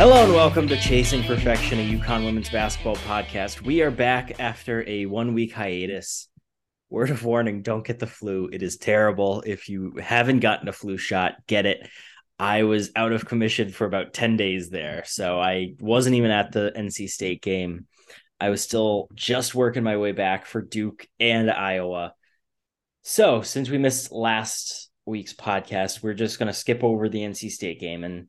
Hello 0.00 0.24
and 0.24 0.32
welcome 0.32 0.66
to 0.68 0.78
Chasing 0.78 1.22
Perfection, 1.24 1.78
a 1.78 1.98
UConn 1.98 2.24
women's 2.24 2.48
basketball 2.48 2.96
podcast. 2.96 3.60
We 3.60 3.82
are 3.82 3.90
back 3.90 4.40
after 4.40 4.82
a 4.88 5.04
one 5.04 5.34
week 5.34 5.52
hiatus. 5.52 6.26
Word 6.88 7.10
of 7.10 7.22
warning 7.22 7.60
don't 7.60 7.86
get 7.86 7.98
the 7.98 8.06
flu. 8.06 8.48
It 8.50 8.62
is 8.62 8.78
terrible. 8.78 9.42
If 9.44 9.68
you 9.68 9.96
haven't 10.02 10.40
gotten 10.40 10.68
a 10.68 10.72
flu 10.72 10.96
shot, 10.96 11.34
get 11.46 11.66
it. 11.66 11.86
I 12.38 12.62
was 12.62 12.92
out 12.96 13.12
of 13.12 13.26
commission 13.26 13.72
for 13.72 13.84
about 13.84 14.14
10 14.14 14.38
days 14.38 14.70
there. 14.70 15.02
So 15.04 15.38
I 15.38 15.74
wasn't 15.80 16.16
even 16.16 16.30
at 16.30 16.50
the 16.50 16.72
NC 16.74 17.10
State 17.10 17.42
game. 17.42 17.86
I 18.40 18.48
was 18.48 18.62
still 18.62 19.06
just 19.14 19.54
working 19.54 19.82
my 19.82 19.98
way 19.98 20.12
back 20.12 20.46
for 20.46 20.62
Duke 20.62 21.06
and 21.20 21.50
Iowa. 21.50 22.14
So 23.02 23.42
since 23.42 23.68
we 23.68 23.76
missed 23.76 24.12
last 24.12 24.88
week's 25.04 25.34
podcast, 25.34 26.02
we're 26.02 26.14
just 26.14 26.38
going 26.38 26.46
to 26.46 26.54
skip 26.54 26.82
over 26.82 27.10
the 27.10 27.20
NC 27.20 27.50
State 27.50 27.80
game 27.80 28.02
and 28.02 28.28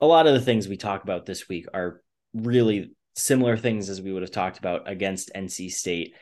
a 0.00 0.06
lot 0.06 0.26
of 0.26 0.34
the 0.34 0.40
things 0.40 0.68
we 0.68 0.76
talk 0.76 1.02
about 1.02 1.26
this 1.26 1.48
week 1.48 1.66
are 1.74 2.02
really 2.34 2.92
similar 3.16 3.56
things 3.56 3.88
as 3.88 4.00
we 4.00 4.12
would 4.12 4.22
have 4.22 4.30
talked 4.30 4.58
about 4.58 4.88
against 4.88 5.32
NC 5.34 5.70
State. 5.70 6.14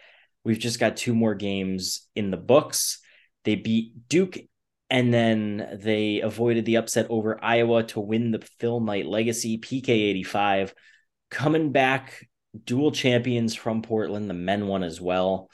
We've 0.45 0.59
just 0.59 0.81
got 0.81 0.97
two 0.97 1.15
more 1.15 1.35
games 1.35 2.09
in 2.15 2.31
the 2.31 2.37
books. 2.37 3.01
They 3.45 3.57
beat 3.57 4.09
Duke 4.09 4.39
and 4.89 5.13
then 5.13 5.79
they 5.83 6.21
avoided 6.21 6.65
the 6.65 6.77
upset 6.77 7.07
over 7.11 7.43
Iowa 7.43 7.83
to 7.85 8.01
win 8.01 8.31
the 8.31 8.47
Phil 8.59 8.81
Knight 8.81 9.07
Legacy 9.07 9.59
PK 9.59 9.89
85. 9.89 10.75
Coming 11.31 11.73
back, 11.73 12.29
dual 12.65 12.93
champions 12.93 13.55
from 13.55 13.83
Portland. 13.83 14.31
The 14.31 14.35
men 14.35 14.69
won 14.69 14.85
as 14.85 15.01
well. 15.01 15.51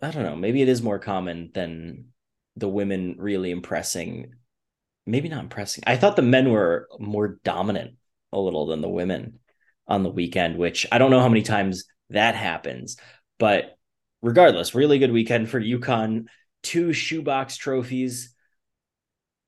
I 0.00 0.10
don't 0.10 0.22
know. 0.22 0.36
Maybe 0.36 0.62
it 0.62 0.68
is 0.68 0.82
more 0.82 0.98
common 0.98 1.50
than 1.52 2.06
the 2.56 2.68
women 2.68 3.16
really 3.18 3.50
impressing 3.50 4.34
maybe 5.06 5.28
not 5.28 5.42
impressing. 5.42 5.84
I 5.86 5.96
thought 5.96 6.16
the 6.16 6.22
men 6.22 6.50
were 6.50 6.88
more 6.98 7.38
dominant 7.44 7.96
a 8.32 8.38
little 8.40 8.66
than 8.66 8.80
the 8.80 8.88
women 8.88 9.38
on 9.86 10.02
the 10.02 10.10
weekend, 10.10 10.56
which 10.56 10.86
I 10.90 10.98
don't 10.98 11.10
know 11.10 11.20
how 11.20 11.28
many 11.28 11.42
times 11.42 11.84
that 12.10 12.34
happens. 12.34 12.96
But 13.38 13.76
regardless, 14.22 14.74
really 14.74 14.98
good 14.98 15.12
weekend 15.12 15.48
for 15.48 15.60
UConn. 15.60 16.26
Two 16.62 16.92
shoebox 16.92 17.56
trophies. 17.56 18.34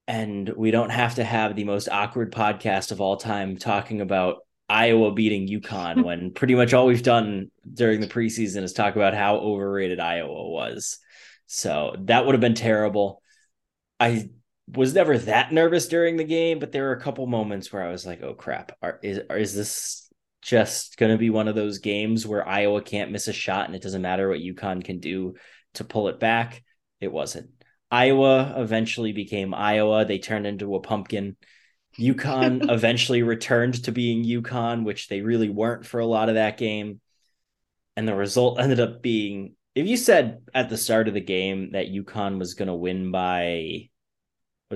And 0.06 0.48
we 0.48 0.70
don't 0.70 0.90
have 0.90 1.14
to 1.14 1.24
have 1.24 1.56
the 1.56 1.64
most 1.64 1.88
awkward 1.88 2.32
podcast 2.32 2.92
of 2.92 3.00
all 3.00 3.16
time 3.16 3.56
talking 3.56 4.00
about 4.00 4.38
Iowa 4.68 5.12
beating 5.12 5.48
UConn 5.48 6.04
when 6.04 6.30
pretty 6.34 6.54
much 6.54 6.74
all 6.74 6.86
we've 6.86 7.02
done 7.02 7.50
during 7.72 8.00
the 8.00 8.06
preseason 8.06 8.62
is 8.62 8.72
talk 8.72 8.96
about 8.96 9.14
how 9.14 9.36
overrated 9.36 10.00
Iowa 10.00 10.50
was. 10.50 10.98
So 11.46 11.96
that 12.00 12.26
would 12.26 12.34
have 12.34 12.40
been 12.40 12.54
terrible. 12.54 13.22
I 14.00 14.28
was 14.68 14.94
never 14.94 15.18
that 15.18 15.52
nervous 15.52 15.88
during 15.88 16.16
the 16.16 16.24
game, 16.24 16.58
but 16.58 16.72
there 16.72 16.84
were 16.84 16.92
a 16.92 17.00
couple 17.00 17.26
moments 17.26 17.72
where 17.72 17.82
I 17.82 17.90
was 17.90 18.06
like, 18.06 18.22
"Oh 18.22 18.34
crap, 18.34 18.72
are, 18.82 18.98
is 19.02 19.20
are, 19.28 19.36
is 19.36 19.54
this 19.54 20.10
just 20.42 20.96
going 20.96 21.12
to 21.12 21.18
be 21.18 21.30
one 21.30 21.48
of 21.48 21.54
those 21.54 21.78
games 21.78 22.26
where 22.26 22.46
Iowa 22.46 22.82
can't 22.82 23.10
miss 23.10 23.28
a 23.28 23.32
shot 23.32 23.66
and 23.66 23.74
it 23.74 23.82
doesn't 23.82 24.02
matter 24.02 24.28
what 24.28 24.40
UConn 24.40 24.84
can 24.84 25.00
do 25.00 25.34
to 25.74 25.84
pull 25.84 26.08
it 26.08 26.20
back?" 26.20 26.62
It 27.00 27.12
wasn't. 27.12 27.50
Iowa 27.90 28.54
eventually 28.56 29.12
became 29.12 29.54
Iowa. 29.54 30.04
They 30.04 30.18
turned 30.18 30.46
into 30.46 30.74
a 30.74 30.80
pumpkin. 30.80 31.36
UConn 31.98 32.70
eventually 32.70 33.22
returned 33.22 33.84
to 33.84 33.92
being 33.92 34.24
UConn, 34.24 34.84
which 34.84 35.08
they 35.08 35.20
really 35.20 35.50
weren't 35.50 35.86
for 35.86 36.00
a 36.00 36.06
lot 36.06 36.28
of 36.28 36.36
that 36.36 36.58
game. 36.58 37.00
And 37.96 38.08
the 38.08 38.14
result 38.14 38.58
ended 38.58 38.80
up 38.80 39.02
being 39.02 39.54
if 39.74 39.86
you 39.86 39.96
said 39.96 40.42
at 40.54 40.68
the 40.68 40.78
start 40.78 41.08
of 41.08 41.14
the 41.14 41.20
game 41.20 41.72
that 41.72 41.88
UConn 41.88 42.38
was 42.38 42.54
going 42.54 42.68
to 42.68 42.74
win 42.74 43.10
by 43.10 43.90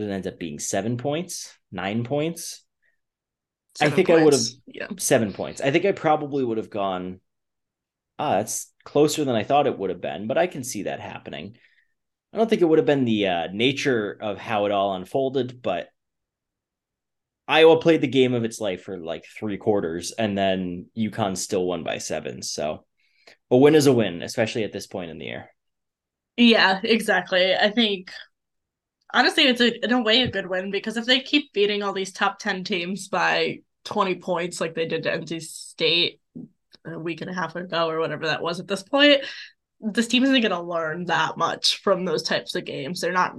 it 0.02 0.10
ends 0.10 0.26
up 0.26 0.38
being? 0.38 0.58
Seven 0.58 0.96
points, 0.96 1.56
nine 1.70 2.04
points. 2.04 2.64
Seven 3.76 3.92
I 3.92 3.96
think 3.96 4.08
points. 4.08 4.20
I 4.20 4.24
would 4.24 4.34
have 4.34 4.46
yeah. 4.66 4.86
seven 4.98 5.32
points. 5.32 5.60
I 5.60 5.70
think 5.70 5.84
I 5.84 5.92
probably 5.92 6.44
would 6.44 6.58
have 6.58 6.70
gone. 6.70 7.20
Ah, 8.18 8.36
that's 8.36 8.72
closer 8.84 9.24
than 9.24 9.36
I 9.36 9.44
thought 9.44 9.66
it 9.66 9.78
would 9.78 9.90
have 9.90 10.00
been, 10.00 10.26
but 10.26 10.38
I 10.38 10.46
can 10.46 10.64
see 10.64 10.84
that 10.84 11.00
happening. 11.00 11.56
I 12.32 12.36
don't 12.36 12.50
think 12.50 12.62
it 12.62 12.66
would 12.66 12.78
have 12.78 12.86
been 12.86 13.04
the 13.04 13.28
uh, 13.28 13.46
nature 13.52 14.18
of 14.20 14.38
how 14.38 14.66
it 14.66 14.72
all 14.72 14.94
unfolded, 14.94 15.62
but 15.62 15.88
Iowa 17.46 17.78
played 17.80 18.02
the 18.02 18.08
game 18.08 18.34
of 18.34 18.44
its 18.44 18.60
life 18.60 18.82
for 18.82 18.98
like 18.98 19.24
three 19.24 19.56
quarters, 19.56 20.12
and 20.12 20.36
then 20.36 20.86
UConn 20.96 21.36
still 21.36 21.64
won 21.64 21.84
by 21.84 21.98
seven. 21.98 22.42
So 22.42 22.84
a 23.50 23.56
win 23.56 23.74
is 23.74 23.86
a 23.86 23.92
win, 23.92 24.22
especially 24.22 24.64
at 24.64 24.72
this 24.72 24.86
point 24.86 25.10
in 25.10 25.18
the 25.18 25.26
year. 25.26 25.50
Yeah, 26.36 26.80
exactly. 26.84 27.54
I 27.54 27.70
think 27.70 28.12
honestly, 29.12 29.44
it's 29.44 29.60
a, 29.60 29.84
in 29.84 29.92
a 29.92 30.02
way 30.02 30.22
a 30.22 30.30
good 30.30 30.48
win 30.48 30.70
because 30.70 30.96
if 30.96 31.06
they 31.06 31.20
keep 31.20 31.52
beating 31.52 31.82
all 31.82 31.92
these 31.92 32.12
top 32.12 32.38
10 32.38 32.64
teams 32.64 33.08
by 33.08 33.60
20 33.84 34.16
points 34.16 34.60
like 34.60 34.74
they 34.74 34.86
did 34.86 35.04
to 35.04 35.18
NC 35.18 35.42
State 35.42 36.20
a 36.84 36.98
week 36.98 37.20
and 37.20 37.30
a 37.30 37.34
half 37.34 37.56
ago 37.56 37.88
or 37.88 37.98
whatever 37.98 38.26
that 38.26 38.42
was 38.42 38.60
at 38.60 38.68
this 38.68 38.82
point, 38.82 39.22
this 39.80 40.08
team 40.08 40.24
isn't 40.24 40.40
going 40.40 40.50
to 40.50 40.60
learn 40.60 41.04
that 41.06 41.36
much 41.36 41.80
from 41.82 42.04
those 42.04 42.22
types 42.22 42.54
of 42.54 42.64
games. 42.64 43.00
They're 43.00 43.12
not 43.12 43.36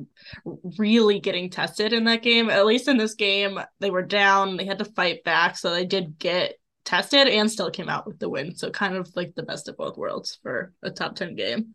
really 0.78 1.20
getting 1.20 1.50
tested 1.50 1.92
in 1.92 2.06
that 2.06 2.24
game. 2.24 2.50
At 2.50 2.66
least 2.66 2.88
in 2.88 2.98
this 2.98 3.16
game, 3.16 3.60
they 3.80 3.92
were 3.92 4.04
down, 4.04 4.56
they 4.56 4.66
had 4.66 4.80
to 4.80 4.86
fight 4.86 5.24
back. 5.24 5.58
So 5.58 5.72
they 5.72 5.86
did 5.86 6.18
get 6.18 6.54
tested 6.86 7.28
and 7.28 7.52
still 7.52 7.70
came 7.70 7.90
out 7.90 8.08
with 8.08 8.20
the 8.20 8.30
win. 8.30 8.56
So 8.56 8.72
kind 8.72 8.96
of 8.96 9.14
like 9.16 9.36
the 9.36 9.44
best 9.44 9.68
of 9.68 9.78
both 9.78 9.98
worlds 9.98 10.40
for 10.42 10.74
a 10.82 10.90
top 10.90 11.16
10 11.16 11.36
game. 11.36 11.74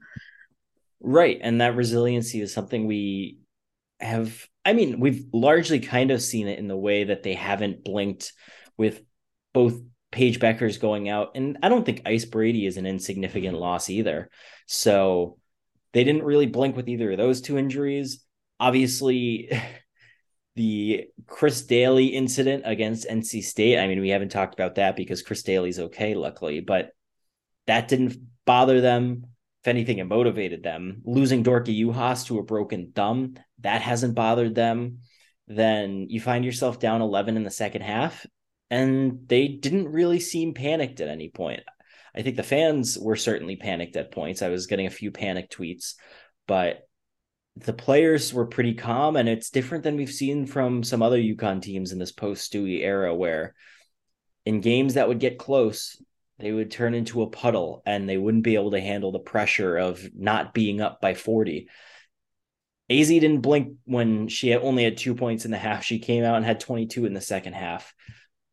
Right. 1.00 1.38
And 1.42 1.60
that 1.60 1.76
resiliency 1.76 2.40
is 2.40 2.54
something 2.54 2.86
we 2.86 3.38
have 4.00 4.48
I 4.64 4.72
mean, 4.72 4.98
we've 4.98 5.26
largely 5.32 5.80
kind 5.80 6.10
of 6.10 6.22
seen 6.22 6.48
it 6.48 6.58
in 6.58 6.68
the 6.68 6.76
way 6.76 7.04
that 7.04 7.22
they 7.22 7.34
haven't 7.34 7.84
blinked 7.84 8.32
with 8.78 9.02
both 9.52 9.78
Paige 10.10 10.40
Bueckers 10.40 10.80
going 10.80 11.08
out, 11.08 11.32
and 11.34 11.58
I 11.62 11.68
don't 11.68 11.84
think 11.84 12.02
Ice 12.06 12.24
Brady 12.24 12.66
is 12.66 12.76
an 12.76 12.86
insignificant 12.86 13.58
loss 13.58 13.90
either. 13.90 14.30
So 14.66 15.38
they 15.92 16.04
didn't 16.04 16.24
really 16.24 16.46
blink 16.46 16.76
with 16.76 16.88
either 16.88 17.12
of 17.12 17.18
those 17.18 17.40
two 17.40 17.58
injuries. 17.58 18.24
Obviously, 18.58 19.50
the 20.56 21.06
Chris 21.26 21.66
Dailey 21.66 22.12
incident 22.12 22.62
against 22.64 23.08
NC 23.08 23.42
State. 23.42 23.78
I 23.78 23.86
mean, 23.86 24.00
we 24.00 24.10
haven't 24.10 24.30
talked 24.30 24.54
about 24.54 24.76
that 24.76 24.96
because 24.96 25.22
Chris 25.22 25.42
Dailey's 25.42 25.80
okay, 25.80 26.14
luckily, 26.14 26.60
but 26.60 26.90
that 27.66 27.88
didn't 27.88 28.16
bother 28.46 28.80
them. 28.80 29.26
If 29.62 29.68
anything, 29.68 29.98
it 29.98 30.04
motivated 30.04 30.62
them. 30.62 31.00
Losing 31.04 31.42
Dorka 31.42 31.76
Juhász 31.76 32.26
to 32.26 32.38
a 32.38 32.42
broken 32.42 32.92
thumb, 32.94 33.34
that 33.60 33.82
hasn't 33.82 34.14
bothered 34.14 34.54
them. 34.54 34.98
Then 35.46 36.06
you 36.08 36.20
find 36.20 36.44
yourself 36.44 36.78
down 36.78 37.02
11 37.02 37.36
in 37.36 37.44
the 37.44 37.50
second 37.50 37.82
half, 37.82 38.26
and 38.70 39.20
they 39.26 39.48
didn't 39.48 39.88
really 39.92 40.20
seem 40.20 40.54
panicked 40.54 41.00
at 41.00 41.08
any 41.08 41.28
point. 41.28 41.62
I 42.16 42.22
think 42.22 42.36
the 42.36 42.42
fans 42.42 42.98
were 42.98 43.16
certainly 43.16 43.56
panicked 43.56 43.96
at 43.96 44.12
points. 44.12 44.42
I 44.42 44.48
was 44.48 44.66
getting 44.66 44.86
a 44.86 44.90
few 44.90 45.10
panic 45.10 45.50
tweets, 45.50 45.94
but 46.46 46.86
the 47.56 47.72
players 47.72 48.32
were 48.32 48.46
pretty 48.46 48.74
calm, 48.74 49.16
and 49.16 49.28
it's 49.28 49.50
different 49.50 49.84
than 49.84 49.96
we've 49.96 50.10
seen 50.10 50.46
from 50.46 50.82
some 50.82 51.02
other 51.02 51.18
UConn 51.18 51.62
teams 51.62 51.92
in 51.92 51.98
this 51.98 52.12
post 52.12 52.52
Stewie 52.52 52.80
era, 52.82 53.14
where 53.14 53.54
in 54.44 54.60
games 54.60 54.94
that 54.94 55.08
would 55.08 55.20
get 55.20 55.38
close, 55.38 56.00
they 56.38 56.52
would 56.52 56.70
turn 56.70 56.94
into 56.94 57.22
a 57.22 57.30
puddle 57.30 57.82
and 57.86 58.08
they 58.08 58.18
wouldn't 58.18 58.42
be 58.42 58.56
able 58.56 58.72
to 58.72 58.80
handle 58.80 59.12
the 59.12 59.20
pressure 59.20 59.76
of 59.76 60.06
not 60.14 60.52
being 60.52 60.80
up 60.80 61.00
by 61.00 61.14
40. 61.14 61.68
Azzi 62.90 63.20
didn't 63.20 63.40
blink 63.40 63.76
when 63.84 64.28
she 64.28 64.54
only 64.54 64.84
had 64.84 64.96
two 64.96 65.14
points 65.14 65.44
in 65.44 65.50
the 65.50 65.58
half. 65.58 65.84
She 65.84 65.98
came 65.98 66.24
out 66.24 66.36
and 66.36 66.44
had 66.44 66.60
22 66.60 67.06
in 67.06 67.14
the 67.14 67.20
second 67.20 67.54
half. 67.54 67.94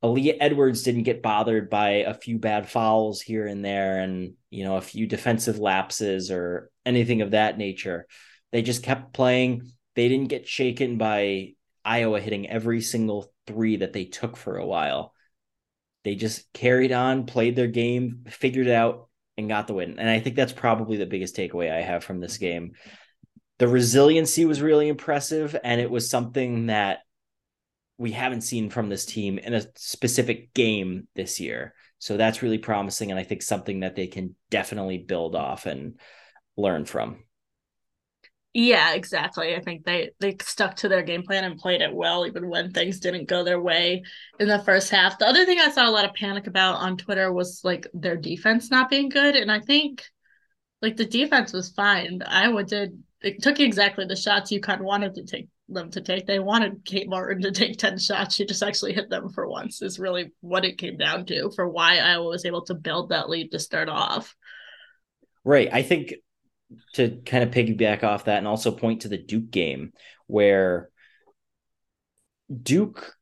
Aaliyah 0.04 0.38
Edwards 0.40 0.84
didn't 0.84 1.04
get 1.04 1.22
bothered 1.22 1.70
by 1.70 1.90
a 1.90 2.14
few 2.14 2.40
bad 2.40 2.68
fouls 2.68 3.22
here 3.22 3.46
and 3.46 3.64
there 3.64 4.00
and, 4.00 4.34
you 4.50 4.64
know, 4.64 4.78
a 4.78 4.82
few 4.82 5.06
defensive 5.06 5.60
lapses 5.60 6.32
or 6.32 6.72
anything 6.86 7.22
of 7.22 7.32
that 7.32 7.58
nature. 7.58 8.08
They 8.52 8.62
just 8.62 8.84
kept 8.84 9.14
playing. 9.14 9.70
They 9.96 10.08
didn't 10.08 10.30
get 10.30 10.48
shaken 10.48 10.98
by 10.98 11.54
Iowa 11.84 12.20
hitting 12.20 12.50
every 12.50 12.82
single 12.82 13.32
three 13.46 13.78
that 13.78 13.94
they 13.94 14.06
took 14.06 14.38
for 14.38 14.58
a 14.58 14.66
while. 14.66 15.14
They 16.04 16.16
just 16.16 16.52
carried 16.54 16.92
on, 16.92 17.26
played 17.26 17.56
their 17.56 17.68
game, 17.68 18.26
figured 18.28 18.68
it 18.68 18.74
out, 18.74 19.10
and 19.38 19.50
got 19.50 19.68
the 19.68 19.74
win. 19.74 20.00
And 20.00 20.10
I 20.10 20.20
think 20.20 20.36
that's 20.36 20.54
probably 20.54 20.98
the 20.98 21.06
biggest 21.06 21.36
takeaway 21.36 21.72
I 21.72 21.82
have 21.82 22.04
from 22.04 22.20
this 22.20 22.38
game. 22.38 22.74
The 23.62 23.68
resiliency 23.68 24.46
was 24.46 24.60
really 24.60 24.88
impressive, 24.88 25.56
and 25.64 25.80
it 25.80 25.92
was 25.92 26.10
something 26.10 26.66
that 26.66 27.02
we 28.00 28.10
haven't 28.10 28.42
seen 28.42 28.72
from 28.72 28.90
this 28.90 29.06
team 29.06 29.38
in 29.38 29.54
a 29.54 29.68
specific 29.76 30.52
game 30.56 31.08
this 31.14 31.40
year. 31.40 31.76
So 32.00 32.18
that's 32.18 32.42
really 32.42 32.58
promising, 32.58 33.12
and 33.12 33.20
I 33.20 33.24
think 33.24 33.44
something 33.44 33.82
that 33.82 33.96
they 33.96 34.08
can 34.08 34.36
definitely 34.50 34.98
build 34.98 35.36
off 35.36 35.68
and 35.68 36.00
learn 36.58 36.86
from. 36.86 37.24
Yeah, 38.52 38.96
exactly. 38.96 39.56
I 39.56 39.62
think 39.62 39.86
they 39.86 40.10
they 40.20 40.38
stuck 40.42 40.78
to 40.78 40.90
their 40.90 41.04
game 41.04 41.22
plan 41.22 41.44
and 41.44 41.60
played 41.60 41.82
it 41.82 41.94
well, 41.94 42.26
even 42.26 42.50
when 42.50 42.72
things 42.72 43.00
didn't 43.00 43.30
go 43.30 43.44
their 43.44 43.62
way 43.62 44.02
in 44.40 44.48
the 44.48 44.64
first 44.64 44.90
half. 44.90 45.20
The 45.20 45.28
other 45.28 45.46
thing 45.46 45.60
I 45.60 45.70
saw 45.70 45.88
a 45.88 45.92
lot 45.92 46.06
of 46.06 46.16
panic 46.16 46.48
about 46.48 46.78
on 46.78 46.98
Twitter 46.98 47.32
was 47.32 47.62
like 47.64 47.86
their 47.94 48.18
defense 48.18 48.72
not 48.72 48.90
being 48.90 49.10
good, 49.10 49.36
and 49.36 49.52
I 49.52 49.60
think 49.60 50.04
like 50.82 50.98
the 50.98 51.06
defense 51.06 51.54
was 51.54 51.70
fine. 51.70 52.24
Iowa 52.26 52.64
did 52.64 53.04
it 53.22 53.42
took 53.42 53.60
exactly 53.60 54.06
the 54.06 54.16
shots 54.16 54.52
you 54.52 54.60
kind 54.60 54.80
of 54.80 54.86
wanted 54.86 55.16
to 55.16 55.24
take 55.24 55.48
them 55.70 55.90
to 55.92 56.02
take. 56.02 56.26
They 56.26 56.40
wanted 56.40 56.84
Kate 56.86 57.10
Martin 57.10 57.42
to 57.44 57.52
take 57.52 57.78
10 57.78 57.98
shots. 57.98 58.36
She 58.36 58.46
just 58.46 58.64
actually 58.64 58.94
hit 58.94 59.10
them 59.10 59.30
for 59.30 59.48
once, 59.48 59.82
is 59.82 60.00
really 60.00 60.32
what 60.42 60.66
it 60.66 60.78
came 60.78 60.98
down 60.98 61.26
to 61.28 61.52
for 61.52 61.68
why 61.68 61.98
Iowa 61.98 62.28
was 62.28 62.46
able 62.46 62.64
to 62.66 62.74
build 62.74 63.10
that 63.10 63.30
lead 63.30 63.52
to 63.52 63.60
start 63.60 63.90
off. 63.90 64.36
Right. 65.44 65.70
I 65.72 65.84
think 65.84 66.16
to 66.94 67.22
kind 67.26 67.44
of 67.44 67.52
piggyback 67.52 68.04
off 68.04 68.26
that 68.26 68.38
and 68.38 68.48
also 68.48 68.72
point 68.72 69.02
to 69.02 69.08
the 69.08 69.18
Duke 69.18 69.52
game 69.52 69.94
where 70.28 70.90
Duke 72.62 73.16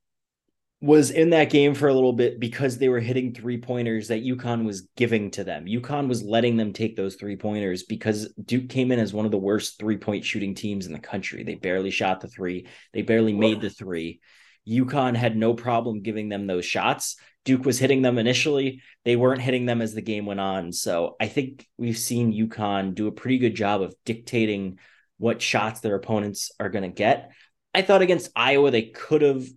was 0.82 1.12
in 1.12 1.32
that 1.32 1.50
game 1.50 1.74
for 1.74 1.90
a 1.90 1.94
little 1.94 2.14
bit 2.14 2.40
because 2.40 2.78
they 2.78 2.88
were 2.88 3.02
hitting 3.02 3.34
three 3.34 3.58
pointers 3.58 4.08
that 4.08 4.24
UConn 4.24 4.64
was 4.64 4.88
giving 4.96 5.30
to 5.32 5.44
them. 5.44 5.66
UConn 5.66 6.08
was 6.08 6.24
letting 6.24 6.56
them 6.56 6.72
take 6.72 6.96
those 6.96 7.16
three 7.16 7.36
pointers 7.36 7.84
because 7.84 8.32
Duke 8.46 8.70
came 8.70 8.92
in 8.92 9.00
as 9.00 9.14
one 9.14 9.26
of 9.26 9.32
the 9.32 9.38
worst 9.38 9.78
three 9.78 9.98
point 9.98 10.24
shooting 10.24 10.56
teams 10.56 10.86
in 10.86 10.94
the 10.94 11.00
country. 11.00 11.44
They 11.44 11.56
barely 11.56 11.92
shot 11.92 12.22
the 12.22 12.30
three, 12.30 12.68
they 12.94 13.02
barely 13.02 13.34
made 13.34 13.60
the 13.60 13.70
three. 13.70 14.22
UConn 14.68 15.16
had 15.16 15.36
no 15.36 15.54
problem 15.54 16.02
giving 16.02 16.30
them 16.30 16.48
those 16.48 16.66
shots. 16.66 17.18
Duke 17.44 17.66
was 17.66 17.80
hitting 17.80 18.02
them 18.02 18.18
initially. 18.18 18.82
They 19.04 19.16
weren't 19.16 19.42
hitting 19.42 19.66
them 19.66 19.82
as 19.82 19.94
the 19.94 20.02
game 20.02 20.26
went 20.26 20.40
on. 20.40 20.72
So 20.72 21.16
I 21.20 21.28
think 21.28 21.66
we've 21.78 21.98
seen 21.98 22.34
UConn 22.34 22.94
do 22.94 23.08
a 23.08 23.12
pretty 23.12 23.38
good 23.38 23.56
job 23.56 23.82
of 23.82 23.96
dictating 24.06 24.78
what 25.18 25.42
shots 25.42 25.80
their 25.80 25.96
opponents 25.96 26.52
are 26.60 26.70
going 26.70 26.84
to 26.84 26.90
get. 26.96 27.32
I 27.74 27.82
thought 27.82 28.02
against 28.02 28.32
Iowa, 28.36 28.72
they 28.72 28.84
could 28.84 29.22
have 29.22 29.48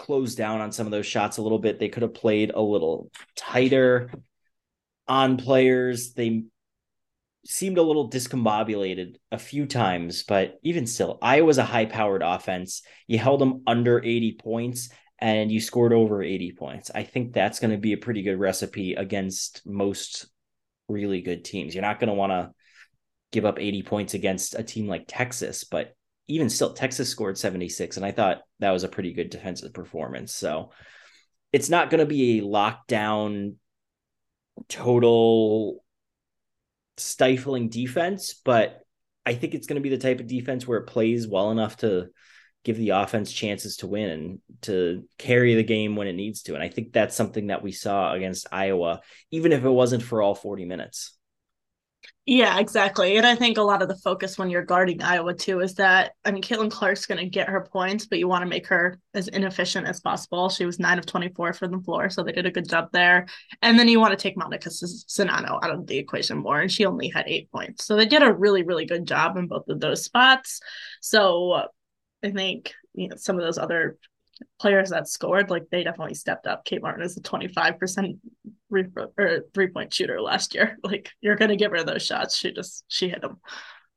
closed 0.00 0.38
down 0.38 0.60
on 0.60 0.72
some 0.72 0.86
of 0.86 0.90
those 0.90 1.06
shots 1.06 1.36
a 1.36 1.42
little 1.42 1.58
bit. 1.58 1.78
They 1.78 1.90
could 1.90 2.02
have 2.02 2.14
played 2.14 2.50
a 2.52 2.60
little 2.60 3.10
tighter 3.36 4.10
on 5.06 5.36
players. 5.36 6.14
They 6.14 6.44
seemed 7.44 7.76
a 7.76 7.82
little 7.82 8.10
discombobulated 8.10 9.16
a 9.30 9.38
few 9.38 9.66
times, 9.66 10.24
but 10.24 10.58
even 10.62 10.86
still, 10.86 11.18
Iowa's 11.20 11.58
a 11.58 11.64
high 11.64 11.84
powered 11.84 12.22
offense. 12.22 12.82
You 13.06 13.18
held 13.18 13.40
them 13.40 13.62
under 13.66 14.02
80 14.02 14.38
points 14.42 14.88
and 15.18 15.52
you 15.52 15.60
scored 15.60 15.92
over 15.92 16.22
80 16.22 16.52
points. 16.52 16.90
I 16.94 17.02
think 17.02 17.32
that's 17.32 17.60
going 17.60 17.72
to 17.72 17.76
be 17.76 17.92
a 17.92 17.98
pretty 17.98 18.22
good 18.22 18.38
recipe 18.38 18.94
against 18.94 19.66
most 19.66 20.26
really 20.88 21.20
good 21.20 21.44
teams. 21.44 21.74
You're 21.74 21.82
not 21.82 22.00
going 22.00 22.08
to 22.08 22.14
want 22.14 22.32
to 22.32 22.52
give 23.32 23.44
up 23.44 23.58
80 23.58 23.82
points 23.82 24.14
against 24.14 24.54
a 24.54 24.62
team 24.62 24.88
like 24.88 25.04
Texas, 25.06 25.64
but 25.64 25.94
even 26.30 26.48
still, 26.48 26.72
Texas 26.72 27.08
scored 27.08 27.36
76, 27.36 27.96
and 27.96 28.06
I 28.06 28.12
thought 28.12 28.42
that 28.60 28.70
was 28.70 28.84
a 28.84 28.88
pretty 28.88 29.12
good 29.12 29.30
defensive 29.30 29.74
performance. 29.74 30.34
So 30.34 30.70
it's 31.52 31.68
not 31.68 31.90
going 31.90 31.98
to 31.98 32.06
be 32.06 32.38
a 32.38 32.42
lockdown, 32.42 33.54
total 34.68 35.84
stifling 36.96 37.68
defense, 37.68 38.40
but 38.44 38.80
I 39.26 39.34
think 39.34 39.54
it's 39.54 39.66
going 39.66 39.82
to 39.82 39.82
be 39.82 39.94
the 39.94 39.98
type 39.98 40.20
of 40.20 40.28
defense 40.28 40.66
where 40.66 40.78
it 40.78 40.86
plays 40.86 41.26
well 41.26 41.50
enough 41.50 41.78
to 41.78 42.08
give 42.62 42.76
the 42.76 42.90
offense 42.90 43.32
chances 43.32 43.78
to 43.78 43.86
win 43.86 44.10
and 44.10 44.38
to 44.62 45.04
carry 45.18 45.54
the 45.54 45.64
game 45.64 45.96
when 45.96 46.06
it 46.06 46.12
needs 46.12 46.42
to. 46.42 46.54
And 46.54 46.62
I 46.62 46.68
think 46.68 46.92
that's 46.92 47.16
something 47.16 47.48
that 47.48 47.62
we 47.62 47.72
saw 47.72 48.12
against 48.12 48.46
Iowa, 48.52 49.00
even 49.30 49.52
if 49.52 49.64
it 49.64 49.70
wasn't 49.70 50.02
for 50.02 50.22
all 50.22 50.34
40 50.34 50.66
minutes. 50.66 51.16
Yeah, 52.26 52.60
exactly. 52.60 53.16
And 53.16 53.26
I 53.26 53.34
think 53.34 53.58
a 53.58 53.62
lot 53.62 53.82
of 53.82 53.88
the 53.88 53.96
focus 53.96 54.38
when 54.38 54.50
you're 54.50 54.62
guarding 54.64 55.02
Iowa 55.02 55.34
too 55.34 55.60
is 55.60 55.74
that 55.76 56.12
I 56.24 56.30
mean 56.30 56.42
Caitlin 56.42 56.70
Clark's 56.70 57.06
going 57.06 57.18
to 57.18 57.28
get 57.28 57.48
her 57.48 57.62
points, 57.72 58.06
but 58.06 58.18
you 58.18 58.28
want 58.28 58.42
to 58.42 58.48
make 58.48 58.66
her 58.68 59.00
as 59.14 59.26
inefficient 59.28 59.88
as 59.88 60.00
possible. 60.00 60.48
She 60.48 60.64
was 60.66 60.78
nine 60.78 60.98
of 60.98 61.06
twenty 61.06 61.28
four 61.30 61.52
from 61.52 61.72
the 61.72 61.80
floor, 61.80 62.08
so 62.08 62.22
they 62.22 62.30
did 62.32 62.46
a 62.46 62.50
good 62.50 62.68
job 62.68 62.90
there. 62.92 63.26
And 63.62 63.78
then 63.78 63.88
you 63.88 63.98
want 63.98 64.12
to 64.12 64.22
take 64.22 64.36
Monika 64.36 64.68
Czinano 64.68 65.58
out 65.64 65.70
of 65.70 65.86
the 65.86 65.98
equation 65.98 66.38
more, 66.38 66.60
and 66.60 66.70
she 66.70 66.84
only 66.84 67.08
had 67.08 67.24
eight 67.26 67.50
points, 67.50 67.84
so 67.86 67.96
they 67.96 68.06
did 68.06 68.22
a 68.22 68.32
really 68.32 68.62
really 68.62 68.84
good 68.84 69.06
job 69.06 69.36
in 69.36 69.48
both 69.48 69.68
of 69.68 69.80
those 69.80 70.04
spots. 70.04 70.60
So 71.00 71.64
I 72.22 72.30
think 72.30 72.72
you 72.94 73.08
know 73.08 73.16
some 73.16 73.36
of 73.38 73.42
those 73.44 73.58
other 73.58 73.96
players 74.58 74.90
that 74.90 75.08
scored, 75.08 75.50
like 75.50 75.64
they 75.70 75.82
definitely 75.82 76.14
stepped 76.14 76.46
up. 76.46 76.64
Kate 76.64 76.82
Martin 76.82 77.04
is 77.04 77.16
a 77.16 77.20
25% 77.20 78.18
three, 78.68 78.84
or 79.18 79.44
three 79.54 79.68
point 79.68 79.92
shooter 79.92 80.20
last 80.20 80.54
year. 80.54 80.76
Like 80.84 81.10
you're 81.20 81.36
going 81.36 81.50
to 81.50 81.56
give 81.56 81.72
her 81.72 81.84
those 81.84 82.04
shots. 82.04 82.36
She 82.36 82.52
just, 82.52 82.84
she 82.88 83.08
hit 83.08 83.20
them. 83.20 83.38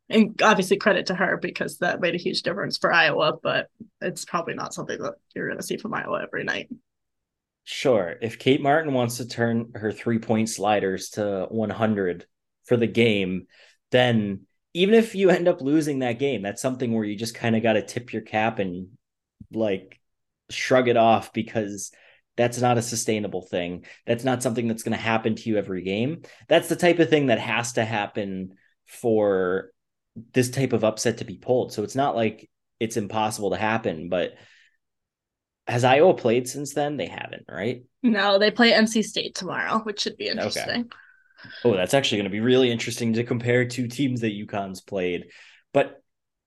And 0.09 0.39
obviously 0.41 0.77
credit 0.77 1.07
to 1.07 1.15
her 1.15 1.37
because 1.37 1.77
that 1.77 2.01
made 2.01 2.13
a 2.13 2.19
huge 2.19 2.43
difference 2.43 2.77
for 2.77 2.93
Iowa, 2.93 3.33
but 3.41 3.67
it's 4.01 4.25
probably 4.25 4.53
not 4.53 4.73
something 4.73 4.99
that 5.01 5.15
you're 5.33 5.47
going 5.47 5.59
to 5.59 5.65
see 5.65 5.77
from 5.77 5.93
Iowa 5.93 6.21
every 6.23 6.43
night. 6.43 6.69
Sure. 7.63 8.15
If 8.21 8.39
Kate 8.39 8.61
Martin 8.61 8.93
wants 8.93 9.17
to 9.17 9.27
turn 9.27 9.71
her 9.75 9.91
three 9.91 10.19
point 10.19 10.49
sliders 10.49 11.11
to 11.11 11.47
100 11.49 12.25
for 12.65 12.75
the 12.77 12.87
game, 12.87 13.47
then 13.91 14.41
even 14.73 14.95
if 14.95 15.15
you 15.15 15.29
end 15.29 15.47
up 15.47 15.61
losing 15.61 15.99
that 15.99 16.19
game, 16.19 16.41
that's 16.41 16.61
something 16.61 16.93
where 16.93 17.05
you 17.05 17.15
just 17.15 17.35
kind 17.35 17.55
of 17.55 17.63
got 17.63 17.73
to 17.73 17.85
tip 17.85 18.11
your 18.11 18.23
cap 18.23 18.59
and 18.59 18.89
like 19.53 19.99
shrug 20.49 20.87
it 20.87 20.97
off 20.97 21.33
because 21.33 21.91
that's 22.35 22.59
not 22.59 22.77
a 22.77 22.81
sustainable 22.81 23.41
thing. 23.41 23.85
That's 24.05 24.23
not 24.23 24.41
something 24.41 24.67
that's 24.67 24.83
going 24.83 24.97
to 24.97 25.03
happen 25.03 25.35
to 25.35 25.49
you 25.49 25.57
every 25.57 25.83
game. 25.83 26.23
That's 26.47 26.69
the 26.69 26.75
type 26.75 26.99
of 26.99 27.09
thing 27.09 27.27
that 27.27 27.39
has 27.39 27.73
to 27.73 27.85
happen 27.85 28.55
for 28.87 29.71
this 30.33 30.49
type 30.49 30.73
of 30.73 30.83
upset 30.83 31.19
to 31.19 31.25
be 31.25 31.37
pulled. 31.37 31.73
So 31.73 31.83
it's 31.83 31.95
not 31.95 32.15
like 32.15 32.49
it's 32.79 32.97
impossible 32.97 33.51
to 33.51 33.57
happen, 33.57 34.09
but 34.09 34.33
has 35.67 35.83
Iowa 35.83 36.13
played 36.13 36.47
since 36.47 36.73
then? 36.73 36.97
They 36.97 37.07
haven't, 37.07 37.45
right? 37.49 37.83
No, 38.01 38.37
they 38.37 38.51
play 38.51 38.71
NC 38.71 39.03
State 39.03 39.35
tomorrow, 39.35 39.79
which 39.79 40.01
should 40.01 40.17
be 40.17 40.27
interesting. 40.27 40.81
Okay. 40.81 40.89
Oh, 41.63 41.75
that's 41.75 41.93
actually 41.93 42.19
going 42.19 42.25
to 42.25 42.31
be 42.31 42.39
really 42.39 42.71
interesting 42.71 43.13
to 43.13 43.23
compare 43.23 43.65
two 43.65 43.87
teams 43.87 44.21
that 44.21 44.33
UConn's 44.33 44.81
played. 44.81 45.25
But 45.73 46.01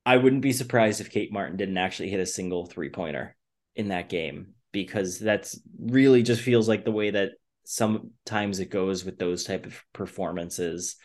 I 0.04 0.16
wouldn't 0.16 0.42
be 0.42 0.52
surprised 0.52 1.00
if 1.00 1.10
Kate 1.10 1.32
Martin 1.32 1.56
didn't 1.56 1.76
actually 1.76 2.10
hit 2.10 2.20
a 2.20 2.26
single 2.26 2.66
three 2.66 2.90
pointer 2.90 3.35
in 3.76 3.88
that 3.88 4.08
game 4.08 4.54
because 4.72 5.18
that's 5.18 5.60
really 5.78 6.22
just 6.22 6.42
feels 6.42 6.68
like 6.68 6.84
the 6.84 6.92
way 6.92 7.10
that 7.10 7.30
sometimes 7.64 8.60
it 8.60 8.70
goes 8.70 9.04
with 9.04 9.18
those 9.18 9.44
type 9.44 9.66
of 9.66 9.82
performances. 9.92 10.96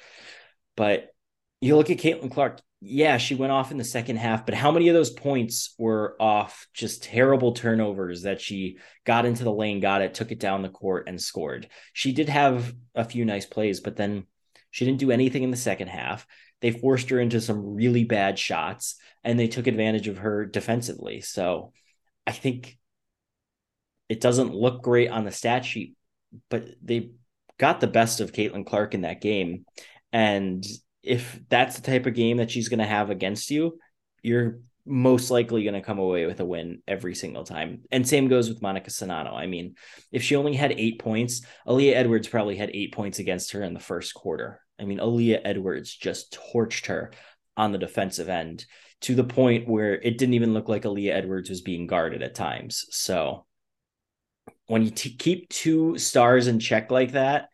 But 0.75 1.13
you 1.59 1.75
look 1.75 1.89
at 1.89 1.97
Caitlin 1.97 2.31
Clark, 2.31 2.59
yeah, 2.81 3.17
she 3.17 3.35
went 3.35 3.51
off 3.51 3.71
in 3.71 3.77
the 3.77 3.83
second 3.83 4.17
half, 4.17 4.45
but 4.45 4.55
how 4.55 4.71
many 4.71 4.87
of 4.87 4.95
those 4.95 5.11
points 5.11 5.75
were 5.77 6.15
off 6.19 6.67
just 6.73 7.03
terrible 7.03 7.53
turnovers 7.53 8.23
that 8.23 8.41
she 8.41 8.77
got 9.05 9.25
into 9.25 9.43
the 9.43 9.53
lane, 9.53 9.79
got 9.79 10.01
it, 10.01 10.15
took 10.15 10.31
it 10.31 10.39
down 10.39 10.63
the 10.63 10.69
court, 10.69 11.07
and 11.07 11.21
scored? 11.21 11.69
She 11.93 12.11
did 12.11 12.27
have 12.29 12.73
a 12.95 13.05
few 13.05 13.23
nice 13.23 13.45
plays, 13.45 13.79
but 13.81 13.97
then 13.97 14.25
she 14.71 14.85
didn't 14.85 14.99
do 14.99 15.11
anything 15.11 15.43
in 15.43 15.51
the 15.51 15.57
second 15.57 15.89
half. 15.89 16.25
They 16.61 16.71
forced 16.71 17.09
her 17.11 17.19
into 17.19 17.41
some 17.41 17.75
really 17.75 18.03
bad 18.03 18.39
shots 18.39 18.95
and 19.23 19.39
they 19.39 19.47
took 19.47 19.67
advantage 19.67 20.07
of 20.07 20.19
her 20.19 20.45
defensively. 20.45 21.21
So 21.21 21.73
I 22.25 22.31
think 22.31 22.77
it 24.09 24.21
doesn't 24.21 24.53
look 24.53 24.83
great 24.83 25.09
on 25.09 25.25
the 25.25 25.31
stat 25.31 25.65
sheet, 25.65 25.95
but 26.49 26.67
they 26.81 27.11
got 27.57 27.79
the 27.79 27.87
best 27.87 28.19
of 28.19 28.33
Caitlin 28.33 28.65
Clark 28.65 28.93
in 28.93 29.01
that 29.01 29.21
game. 29.21 29.65
And 30.11 30.65
if 31.03 31.39
that's 31.49 31.77
the 31.77 31.81
type 31.89 32.05
of 32.05 32.13
game 32.13 32.37
that 32.37 32.51
she's 32.51 32.69
going 32.69 32.79
to 32.79 32.85
have 32.85 33.09
against 33.09 33.49
you, 33.49 33.79
you're 34.21 34.59
most 34.85 35.31
likely 35.31 35.63
going 35.63 35.75
to 35.75 35.81
come 35.81 35.99
away 35.99 36.25
with 36.25 36.39
a 36.39 36.45
win 36.45 36.81
every 36.87 37.15
single 37.15 37.43
time. 37.43 37.81
And 37.91 38.07
same 38.07 38.27
goes 38.27 38.49
with 38.49 38.61
Monika 38.61 38.87
Czinano. 38.87 39.33
I 39.33 39.45
mean, 39.45 39.75
if 40.11 40.23
she 40.23 40.35
only 40.35 40.55
had 40.55 40.73
eight 40.73 40.99
points, 40.99 41.41
Aaliyah 41.67 41.95
Edwards 41.95 42.27
probably 42.27 42.55
had 42.55 42.71
eight 42.73 42.93
points 42.93 43.19
against 43.19 43.51
her 43.51 43.63
in 43.63 43.73
the 43.73 43.79
first 43.79 44.13
quarter. 44.13 44.59
I 44.79 44.85
mean, 44.85 44.99
Aaliyah 44.99 45.41
Edwards 45.45 45.95
just 45.95 46.37
torched 46.53 46.87
her 46.87 47.11
on 47.55 47.71
the 47.71 47.77
defensive 47.77 48.29
end 48.29 48.65
to 49.01 49.15
the 49.15 49.23
point 49.23 49.67
where 49.67 49.95
it 49.95 50.17
didn't 50.17 50.35
even 50.35 50.53
look 50.53 50.69
like 50.69 50.83
Aaliyah 50.83 51.13
Edwards 51.13 51.49
was 51.49 51.61
being 51.61 51.87
guarded 51.87 52.21
at 52.21 52.35
times. 52.35 52.85
So 52.91 53.45
when 54.67 54.83
you 54.83 54.91
t- 54.91 55.15
keep 55.15 55.49
two 55.49 55.97
stars 55.97 56.47
in 56.47 56.59
check 56.59 56.91
like 56.91 57.13
that, 57.13 57.49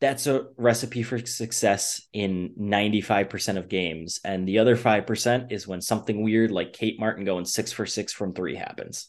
that's 0.00 0.26
a 0.26 0.46
recipe 0.56 1.02
for 1.02 1.18
success 1.18 2.02
in 2.12 2.54
95% 2.58 3.58
of 3.58 3.68
games. 3.68 4.20
And 4.24 4.48
the 4.48 4.58
other 4.58 4.76
5% 4.76 5.52
is 5.52 5.66
when 5.66 5.82
something 5.82 6.22
weird 6.22 6.50
like 6.50 6.72
Kate 6.72 6.98
Martin 6.98 7.24
going 7.24 7.44
six 7.44 7.70
for 7.72 7.84
six 7.84 8.12
from 8.12 8.32
three 8.32 8.56
happens. 8.56 9.08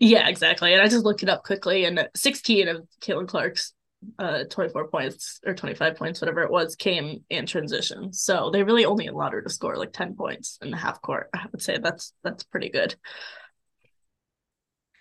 Yeah, 0.00 0.26
exactly. 0.28 0.72
And 0.72 0.82
I 0.82 0.88
just 0.88 1.04
looked 1.04 1.22
it 1.22 1.28
up 1.28 1.44
quickly, 1.44 1.84
and 1.84 2.08
16 2.16 2.66
of 2.66 2.88
Caitlin 3.00 3.28
Clark's 3.28 3.72
uh 4.18 4.44
24 4.44 4.88
points 4.88 5.40
or 5.46 5.54
25 5.54 5.96
points 5.96 6.20
whatever 6.20 6.42
it 6.42 6.50
was 6.50 6.76
came 6.76 7.24
in 7.30 7.46
transition. 7.46 8.12
So 8.12 8.50
they 8.50 8.62
really 8.62 8.84
only 8.84 9.06
allowed 9.06 9.32
her 9.32 9.42
to 9.42 9.50
score 9.50 9.76
like 9.76 9.92
10 9.92 10.14
points 10.14 10.58
in 10.62 10.70
the 10.70 10.76
half 10.76 11.00
court. 11.02 11.28
I 11.34 11.46
would 11.50 11.62
say 11.62 11.78
that's 11.78 12.12
that's 12.22 12.44
pretty 12.44 12.70
good. 12.70 12.94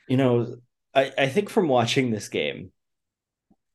You 0.08 0.18
know 0.18 0.56
i 0.94 1.12
i 1.18 1.28
think 1.28 1.50
from 1.50 1.68
watching 1.68 2.12
this 2.12 2.30
game 2.30 2.72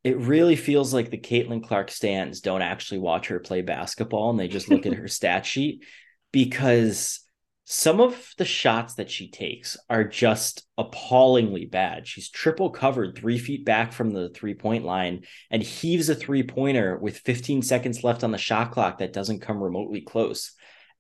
it 0.04 0.18
really 0.18 0.54
feels 0.54 0.94
like 0.94 1.10
the 1.10 1.18
Caitlin 1.18 1.66
Clark 1.66 1.90
stands 1.90 2.40
don't 2.40 2.62
actually 2.62 2.98
watch 2.98 3.26
her 3.26 3.40
play 3.40 3.62
basketball 3.62 4.30
and 4.30 4.38
they 4.38 4.46
just 4.46 4.68
look 4.68 4.86
at 4.86 4.94
her 4.94 5.08
stat 5.08 5.44
sheet 5.44 5.84
because 6.30 7.25
some 7.68 8.00
of 8.00 8.32
the 8.38 8.44
shots 8.44 8.94
that 8.94 9.10
she 9.10 9.28
takes 9.28 9.76
are 9.90 10.04
just 10.04 10.64
appallingly 10.78 11.66
bad. 11.66 12.06
She's 12.06 12.30
triple 12.30 12.70
covered 12.70 13.18
three 13.18 13.38
feet 13.38 13.64
back 13.64 13.92
from 13.92 14.10
the 14.12 14.28
three 14.28 14.54
point 14.54 14.84
line 14.84 15.24
and 15.50 15.64
heaves 15.64 16.08
a 16.08 16.14
three 16.14 16.44
pointer 16.44 16.96
with 16.96 17.18
15 17.18 17.62
seconds 17.62 18.04
left 18.04 18.22
on 18.22 18.30
the 18.30 18.38
shot 18.38 18.70
clock 18.70 18.98
that 18.98 19.12
doesn't 19.12 19.40
come 19.40 19.60
remotely 19.60 20.00
close. 20.00 20.52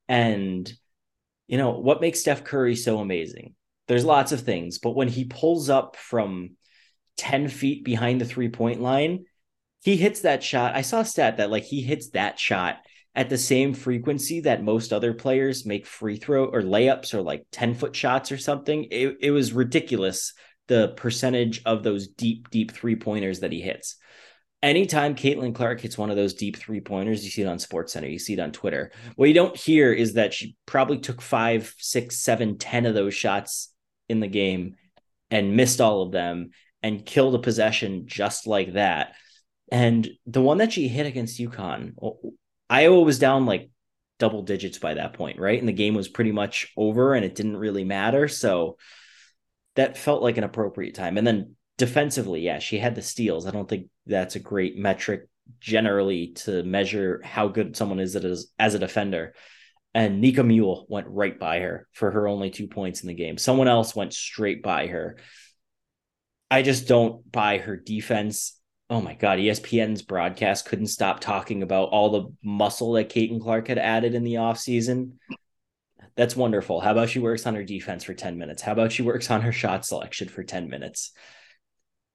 And 0.08 0.70
you 1.46 1.56
know, 1.56 1.78
what 1.78 2.00
makes 2.00 2.20
Steph 2.20 2.42
Curry 2.42 2.74
so 2.74 2.98
amazing? 2.98 3.54
There's 3.86 4.04
lots 4.04 4.32
of 4.32 4.40
things, 4.40 4.78
but 4.78 4.96
when 4.96 5.06
he 5.06 5.24
pulls 5.24 5.70
up 5.70 5.94
from 5.94 6.56
10 7.16 7.46
feet 7.46 7.84
behind 7.84 8.20
the 8.20 8.24
three 8.24 8.48
point 8.48 8.82
line, 8.82 9.26
he 9.84 9.96
hits 9.96 10.22
that 10.22 10.42
shot. 10.42 10.74
I 10.74 10.82
saw 10.82 10.98
a 10.98 11.04
stat 11.04 11.36
that 11.36 11.48
like 11.48 11.62
he 11.62 11.80
hits 11.80 12.10
that 12.10 12.40
shot 12.40 12.78
at 13.16 13.30
the 13.30 13.38
same 13.38 13.72
frequency 13.72 14.40
that 14.40 14.62
most 14.62 14.92
other 14.92 15.14
players 15.14 15.64
make 15.64 15.86
free 15.86 16.18
throw 16.18 16.44
or 16.44 16.60
layups 16.60 17.14
or 17.14 17.22
like 17.22 17.46
10 17.50 17.74
foot 17.74 17.96
shots 17.96 18.30
or 18.30 18.36
something. 18.36 18.86
It, 18.90 19.16
it 19.20 19.30
was 19.30 19.54
ridiculous 19.54 20.34
the 20.68 20.88
percentage 20.96 21.62
of 21.64 21.82
those 21.82 22.08
deep, 22.08 22.50
deep 22.50 22.72
three 22.72 22.94
pointers 22.94 23.40
that 23.40 23.52
he 23.52 23.62
hits. 23.62 23.96
Anytime 24.62 25.14
Caitlin 25.14 25.54
Clark 25.54 25.80
hits 25.80 25.96
one 25.96 26.10
of 26.10 26.16
those 26.16 26.34
deep 26.34 26.56
three 26.56 26.80
pointers, 26.80 27.24
you 27.24 27.30
see 27.30 27.42
it 27.42 27.46
on 27.46 27.58
Sports 27.58 27.94
Center, 27.94 28.08
you 28.08 28.18
see 28.18 28.34
it 28.34 28.40
on 28.40 28.52
Twitter. 28.52 28.90
What 29.14 29.28
you 29.28 29.34
don't 29.34 29.56
hear 29.56 29.92
is 29.92 30.14
that 30.14 30.34
she 30.34 30.56
probably 30.66 30.98
took 30.98 31.22
five, 31.22 31.74
six, 31.78 32.18
seven, 32.18 32.58
ten 32.58 32.84
of 32.84 32.94
those 32.94 33.14
shots 33.14 33.72
in 34.08 34.20
the 34.20 34.28
game 34.28 34.74
and 35.30 35.56
missed 35.56 35.80
all 35.80 36.02
of 36.02 36.12
them 36.12 36.50
and 36.82 37.06
killed 37.06 37.34
a 37.34 37.38
possession 37.38 38.06
just 38.06 38.46
like 38.46 38.74
that. 38.74 39.14
And 39.70 40.08
the 40.26 40.42
one 40.42 40.58
that 40.58 40.72
she 40.72 40.88
hit 40.88 41.06
against 41.06 41.40
UConn, 41.40 41.92
Iowa 42.68 43.00
was 43.00 43.18
down 43.18 43.46
like 43.46 43.70
double 44.18 44.42
digits 44.42 44.78
by 44.78 44.94
that 44.94 45.12
point, 45.12 45.38
right? 45.38 45.58
And 45.58 45.68
the 45.68 45.72
game 45.72 45.94
was 45.94 46.08
pretty 46.08 46.32
much 46.32 46.72
over 46.76 47.14
and 47.14 47.24
it 47.24 47.34
didn't 47.34 47.56
really 47.56 47.84
matter. 47.84 48.28
So 48.28 48.78
that 49.74 49.98
felt 49.98 50.22
like 50.22 50.38
an 50.38 50.44
appropriate 50.44 50.94
time. 50.94 51.18
And 51.18 51.26
then 51.26 51.56
defensively, 51.76 52.40
yeah, 52.40 52.58
she 52.58 52.78
had 52.78 52.94
the 52.94 53.02
steals. 53.02 53.46
I 53.46 53.50
don't 53.50 53.68
think 53.68 53.88
that's 54.06 54.36
a 54.36 54.40
great 54.40 54.76
metric 54.76 55.28
generally 55.60 56.28
to 56.28 56.62
measure 56.62 57.20
how 57.24 57.48
good 57.48 57.76
someone 57.76 58.00
is 58.00 58.16
as, 58.16 58.50
as 58.58 58.74
a 58.74 58.80
defender. 58.80 59.34
And 59.94 60.20
Nika 60.20 60.42
Mühl 60.42 60.84
went 60.88 61.06
right 61.08 61.38
by 61.38 61.60
her 61.60 61.86
for 61.92 62.10
her 62.10 62.26
only 62.28 62.50
two 62.50 62.66
points 62.66 63.02
in 63.02 63.08
the 63.08 63.14
game. 63.14 63.38
Someone 63.38 63.68
else 63.68 63.94
went 63.94 64.12
straight 64.12 64.62
by 64.62 64.88
her. 64.88 65.16
I 66.50 66.62
just 66.62 66.86
don't 66.86 67.30
buy 67.30 67.58
her 67.58 67.76
defense 67.76 68.55
oh 68.88 69.00
my 69.00 69.14
god, 69.14 69.38
ESPN's 69.38 70.02
broadcast 70.02 70.66
couldn't 70.66 70.86
stop 70.86 71.20
talking 71.20 71.62
about 71.62 71.88
all 71.88 72.10
the 72.10 72.32
muscle 72.42 72.92
that 72.92 73.08
Caitlin 73.08 73.40
Clark 73.40 73.68
had 73.68 73.78
added 73.78 74.14
in 74.14 74.24
the 74.24 74.34
offseason. 74.34 75.12
That's 76.16 76.36
wonderful. 76.36 76.80
How 76.80 76.92
about 76.92 77.10
she 77.10 77.18
works 77.18 77.46
on 77.46 77.54
her 77.54 77.64
defense 77.64 78.04
for 78.04 78.14
10 78.14 78.38
minutes? 78.38 78.62
How 78.62 78.72
about 78.72 78.92
she 78.92 79.02
works 79.02 79.30
on 79.30 79.42
her 79.42 79.52
shot 79.52 79.84
selection 79.84 80.28
for 80.28 80.42
10 80.42 80.70
minutes? 80.70 81.12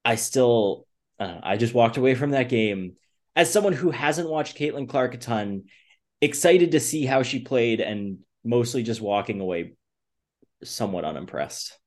I 0.04 0.16
still 0.16 0.88
uh, 1.20 1.40
I 1.44 1.58
just 1.58 1.76
walked 1.76 1.98
away 1.98 2.16
from 2.16 2.32
that 2.32 2.50
game 2.50 2.94
as 3.36 3.52
someone 3.52 3.74
who 3.74 3.92
hasn't 3.92 4.30
watched 4.30 4.58
Caitlin 4.58 4.90
Clark 4.90 5.14
a 5.14 5.18
ton, 5.18 5.66
excited 6.20 6.72
to 6.72 6.80
see 6.80 7.06
how 7.06 7.24
she 7.24 7.40
played 7.40 7.80
and 7.80 8.20
mostly 8.44 8.84
just 8.84 9.02
walking 9.02 9.40
away 9.40 9.74
somewhat 10.64 11.06
unimpressed. 11.06 11.78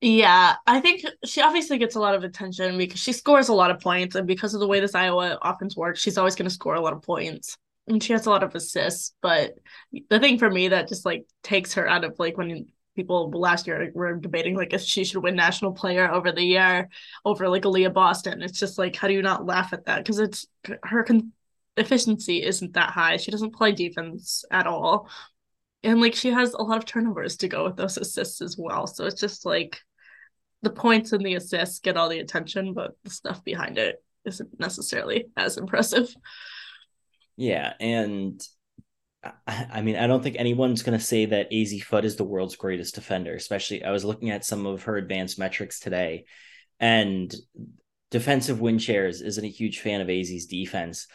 Yeah, 0.00 0.54
I 0.64 0.80
think 0.80 1.04
she 1.24 1.40
obviously 1.42 1.76
gets 1.76 1.96
a 1.96 2.00
lot 2.00 2.14
of 2.14 2.22
attention 2.22 2.78
because 2.78 3.00
she 3.00 3.12
scores 3.12 3.48
a 3.48 3.54
lot 3.54 3.72
of 3.72 3.80
points, 3.80 4.14
and 4.14 4.28
because 4.28 4.54
of 4.54 4.60
the 4.60 4.68
way 4.68 4.78
this 4.78 4.94
Iowa 4.94 5.38
offense 5.42 5.76
works, 5.76 6.00
she's 6.00 6.16
always 6.16 6.36
going 6.36 6.48
to 6.48 6.54
score 6.54 6.74
a 6.76 6.80
lot 6.80 6.92
of 6.92 7.02
points, 7.02 7.56
and 7.88 8.00
she 8.00 8.12
has 8.12 8.26
a 8.26 8.30
lot 8.30 8.44
of 8.44 8.54
assists. 8.54 9.12
But 9.22 9.54
the 10.08 10.20
thing 10.20 10.38
for 10.38 10.48
me 10.48 10.68
that 10.68 10.86
just 10.88 11.04
like 11.04 11.26
takes 11.42 11.74
her 11.74 11.88
out 11.88 12.04
of 12.04 12.14
like 12.20 12.36
when 12.36 12.66
people 12.94 13.30
last 13.32 13.66
year 13.66 13.90
were 13.92 14.14
debating 14.14 14.56
like 14.56 14.72
if 14.72 14.82
she 14.82 15.04
should 15.04 15.22
win 15.22 15.34
National 15.34 15.72
Player 15.72 16.08
over 16.10 16.30
the 16.30 16.42
year 16.44 16.88
over 17.24 17.48
like 17.48 17.62
Aliyah 17.62 17.92
Boston, 17.92 18.40
it's 18.40 18.58
just 18.60 18.78
like 18.78 18.94
how 18.94 19.08
do 19.08 19.14
you 19.14 19.22
not 19.22 19.46
laugh 19.46 19.72
at 19.72 19.86
that 19.86 20.04
because 20.04 20.20
it's 20.20 20.46
her 20.84 21.02
con- 21.02 21.32
efficiency 21.76 22.44
isn't 22.44 22.74
that 22.74 22.90
high. 22.90 23.16
She 23.16 23.32
doesn't 23.32 23.56
play 23.56 23.72
defense 23.72 24.44
at 24.52 24.68
all. 24.68 25.08
And 25.82 26.00
like 26.00 26.14
she 26.14 26.30
has 26.30 26.52
a 26.54 26.62
lot 26.62 26.78
of 26.78 26.84
turnovers 26.84 27.36
to 27.38 27.48
go 27.48 27.64
with 27.64 27.76
those 27.76 27.96
assists 27.98 28.40
as 28.42 28.56
well. 28.56 28.86
So 28.86 29.04
it's 29.04 29.20
just 29.20 29.44
like 29.44 29.80
the 30.62 30.70
points 30.70 31.12
and 31.12 31.24
the 31.24 31.34
assists 31.34 31.80
get 31.80 31.96
all 31.96 32.08
the 32.08 32.18
attention, 32.18 32.74
but 32.74 32.92
the 33.04 33.10
stuff 33.10 33.44
behind 33.44 33.78
it 33.78 34.02
isn't 34.24 34.58
necessarily 34.58 35.26
as 35.36 35.56
impressive. 35.56 36.12
Yeah, 37.36 37.72
and 37.78 38.40
I 39.46 39.82
mean, 39.82 39.96
I 39.96 40.06
don't 40.06 40.22
think 40.22 40.36
anyone's 40.38 40.82
going 40.82 40.98
to 40.98 41.04
say 41.04 41.26
that 41.26 41.50
Azzi 41.50 41.84
Fudd 41.84 42.04
is 42.04 42.16
the 42.16 42.24
world's 42.24 42.56
greatest 42.56 42.94
defender. 42.94 43.34
Especially, 43.34 43.84
I 43.84 43.90
was 43.90 44.04
looking 44.04 44.30
at 44.30 44.44
some 44.44 44.66
of 44.66 44.84
her 44.84 44.96
advanced 44.96 45.38
metrics 45.38 45.80
today, 45.80 46.24
and 46.80 47.34
defensive 48.10 48.60
win 48.60 48.78
shares 48.78 49.20
isn't 49.20 49.44
a 49.44 49.48
huge 49.48 49.80
fan 49.80 50.00
of 50.00 50.08
Azzi's 50.08 50.46
defense, 50.46 51.06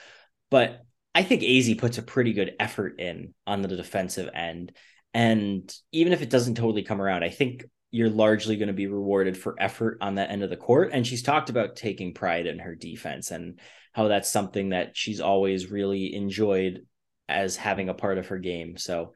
but 0.50 0.82
I 1.16 1.24
think 1.24 1.42
Azzi 1.42 1.78
puts 1.78 1.98
a 1.98 2.04
pretty 2.04 2.34
good 2.34 2.56
effort 2.60 3.00
in 3.00 3.34
on 3.46 3.62
the 3.62 3.68
defensive 3.68 4.30
end. 4.34 4.72
And 5.14 5.74
even 5.92 6.12
if 6.14 6.22
it 6.22 6.30
doesn't 6.30 6.56
totally 6.56 6.84
come 6.84 7.02
around, 7.02 7.24
I 7.24 7.30
think 7.30 7.66
you're 7.94 8.10
largely 8.10 8.56
going 8.56 8.68
to 8.70 8.74
be 8.74 8.88
rewarded 8.88 9.38
for 9.38 9.56
effort 9.60 10.00
on 10.02 10.16
that 10.16 10.32
end 10.32 10.42
of 10.42 10.50
the 10.50 10.58
court. 10.58 10.90
And 10.92 11.06
she's 11.06 11.22
talked 11.22 11.52
about 11.52 11.76
taking 11.76 12.16
pride 12.16 12.48
in 12.48 12.58
her 12.58 12.74
defense 12.74 13.30
and 13.30 13.60
how 13.92 14.08
that's 14.08 14.32
something 14.32 14.70
that 14.70 14.98
she's 14.98 15.22
always 15.22 15.70
really 15.70 16.16
enjoyed 16.16 16.88
as 17.30 17.56
having 17.56 17.90
a 17.90 17.94
part 17.94 18.18
of 18.18 18.30
her 18.30 18.40
game. 18.40 18.78
So 18.78 19.14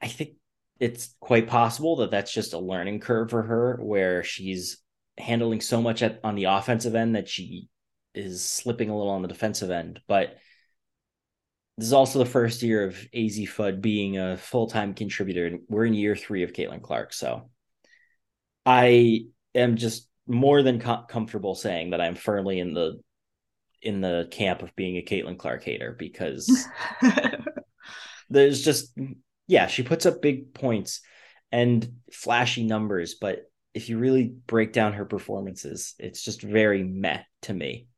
I 0.00 0.06
think 0.06 0.34
it's 0.78 1.16
quite 1.18 1.48
possible 1.48 1.96
that 1.96 2.12
that's 2.12 2.32
just 2.32 2.52
a 2.52 2.58
learning 2.60 3.00
curve 3.00 3.30
for 3.30 3.42
her 3.42 3.80
where 3.82 4.22
she's 4.22 4.78
handling 5.18 5.60
so 5.60 5.82
much 5.82 6.04
at, 6.04 6.20
on 6.22 6.36
the 6.36 6.44
offensive 6.44 6.94
end 6.94 7.16
that 7.16 7.28
she 7.28 7.68
is 8.14 8.44
slipping 8.44 8.90
a 8.90 8.96
little 8.96 9.12
on 9.12 9.22
the 9.22 9.28
defensive 9.28 9.72
end. 9.72 9.98
But 10.06 10.36
this 11.78 11.88
is 11.88 11.92
also 11.92 12.20
the 12.20 12.26
first 12.26 12.62
year 12.62 12.84
of 12.86 12.94
Azzi 13.12 13.48
Fudd 13.48 13.80
being 13.80 14.18
a 14.18 14.36
full 14.36 14.68
time 14.68 14.94
contributor. 14.94 15.46
And 15.46 15.62
we're 15.68 15.86
in 15.86 15.94
year 15.94 16.14
three 16.14 16.44
of 16.44 16.52
Caitlin 16.52 16.80
Clark. 16.80 17.12
So 17.12 17.48
I 18.64 19.26
am 19.54 19.76
just 19.76 20.08
more 20.26 20.62
than 20.62 20.80
com- 20.80 21.06
comfortable 21.08 21.54
saying 21.54 21.90
that 21.90 22.00
I'm 22.00 22.14
firmly 22.14 22.58
in 22.58 22.74
the 22.74 23.00
in 23.80 24.00
the 24.00 24.28
camp 24.30 24.62
of 24.62 24.74
being 24.76 24.96
a 24.96 25.02
Caitlin 25.02 25.38
Clark 25.38 25.64
hater 25.64 25.94
because 25.98 26.66
there's 28.30 28.62
just 28.62 28.96
yeah, 29.46 29.66
she 29.66 29.82
puts 29.82 30.06
up 30.06 30.22
big 30.22 30.54
points 30.54 31.00
and 31.50 31.86
flashy 32.12 32.64
numbers, 32.64 33.14
but 33.20 33.50
if 33.74 33.88
you 33.88 33.98
really 33.98 34.32
break 34.46 34.72
down 34.72 34.94
her 34.94 35.04
performances, 35.04 35.94
it's 35.98 36.22
just 36.22 36.42
very 36.42 36.84
meh 36.84 37.22
to 37.42 37.52
me. 37.52 37.88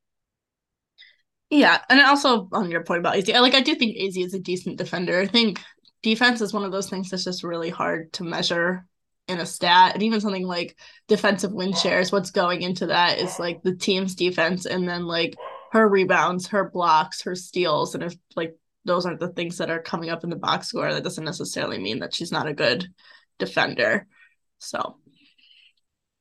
Yeah, 1.50 1.80
and 1.88 2.00
also 2.00 2.48
on 2.52 2.70
your 2.70 2.82
point 2.82 3.00
about 3.00 3.14
Azzi, 3.14 3.38
like 3.40 3.54
I 3.54 3.60
do 3.60 3.74
think 3.74 3.96
Azzi 3.96 4.24
is 4.24 4.34
a 4.34 4.40
decent 4.40 4.78
defender. 4.78 5.20
I 5.20 5.26
think 5.26 5.60
defense 6.02 6.40
is 6.40 6.52
one 6.52 6.64
of 6.64 6.72
those 6.72 6.88
things 6.88 7.10
that's 7.10 7.24
just 7.24 7.44
really 7.44 7.70
hard 7.70 8.12
to 8.14 8.24
measure 8.24 8.86
in 9.28 9.40
a 9.40 9.46
stat 9.46 9.94
and 9.94 10.02
even 10.02 10.20
something 10.20 10.46
like 10.46 10.76
defensive 11.08 11.52
win 11.52 11.72
shares 11.72 12.12
what's 12.12 12.30
going 12.30 12.60
into 12.62 12.86
that 12.86 13.18
is 13.18 13.38
like 13.38 13.62
the 13.62 13.74
team's 13.74 14.14
defense 14.14 14.66
and 14.66 14.86
then 14.86 15.06
like 15.06 15.34
her 15.72 15.88
rebounds 15.88 16.48
her 16.48 16.68
blocks 16.68 17.22
her 17.22 17.34
steals 17.34 17.94
and 17.94 18.04
if 18.04 18.14
like 18.36 18.54
those 18.84 19.06
aren't 19.06 19.20
the 19.20 19.28
things 19.28 19.58
that 19.58 19.70
are 19.70 19.80
coming 19.80 20.10
up 20.10 20.24
in 20.24 20.30
the 20.30 20.36
box 20.36 20.68
score 20.68 20.92
that 20.92 21.04
doesn't 21.04 21.24
necessarily 21.24 21.78
mean 21.78 22.00
that 22.00 22.14
she's 22.14 22.32
not 22.32 22.46
a 22.46 22.54
good 22.54 22.86
defender. 23.38 24.06
So 24.58 24.96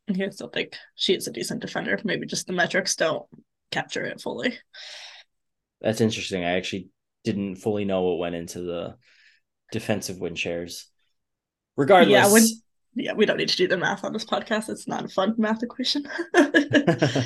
I 0.10 0.30
still 0.30 0.50
think 0.50 0.76
she 0.96 1.14
is 1.14 1.28
a 1.28 1.32
decent 1.32 1.62
defender 1.62 1.98
maybe 2.04 2.26
just 2.26 2.48
the 2.48 2.54
metrics 2.54 2.96
don't 2.96 3.26
capture 3.72 4.04
it 4.04 4.22
fully. 4.22 4.58
That's 5.82 6.02
interesting. 6.02 6.44
I 6.44 6.56
actually 6.58 6.90
didn't 7.24 7.58
fully 7.58 7.86
know 7.86 8.04
what 8.04 8.20
went 8.20 8.36
into 8.36 8.62
the 8.62 8.96
defensive 9.72 10.20
win 10.20 10.36
shares. 10.36 10.90
Regardless 11.76 12.12
yeah, 12.12 12.32
when, 12.32 12.44
yeah, 12.96 13.14
we 13.14 13.26
don't 13.26 13.38
need 13.38 13.50
to 13.50 13.58
do 13.58 13.68
the 13.68 13.78
math 13.78 14.04
on 14.04 14.14
this 14.14 14.26
podcast. 14.26 14.70
It's 14.70 14.88
not 14.88 15.06
a 15.06 15.08
fun 15.08 15.36
math 15.38 15.64
equation. 15.64 16.08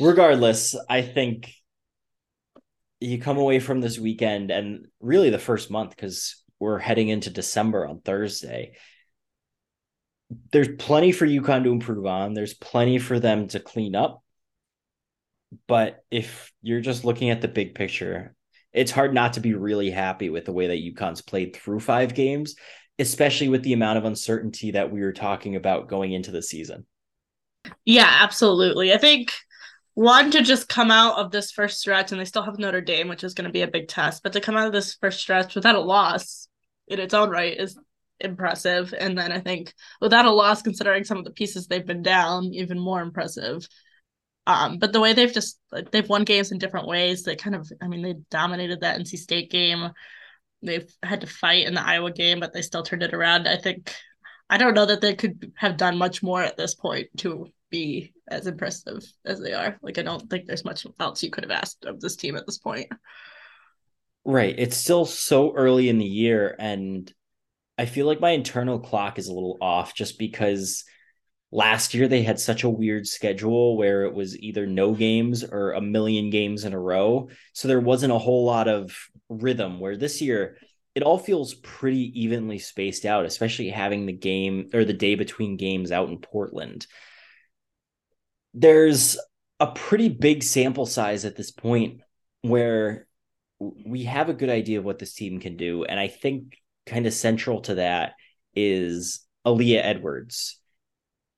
Regardless, 0.00 0.76
I 0.88 1.02
think 1.02 1.52
you 3.00 3.18
come 3.18 3.38
away 3.38 3.58
from 3.58 3.80
this 3.80 3.98
weekend 3.98 4.50
and 4.50 4.86
really 5.00 5.30
the 5.30 5.38
first 5.38 5.70
month 5.70 5.90
because 5.90 6.42
we're 6.58 6.78
heading 6.78 7.08
into 7.08 7.30
December 7.30 7.86
on 7.86 8.00
Thursday. 8.00 8.76
There's 10.52 10.68
plenty 10.78 11.12
for 11.12 11.26
UConn 11.26 11.64
to 11.64 11.72
improve 11.72 12.06
on. 12.06 12.34
There's 12.34 12.54
plenty 12.54 12.98
for 12.98 13.18
them 13.18 13.48
to 13.48 13.60
clean 13.60 13.94
up. 13.94 14.22
But 15.68 16.02
if 16.10 16.52
you're 16.62 16.80
just 16.80 17.04
looking 17.04 17.30
at 17.30 17.40
the 17.40 17.48
big 17.48 17.74
picture, 17.74 18.34
it's 18.72 18.90
hard 18.90 19.14
not 19.14 19.34
to 19.34 19.40
be 19.40 19.54
really 19.54 19.90
happy 19.90 20.30
with 20.30 20.44
the 20.44 20.52
way 20.52 20.66
that 20.68 20.94
UConn's 20.94 21.22
played 21.22 21.54
through 21.54 21.80
five 21.80 22.14
games 22.14 22.56
especially 22.98 23.48
with 23.48 23.62
the 23.62 23.72
amount 23.72 23.98
of 23.98 24.04
uncertainty 24.04 24.72
that 24.72 24.90
we 24.90 25.00
were 25.00 25.12
talking 25.12 25.56
about 25.56 25.88
going 25.88 26.12
into 26.12 26.30
the 26.30 26.42
season. 26.42 26.86
Yeah, 27.84 28.08
absolutely. 28.20 28.92
I 28.92 28.98
think 28.98 29.32
one 29.94 30.30
to 30.32 30.42
just 30.42 30.68
come 30.68 30.90
out 30.90 31.18
of 31.18 31.30
this 31.30 31.50
first 31.50 31.80
stretch, 31.80 32.12
and 32.12 32.20
they 32.20 32.24
still 32.24 32.42
have 32.42 32.58
Notre 32.58 32.80
Dame, 32.80 33.08
which 33.08 33.24
is 33.24 33.34
going 33.34 33.46
to 33.46 33.52
be 33.52 33.62
a 33.62 33.68
big 33.68 33.88
test, 33.88 34.22
but 34.22 34.32
to 34.32 34.40
come 34.40 34.56
out 34.56 34.66
of 34.66 34.72
this 34.72 34.94
first 34.94 35.20
stretch 35.20 35.54
without 35.54 35.76
a 35.76 35.80
loss 35.80 36.48
in 36.88 36.98
its 36.98 37.14
own 37.14 37.30
right 37.30 37.58
is 37.58 37.78
impressive. 38.20 38.94
And 38.98 39.16
then 39.16 39.32
I 39.32 39.40
think 39.40 39.72
without 40.00 40.26
a 40.26 40.30
loss, 40.30 40.62
considering 40.62 41.04
some 41.04 41.18
of 41.18 41.24
the 41.24 41.30
pieces 41.30 41.66
they've 41.66 41.86
been 41.86 42.02
down, 42.02 42.52
even 42.54 42.78
more 42.78 43.00
impressive. 43.00 43.66
Um, 44.46 44.78
but 44.78 44.92
the 44.92 45.00
way 45.00 45.14
they've 45.14 45.32
just 45.32 45.58
they've 45.90 46.08
won 46.08 46.24
games 46.24 46.52
in 46.52 46.58
different 46.58 46.86
ways, 46.86 47.22
they 47.22 47.34
kind 47.34 47.56
of 47.56 47.70
I 47.80 47.88
mean 47.88 48.02
they 48.02 48.14
dominated 48.30 48.80
that 48.80 49.00
NC 49.00 49.16
State 49.16 49.50
game 49.50 49.90
they've 50.64 50.90
had 51.02 51.20
to 51.22 51.26
fight 51.26 51.66
in 51.66 51.74
the 51.74 51.86
Iowa 51.86 52.10
game, 52.12 52.40
but 52.40 52.52
they 52.52 52.62
still 52.62 52.82
turned 52.82 53.02
it 53.02 53.14
around. 53.14 53.46
I 53.46 53.56
think 53.56 53.94
I 54.48 54.58
don't 54.58 54.74
know 54.74 54.86
that 54.86 55.00
they 55.00 55.14
could 55.14 55.52
have 55.56 55.76
done 55.76 55.96
much 55.96 56.22
more 56.22 56.42
at 56.42 56.56
this 56.56 56.74
point 56.74 57.08
to 57.18 57.46
be 57.70 58.12
as 58.28 58.46
impressive 58.46 59.02
as 59.24 59.40
they 59.40 59.52
are. 59.52 59.78
Like 59.82 59.98
I 59.98 60.02
don't 60.02 60.28
think 60.30 60.46
there's 60.46 60.64
much 60.64 60.86
else 61.00 61.22
you 61.22 61.30
could 61.30 61.44
have 61.44 61.50
asked 61.50 61.84
of 61.84 62.00
this 62.00 62.16
team 62.16 62.36
at 62.36 62.46
this 62.46 62.58
point. 62.58 62.92
Right. 64.24 64.54
It's 64.56 64.76
still 64.76 65.04
so 65.04 65.54
early 65.54 65.88
in 65.88 65.98
the 65.98 66.04
year 66.04 66.54
and 66.58 67.12
I 67.76 67.86
feel 67.86 68.06
like 68.06 68.20
my 68.20 68.30
internal 68.30 68.78
clock 68.78 69.18
is 69.18 69.28
a 69.28 69.32
little 69.32 69.58
off 69.60 69.94
just 69.94 70.18
because 70.18 70.84
last 71.50 71.94
year 71.94 72.08
they 72.08 72.22
had 72.22 72.38
such 72.38 72.64
a 72.64 72.70
weird 72.70 73.06
schedule 73.06 73.76
where 73.76 74.04
it 74.04 74.14
was 74.14 74.38
either 74.38 74.66
no 74.66 74.92
games 74.92 75.42
or 75.44 75.72
a 75.72 75.80
million 75.80 76.30
games 76.30 76.64
in 76.64 76.72
a 76.72 76.78
row. 76.78 77.28
So 77.52 77.68
there 77.68 77.80
wasn't 77.80 78.12
a 78.12 78.18
whole 78.18 78.44
lot 78.44 78.68
of 78.68 78.96
rhythm 79.28 79.80
where 79.80 79.96
this 79.96 80.20
year 80.20 80.56
it 80.94 81.02
all 81.02 81.18
feels 81.18 81.54
pretty 81.54 82.12
evenly 82.20 82.58
spaced 82.58 83.04
out, 83.04 83.24
especially 83.24 83.68
having 83.68 84.06
the 84.06 84.12
game 84.12 84.70
or 84.72 84.84
the 84.84 84.92
day 84.92 85.16
between 85.16 85.56
games 85.56 85.90
out 85.90 86.08
in 86.08 86.18
Portland. 86.18 86.86
There's 88.52 89.18
a 89.58 89.66
pretty 89.68 90.08
big 90.08 90.42
sample 90.42 90.86
size 90.86 91.24
at 91.24 91.36
this 91.36 91.50
point 91.50 92.00
where 92.42 93.06
we 93.58 94.04
have 94.04 94.28
a 94.28 94.34
good 94.34 94.50
idea 94.50 94.78
of 94.78 94.84
what 94.84 94.98
this 94.98 95.14
team 95.14 95.40
can 95.40 95.56
do. 95.56 95.84
And 95.84 95.98
I 95.98 96.08
think 96.08 96.58
kind 96.86 97.06
of 97.06 97.14
central 97.14 97.60
to 97.62 97.76
that 97.76 98.12
is 98.54 99.26
Aaliyah 99.46 99.84
Edwards. 99.84 100.60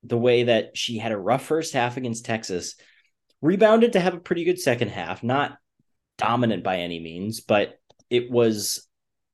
The 0.02 0.18
way 0.18 0.44
that 0.44 0.76
she 0.76 0.98
had 0.98 1.12
a 1.12 1.18
rough 1.18 1.44
first 1.44 1.72
half 1.72 1.96
against 1.96 2.26
Texas, 2.26 2.76
rebounded 3.40 3.94
to 3.94 4.00
have 4.00 4.14
a 4.14 4.20
pretty 4.20 4.44
good 4.44 4.60
second 4.60 4.88
half, 4.88 5.22
not 5.22 5.56
dominant 6.18 6.62
by 6.62 6.78
any 6.78 7.00
means, 7.00 7.40
but 7.40 7.78
it 8.10 8.30
was 8.30 8.86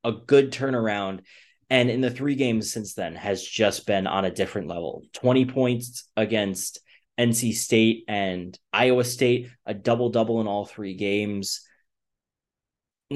a 0.03 0.11
good 0.11 0.51
turnaround. 0.51 1.21
And 1.69 1.89
in 1.89 2.01
the 2.01 2.11
three 2.11 2.35
games 2.35 2.71
since 2.71 2.93
then, 2.93 3.15
has 3.15 3.43
just 3.43 3.87
been 3.87 4.05
on 4.05 4.25
a 4.25 4.31
different 4.31 4.67
level 4.67 5.03
20 5.13 5.45
points 5.45 6.09
against 6.15 6.79
NC 7.19 7.53
State 7.53 8.03
and 8.07 8.57
Iowa 8.71 9.03
State, 9.03 9.49
a 9.65 9.73
double 9.73 10.09
double 10.09 10.41
in 10.41 10.47
all 10.47 10.65
three 10.65 10.95
games 10.95 11.61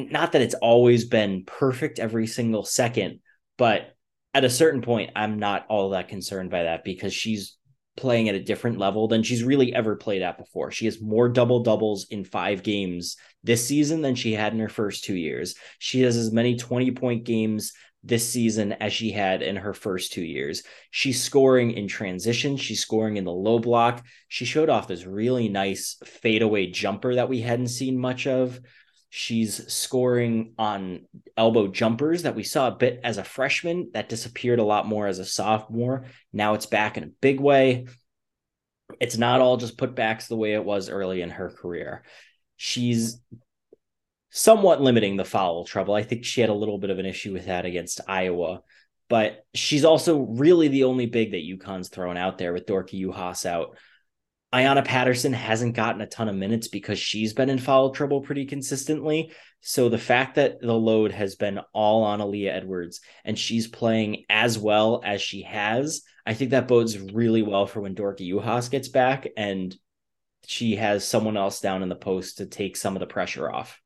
not 0.06 0.34
that 0.34 0.42
it's 0.42 0.56
always 0.56 1.06
been 1.06 1.44
perfect 1.46 2.00
every 2.00 2.28
single 2.28 2.64
second, 2.64 3.20
but 3.58 3.96
at 4.34 4.46
a 4.46 4.50
certain 4.50 4.82
point, 4.82 5.12
I'm 5.16 5.40
not 5.40 5.66
all 5.70 5.90
that 5.92 6.10
concerned 6.10 6.52
by 6.52 6.64
that 6.64 6.84
because 6.84 7.14
she's 7.14 7.58
playing 7.96 8.30
at 8.30 8.36
a 8.36 8.44
different 8.44 8.78
level 8.78 9.08
than 9.08 9.24
she's 9.24 9.44
really 9.44 9.74
ever 9.74 9.96
played 9.96 10.22
at 10.22 10.38
before. 10.38 10.70
She 10.70 10.86
has 10.86 11.02
more 11.02 11.30
double 11.30 11.64
doubles 11.64 12.06
in 12.10 12.24
five 12.24 12.62
games 12.62 13.18
this 13.48 13.66
season 13.66 14.02
than 14.02 14.14
she 14.14 14.34
had 14.34 14.54
in 14.54 14.60
her 14.60 14.70
first 14.70 15.06
two 15.06 15.16
years. 15.16 15.56
She 15.80 16.02
has 16.02 16.18
as 16.18 16.32
many 16.32 16.58
20 16.58 16.92
point 16.92 17.24
games 17.24 17.74
this 18.04 18.30
season 18.30 18.74
as 18.74 18.94
she 18.94 19.10
had 19.12 19.42
in 19.42 19.56
her 19.56 19.74
first 19.74 20.14
two 20.14 20.24
years. 20.24 20.64
She's 20.92 21.24
scoring 21.24 21.72
in 21.72 21.88
transition, 21.88 22.58
she's 22.58 22.82
scoring 22.82 23.18
in 23.18 23.24
the 23.24 23.32
low 23.32 23.58
block. 23.58 24.06
She 24.28 24.46
showed 24.46 24.70
off 24.70 24.88
this 24.88 25.06
really 25.06 25.50
nice 25.50 25.98
fadeaway 26.06 26.68
jumper 26.68 27.16
that 27.16 27.30
we 27.30 27.42
hadn't 27.42 27.70
seen 27.70 27.98
much 27.98 28.28
of. 28.28 28.60
She's 29.10 29.74
scoring 29.74 30.54
on 30.58 31.06
elbow 31.38 31.68
jumpers 31.68 32.24
that 32.24 32.36
we 32.36 32.44
saw 32.44 32.68
a 32.68 32.76
bit 32.76 33.00
as 33.06 33.18
a 33.18 33.24
freshman 33.24 33.92
that 33.94 34.10
disappeared 34.10 34.60
a 34.60 34.66
lot 34.66 34.86
more 34.86 35.08
as 35.08 35.20
a 35.20 35.26
sophomore. 35.26 36.06
Now 36.34 36.54
it's 36.54 36.66
back 36.66 36.98
in 36.98 37.04
a 37.04 37.12
big 37.22 37.40
way. 37.40 37.88
It's 39.00 39.18
not 39.18 39.40
all 39.40 39.56
just 39.56 39.78
putbacks 39.78 40.28
the 40.28 40.36
way 40.36 40.54
it 40.54 40.64
was 40.64 40.90
early 40.90 41.22
in 41.22 41.30
her 41.30 41.50
career. 41.50 42.04
She's 42.58 43.22
somewhat 44.30 44.82
limiting 44.82 45.16
the 45.16 45.26
foul 45.26 45.66
trouble. 45.66 45.94
I 45.94 46.04
think 46.04 46.26
she 46.26 46.42
had 46.42 46.50
a 46.50 46.56
little 46.56 46.78
bit 46.78 46.90
of 46.90 47.00
an 47.00 47.06
issue 47.06 47.34
with 47.34 47.46
that 47.46 47.66
against 47.66 48.02
Iowa, 48.08 48.62
but 49.10 49.46
she's 49.54 49.86
also 49.86 50.20
really 50.20 50.68
the 50.68 50.84
only 50.84 51.06
big 51.06 51.32
that 51.32 51.48
UConn's 51.48 51.90
thrown 51.90 52.18
out 52.18 52.38
there 52.38 52.54
with 52.54 52.66
Dorka 52.66 53.00
Juhász 53.00 53.46
out. 53.46 53.78
Ayanna 54.54 54.86
Patterson 54.86 55.34
hasn't 55.34 55.76
gotten 55.76 56.02
a 56.02 56.08
ton 56.08 56.30
of 56.30 56.36
minutes 56.36 56.68
because 56.68 56.98
she's 56.98 57.34
been 57.34 57.50
in 57.50 57.60
foul 57.60 57.92
trouble 57.92 58.22
pretty 58.22 58.46
consistently. 58.46 59.32
So 59.60 59.90
the 59.90 59.98
fact 59.98 60.36
that 60.36 60.62
the 60.62 60.74
load 60.74 61.12
has 61.12 61.36
been 61.36 61.60
all 61.74 62.04
on 62.04 62.20
Aaliyah 62.20 62.56
Edwards 62.56 63.02
and 63.26 63.38
she's 63.38 63.68
playing 63.68 64.24
as 64.30 64.58
well 64.58 65.02
as 65.04 65.22
she 65.22 65.42
has, 65.44 66.04
I 66.26 66.34
think 66.34 66.52
that 66.52 66.68
bodes 66.68 66.98
really 66.98 67.42
well 67.42 67.66
for 67.66 67.82
when 67.82 67.96
Dorka 67.96 68.22
Juhász 68.22 68.72
gets 68.72 68.88
back 68.88 69.28
and 69.36 69.76
she 70.48 70.78
has 70.78 71.06
someone 71.06 71.36
else 71.36 71.60
down 71.60 71.84
in 71.84 71.90
the 71.90 71.96
post 71.96 72.38
to 72.38 72.46
take 72.46 72.78
some 72.78 72.96
of 72.96 73.02
the 73.02 73.06
pressure 73.06 73.52
off. 73.52 73.82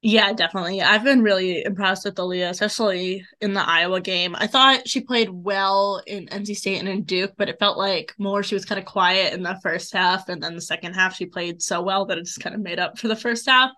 Yeah, 0.00 0.32
definitely. 0.32 0.80
I've 0.80 1.04
been 1.04 1.22
really 1.22 1.62
impressed 1.62 2.06
with 2.06 2.14
Aaliyah, 2.14 2.48
especially 2.48 3.26
in 3.42 3.52
the 3.52 3.60
Iowa 3.60 4.00
game. 4.00 4.34
I 4.34 4.46
thought 4.46 4.88
she 4.88 5.02
played 5.02 5.28
well 5.28 6.02
in 6.06 6.28
NC 6.28 6.56
State 6.56 6.78
and 6.78 6.88
in 6.88 7.02
Duke, 7.02 7.34
but 7.36 7.50
it 7.50 7.58
felt 7.58 7.76
like 7.76 8.14
more 8.16 8.42
she 8.42 8.54
was 8.54 8.64
kind 8.64 8.78
of 8.78 8.86
quiet 8.86 9.34
in 9.34 9.42
the 9.42 9.60
first 9.62 9.92
half, 9.92 10.30
and 10.30 10.42
then 10.42 10.54
the 10.54 10.62
second 10.62 10.94
half 10.94 11.14
she 11.14 11.26
played 11.26 11.60
so 11.60 11.82
well 11.82 12.06
that 12.06 12.16
it 12.16 12.24
just 12.24 12.40
kind 12.40 12.54
of 12.54 12.62
made 12.62 12.78
up 12.78 12.98
for 12.98 13.08
the 13.08 13.16
first 13.16 13.46
half. 13.46 13.72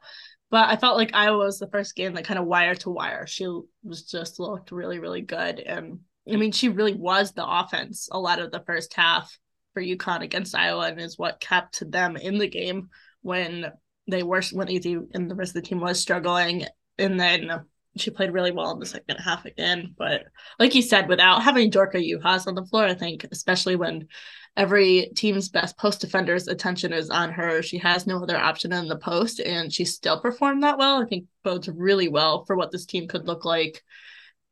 But 0.51 0.69
I 0.69 0.77
felt 0.77 0.97
like 0.97 1.15
Iowa 1.15 1.39
was 1.39 1.59
the 1.59 1.71
first 1.71 1.97
game 1.97 2.15
that 2.15 2.27
kind 2.27 2.39
of 2.39 2.47
wire 2.47 2.77
to 2.77 2.91
wire. 2.91 3.27
She 3.27 3.45
was 3.83 4.05
just 4.05 4.39
looked 4.39 4.71
really, 4.71 5.01
really 5.01 5.23
good, 5.23 5.59
and 5.59 5.99
I 6.33 6.37
mean, 6.37 6.53
she 6.53 6.69
really 6.69 6.95
was 6.95 7.33
the 7.33 7.45
offense 7.45 8.09
a 8.13 8.21
lot 8.21 8.39
of 8.39 8.53
the 8.53 8.61
first 8.61 8.95
half 8.95 9.37
for 9.79 9.85
UConn 9.85 10.23
against 10.23 10.57
Iowa, 10.57 10.89
and 10.89 11.01
is 11.01 11.19
what 11.19 11.39
kept 11.39 11.89
them 11.89 12.17
in 12.17 12.39
the 12.39 12.49
game 12.49 12.89
when 13.23 13.73
they 14.09 14.25
were 14.25 14.43
when 14.53 14.67
Azzi 14.67 15.07
and 15.15 15.31
the 15.31 15.37
rest 15.37 15.55
of 15.55 15.63
the 15.63 15.69
team 15.69 15.79
was 15.79 16.01
struggling, 16.01 16.65
and 16.99 17.19
then 17.19 17.65
she 17.97 18.11
played 18.11 18.33
really 18.33 18.51
well 18.51 18.73
in 18.73 18.81
the 18.81 18.87
second 18.87 19.19
half 19.19 19.45
again. 19.45 19.95
But 19.97 20.25
like 20.59 20.75
you 20.75 20.83
said, 20.83 21.09
without 21.09 21.43
having 21.43 21.71
Dorka 21.71 21.95
Juhász 21.95 22.49
on 22.49 22.57
the 22.57 22.65
floor, 22.65 22.85
I 22.85 22.95
think 22.95 23.25
especially 23.31 23.77
when 23.77 24.09
every 24.57 25.13
team's 25.15 25.49
best 25.49 25.79
post 25.79 26.01
defender's 26.01 26.49
attention 26.49 26.93
is 26.93 27.09
on 27.09 27.31
her, 27.33 27.63
she 27.63 27.79
has 27.79 28.05
no 28.05 28.21
other 28.21 28.37
option 28.37 28.73
in 28.73 28.89
the 28.89 28.99
post, 28.99 29.39
and 29.39 29.73
she 29.73 29.85
still 29.85 30.21
performed 30.21 30.65
that 30.65 30.79
well. 30.79 31.01
I 31.01 31.07
think 31.07 31.27
bodes 31.45 31.69
really 31.69 32.09
well 32.09 32.45
for 32.47 32.57
what 32.57 32.73
this 32.73 32.85
team 32.85 33.07
could 33.07 33.29
look 33.29 33.45
like 33.45 33.85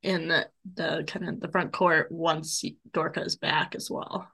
in 0.04 0.28
the, 0.28 0.48
the 0.74 1.04
kind 1.08 1.28
of 1.28 1.40
the 1.40 1.48
front 1.48 1.72
court 1.72 2.12
once 2.12 2.64
Dorka 2.92 3.26
is 3.26 3.34
back 3.34 3.74
as 3.74 3.90
well. 3.90 4.28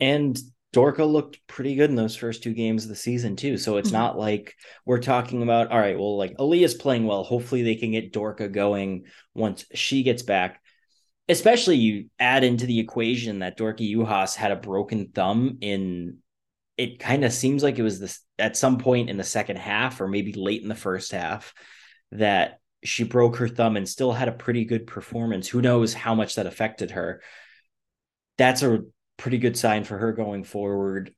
And 0.00 0.38
Dorka 0.74 1.10
looked 1.10 1.38
pretty 1.46 1.74
good 1.74 1.90
in 1.90 1.96
those 1.96 2.16
first 2.16 2.42
two 2.42 2.52
games 2.52 2.84
of 2.84 2.90
the 2.90 2.96
season 2.96 3.36
too. 3.36 3.56
So 3.56 3.78
it's 3.78 3.88
mm-hmm. 3.88 3.98
not 3.98 4.18
like 4.18 4.54
we're 4.84 5.00
talking 5.00 5.42
about 5.42 5.70
all 5.70 5.78
right, 5.78 5.98
well, 5.98 6.16
like 6.16 6.36
Aaliyah's 6.36 6.74
playing 6.74 7.06
well. 7.06 7.24
Hopefully 7.24 7.62
they 7.62 7.76
can 7.76 7.92
get 7.92 8.12
Dorka 8.12 8.52
going 8.52 9.04
once 9.34 9.64
she 9.74 10.02
gets 10.02 10.22
back. 10.22 10.60
Especially 11.30 11.76
you 11.76 12.08
add 12.18 12.44
into 12.44 12.66
the 12.66 12.80
equation 12.80 13.40
that 13.40 13.58
Dorka 13.58 13.80
Juhász 13.80 14.34
had 14.34 14.50
a 14.50 14.56
broken 14.56 15.10
thumb 15.14 15.58
in 15.60 16.18
it 16.78 17.00
kind 17.00 17.24
of 17.24 17.32
seems 17.32 17.62
like 17.62 17.78
it 17.78 17.82
was 17.82 17.98
this 17.98 18.20
at 18.38 18.56
some 18.56 18.78
point 18.78 19.10
in 19.10 19.16
the 19.16 19.24
second 19.24 19.56
half 19.56 20.00
or 20.00 20.06
maybe 20.06 20.32
late 20.32 20.62
in 20.62 20.68
the 20.68 20.74
first 20.76 21.10
half 21.10 21.52
that 22.12 22.60
she 22.84 23.02
broke 23.02 23.36
her 23.36 23.48
thumb 23.48 23.76
and 23.76 23.88
still 23.88 24.12
had 24.12 24.28
a 24.28 24.32
pretty 24.32 24.64
good 24.64 24.86
performance. 24.86 25.48
Who 25.48 25.60
knows 25.60 25.92
how 25.92 26.14
much 26.14 26.36
that 26.36 26.46
affected 26.46 26.92
her? 26.92 27.20
That's 28.38 28.62
a 28.62 28.84
pretty 29.18 29.36
good 29.36 29.58
sign 29.58 29.84
for 29.84 29.98
her 29.98 30.12
going 30.12 30.44
forward. 30.44 31.12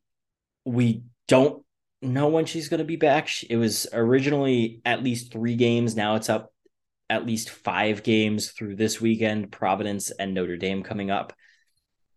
We 0.65 1.05
don't 1.29 1.65
know 2.03 2.29
when 2.29 2.47
she's 2.47 2.69
going 2.69 2.79
to 2.79 2.85
be 2.85 2.97
back. 2.97 3.29
It 3.49 3.57
was 3.57 3.87
originally 3.93 4.81
at 4.85 5.05
least 5.05 5.33
three 5.33 5.55
games. 5.55 5.95
Now 5.95 6.17
it's 6.17 6.29
up 6.29 6.53
at 7.09 7.27
least 7.27 7.51
five 7.51 8.03
games 8.03 8.51
through 8.51 8.77
this 8.77 9.01
weekend, 9.01 9.53
Providence 9.53 10.11
and 10.11 10.35
Notre 10.35 10.57
Dame 10.57 10.83
coming 10.83 11.11
up. 11.11 11.33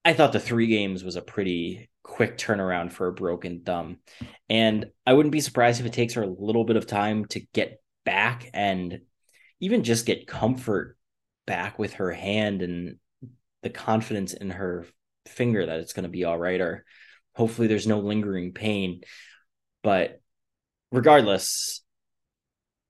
I 0.06 0.13
thought 0.13 0.34
the 0.34 0.39
three 0.39 0.67
games 0.67 1.04
was 1.04 1.15
a 1.15 1.22
pretty 1.22 1.89
quick 2.04 2.38
turnaround 2.38 2.91
for 2.91 3.08
a 3.08 3.13
broken 3.13 3.62
thumb. 3.62 3.98
And 4.50 4.88
I 5.06 5.13
wouldn't 5.13 5.32
be 5.32 5.41
surprised 5.41 5.80
if 5.80 5.86
it 5.86 5.93
takes 5.93 6.13
her 6.13 6.24
a 6.24 6.28
little 6.28 6.65
bit 6.65 6.76
of 6.76 6.88
time 6.88 7.26
to 7.28 7.39
get 7.54 7.82
back 8.06 8.50
and 8.54 9.00
even 9.60 9.84
just 9.84 10.06
get 10.06 10.28
comfort 10.28 10.98
back 11.46 11.80
with 11.80 11.93
her 11.93 12.12
hand 12.12 12.62
and 12.62 12.98
the 13.63 13.69
confidence 13.69 14.34
in 14.34 14.50
her 14.50 14.86
finger 15.26 15.66
that 15.66 15.80
it's 15.80 15.94
going 15.94 16.04
to 16.04 16.10
be 16.10 16.24
all 16.24 16.38
right 16.38 16.62
or 16.62 16.86
hopefully 17.36 17.68
there's 17.68 17.88
no 17.88 18.00
lingering 18.00 18.52
pain 18.52 19.02
but 19.84 20.22
regardless 20.92 21.82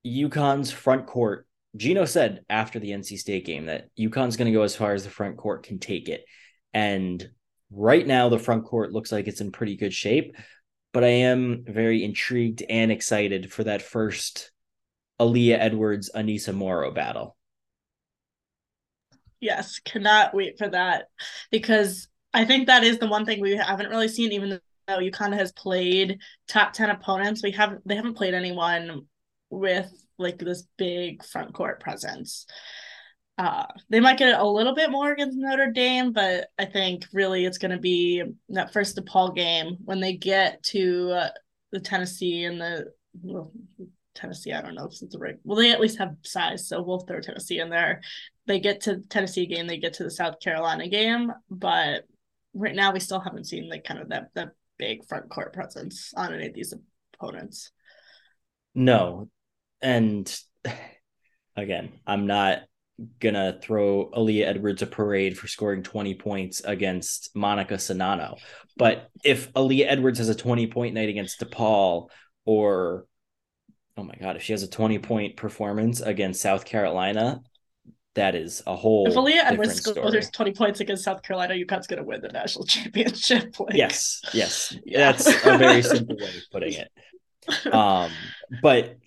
UConn's 0.06 0.72
front 0.72 1.08
court 1.08 1.48
Gino 1.76 2.06
said 2.06 2.44
after 2.50 2.80
the 2.80 2.92
NC 2.92 3.18
State 3.18 3.46
game 3.46 3.66
that 3.66 3.88
UConn's 3.98 4.38
going 4.38 4.52
to 4.52 4.58
go 4.58 4.64
as 4.64 4.76
far 4.76 4.94
as 4.94 5.04
the 5.04 5.10
front 5.10 5.38
court 5.38 5.64
can 5.64 5.80
take 5.80 6.10
it 6.10 6.24
and 6.74 7.28
right 7.72 8.06
now 8.06 8.30
the 8.30 8.40
front 8.40 8.66
court 8.66 8.92
looks 8.92 9.12
like 9.12 9.28
it's 9.28 9.42
in 9.42 9.52
pretty 9.52 9.76
good 9.76 9.94
shape 9.94 10.36
but 10.94 11.04
I 11.04 11.08
am 11.08 11.66
very 11.68 12.04
intrigued 12.04 12.64
and 12.70 12.92
excited 12.92 13.52
for 13.52 13.64
that 13.64 13.82
first 13.82 14.52
Aaliyah 15.20 15.58
Edwards 15.60 16.12
Aneesah 16.14 16.54
Morrow 16.54 16.92
battle. 16.92 17.36
Yes, 19.40 19.80
cannot 19.80 20.34
wait 20.34 20.58
for 20.58 20.70
that 20.70 21.08
because 21.52 22.08
I 22.34 22.46
think 22.46 22.68
that 22.68 22.84
is 22.84 22.98
the 22.98 23.08
one 23.08 23.26
thing 23.26 23.42
we 23.42 23.56
haven't 23.56 23.90
really 23.90 24.08
seen, 24.08 24.32
even 24.32 24.60
though 24.88 24.98
UConn 24.98 25.34
has 25.34 25.52
played 25.52 26.20
top 26.48 26.74
ten 26.74 26.90
opponents. 26.90 27.44
We 27.44 27.52
haven't 27.52 27.88
they 27.88 27.96
haven't 27.96 28.16
played 28.16 28.34
anyone 28.34 29.08
with 29.50 29.92
like 30.18 30.40
this 30.40 30.64
big 30.78 31.24
front 31.24 31.54
court 31.54 31.80
presence. 31.80 32.46
Uh, 33.38 33.66
they 33.90 34.00
might 34.00 34.20
get 34.20 34.40
a 34.40 34.48
little 34.48 34.76
bit 34.76 34.92
more 34.92 35.12
against 35.12 35.38
Notre 35.38 35.72
Dame, 35.72 36.14
but 36.14 36.50
I 36.60 36.66
think 36.66 37.06
really 37.14 37.46
it's 37.46 37.58
going 37.58 37.72
to 37.72 37.80
be 37.80 38.24
that 38.50 38.72
first 38.72 38.96
DePaul 38.96 39.36
game 39.36 39.78
when 39.84 40.00
they 40.00 40.14
get 40.14 40.62
to 40.64 41.12
uh, 41.12 41.30
the 41.72 41.80
Tennessee 41.80 42.44
and 42.44 42.62
the 42.62 42.92
well, 43.22 43.52
Tennessee. 44.14 44.54
I 44.54 44.62
don't 44.62 44.76
know 44.76 44.86
if 44.86 45.02
it's 45.02 45.14
the 45.14 45.18
right. 45.18 45.36
Well, 45.44 45.58
they 45.58 45.72
at 45.72 45.82
least 45.82 45.98
have 45.98 46.16
size, 46.22 46.68
so 46.68 46.82
we'll 46.82 47.00
throw 47.00 47.20
Tennessee 47.22 47.60
in 47.60 47.70
there. 47.70 48.02
They 48.46 48.60
get 48.60 48.82
to 48.82 49.02
Tennessee 49.10 49.48
game, 49.48 49.66
they 49.66 49.78
get 49.78 49.94
to 49.96 50.04
the 50.04 50.12
South 50.12 50.40
Carolina 50.40 50.88
game, 50.88 51.32
but 51.50 52.06
right 52.54 52.76
now 52.76 52.92
we 52.92 53.00
still 53.00 53.20
haven't 53.20 53.46
seen 53.46 53.70
like 53.70 53.84
kind 53.84 54.00
of 54.00 54.10
that 54.10 54.30
that 54.36 54.50
big 54.78 55.06
front 55.06 55.30
court 55.30 55.54
presence 55.54 56.14
on 56.16 56.34
any 56.34 56.48
of 56.48 56.54
these 56.54 56.74
opponents. 57.16 57.72
No, 58.76 59.30
and 59.82 60.40
again, 61.56 61.92
I'm 62.06 62.28
not 62.28 62.60
gonna 63.20 63.60
throw 63.62 64.10
Aaliyah 64.12 64.46
Edwards 64.46 64.82
a 64.82 64.88
parade 64.88 65.38
for 65.38 65.48
scoring 65.48 65.84
20 65.84 66.14
points 66.16 66.62
against 66.64 67.34
Monika 67.36 67.74
Czinano. 67.74 68.38
But 68.78 69.10
if 69.24 69.52
Aaliyah 69.54 69.88
Edwards 69.88 70.20
has 70.20 70.30
a 70.30 70.36
20 70.36 70.68
point 70.68 70.94
night 70.94 71.10
against 71.10 71.40
DePaul, 71.40 72.10
or 72.46 73.06
oh 73.98 74.04
my 74.04 74.16
god, 74.20 74.36
if 74.36 74.44
she 74.44 74.54
has 74.54 74.64
a 74.64 74.70
20 74.70 75.00
point 75.00 75.38
performance 75.38 76.02
against 76.02 76.42
South 76.42 76.66
Carolina, 76.66 77.42
that 78.16 78.36
is 78.36 78.62
a 78.68 78.76
whole 78.76 79.08
if 79.08 79.16
Aaliyah 79.16 79.46
Edwards 79.46 79.82
scores 79.82 80.30
20 80.30 80.52
points 80.54 80.80
against 80.80 81.04
South 81.04 81.24
Carolina, 81.24 81.56
UConn's 81.56 81.88
gonna 81.88 82.04
win 82.04 82.22
the 82.22 82.30
national 82.30 82.66
championship. 82.68 83.60
Like, 83.60 83.76
yes, 83.76 84.22
yes. 84.34 84.78
Yeah. 84.86 85.12
That's 85.12 85.28
a 85.46 85.58
very 85.58 85.82
simple 85.82 86.16
way 86.18 86.30
of 86.30 86.44
putting 86.52 86.74
it. 86.74 87.74
Um, 87.74 88.12
but 88.62 88.98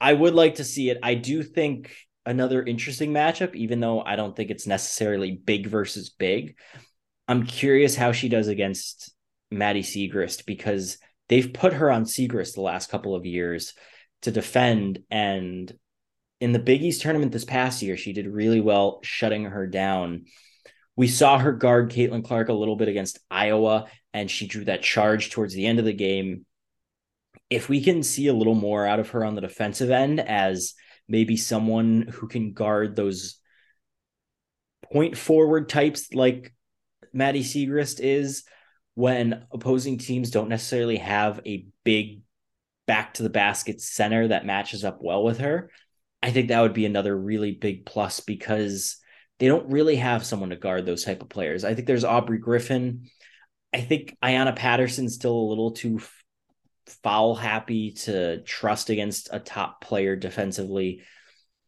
I 0.00 0.12
would 0.12 0.34
like 0.34 0.56
to 0.56 0.64
see 0.64 0.90
it. 0.90 0.98
I 1.02 1.14
do 1.14 1.42
think 1.42 1.94
another 2.24 2.62
interesting 2.62 3.12
matchup, 3.12 3.54
even 3.54 3.80
though 3.80 4.00
I 4.00 4.16
don't 4.16 4.34
think 4.34 4.50
it's 4.50 4.66
necessarily 4.66 5.32
big 5.32 5.66
versus 5.66 6.10
big. 6.10 6.56
I'm 7.28 7.44
curious 7.44 7.94
how 7.94 8.12
she 8.12 8.28
does 8.28 8.48
against 8.48 9.12
Maddie 9.50 9.82
Siegrist 9.82 10.46
because 10.46 10.98
they've 11.28 11.52
put 11.52 11.74
her 11.74 11.90
on 11.90 12.04
Siegrist 12.04 12.54
the 12.54 12.62
last 12.62 12.90
couple 12.90 13.14
of 13.14 13.26
years 13.26 13.74
to 14.22 14.30
defend. 14.30 15.00
And 15.10 15.72
in 16.40 16.52
the 16.52 16.58
Big 16.58 16.82
East 16.82 17.02
tournament 17.02 17.32
this 17.32 17.44
past 17.44 17.82
year, 17.82 17.96
she 17.96 18.12
did 18.12 18.26
really 18.26 18.60
well 18.60 19.00
shutting 19.02 19.44
her 19.44 19.66
down. 19.66 20.24
We 20.96 21.08
saw 21.08 21.38
her 21.38 21.52
guard 21.52 21.90
Caitlin 21.90 22.24
Clark 22.24 22.48
a 22.48 22.54
little 22.54 22.76
bit 22.76 22.88
against 22.88 23.18
Iowa, 23.30 23.86
and 24.12 24.30
she 24.30 24.46
drew 24.46 24.64
that 24.64 24.82
charge 24.82 25.30
towards 25.30 25.54
the 25.54 25.66
end 25.66 25.78
of 25.78 25.84
the 25.84 25.92
game 25.92 26.46
if 27.50 27.68
we 27.68 27.82
can 27.82 28.02
see 28.02 28.28
a 28.28 28.32
little 28.32 28.54
more 28.54 28.86
out 28.86 29.00
of 29.00 29.10
her 29.10 29.24
on 29.24 29.34
the 29.34 29.40
defensive 29.40 29.90
end 29.90 30.20
as 30.20 30.74
maybe 31.08 31.36
someone 31.36 32.02
who 32.02 32.28
can 32.28 32.52
guard 32.52 32.94
those 32.94 33.36
point 34.92 35.18
forward 35.18 35.68
types 35.68 36.14
like 36.14 36.54
Maddie 37.12 37.42
Siegrist 37.42 37.98
is 38.00 38.44
when 38.94 39.44
opposing 39.52 39.98
teams 39.98 40.30
don't 40.30 40.48
necessarily 40.48 40.96
have 40.98 41.40
a 41.44 41.66
big 41.84 42.20
back 42.86 43.14
to 43.14 43.22
the 43.24 43.30
basket 43.30 43.80
center 43.80 44.28
that 44.28 44.46
matches 44.46 44.84
up 44.84 44.98
well 45.00 45.24
with 45.24 45.38
her. 45.38 45.70
I 46.22 46.30
think 46.30 46.48
that 46.48 46.60
would 46.60 46.74
be 46.74 46.86
another 46.86 47.16
really 47.16 47.52
big 47.52 47.86
plus 47.86 48.20
because 48.20 48.98
they 49.38 49.48
don't 49.48 49.70
really 49.72 49.96
have 49.96 50.24
someone 50.24 50.50
to 50.50 50.56
guard 50.56 50.84
those 50.84 51.04
type 51.04 51.22
of 51.22 51.30
players. 51.30 51.64
I 51.64 51.74
think 51.74 51.86
there's 51.86 52.04
Aubrey 52.04 52.38
Griffin. 52.38 53.08
I 53.72 53.80
think 53.80 54.16
Ayanna 54.22 54.54
Patterson's 54.54 55.14
still 55.14 55.34
a 55.34 55.48
little 55.48 55.70
too 55.70 56.00
foul 57.02 57.34
happy 57.34 57.92
to 57.92 58.42
trust 58.42 58.90
against 58.90 59.28
a 59.32 59.38
top 59.38 59.80
player 59.80 60.16
defensively. 60.16 61.02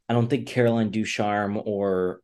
I 0.09 0.13
don't 0.13 0.29
think 0.29 0.49
Caroline 0.49 0.91
Ducharme 0.91 1.61
or 1.65 2.21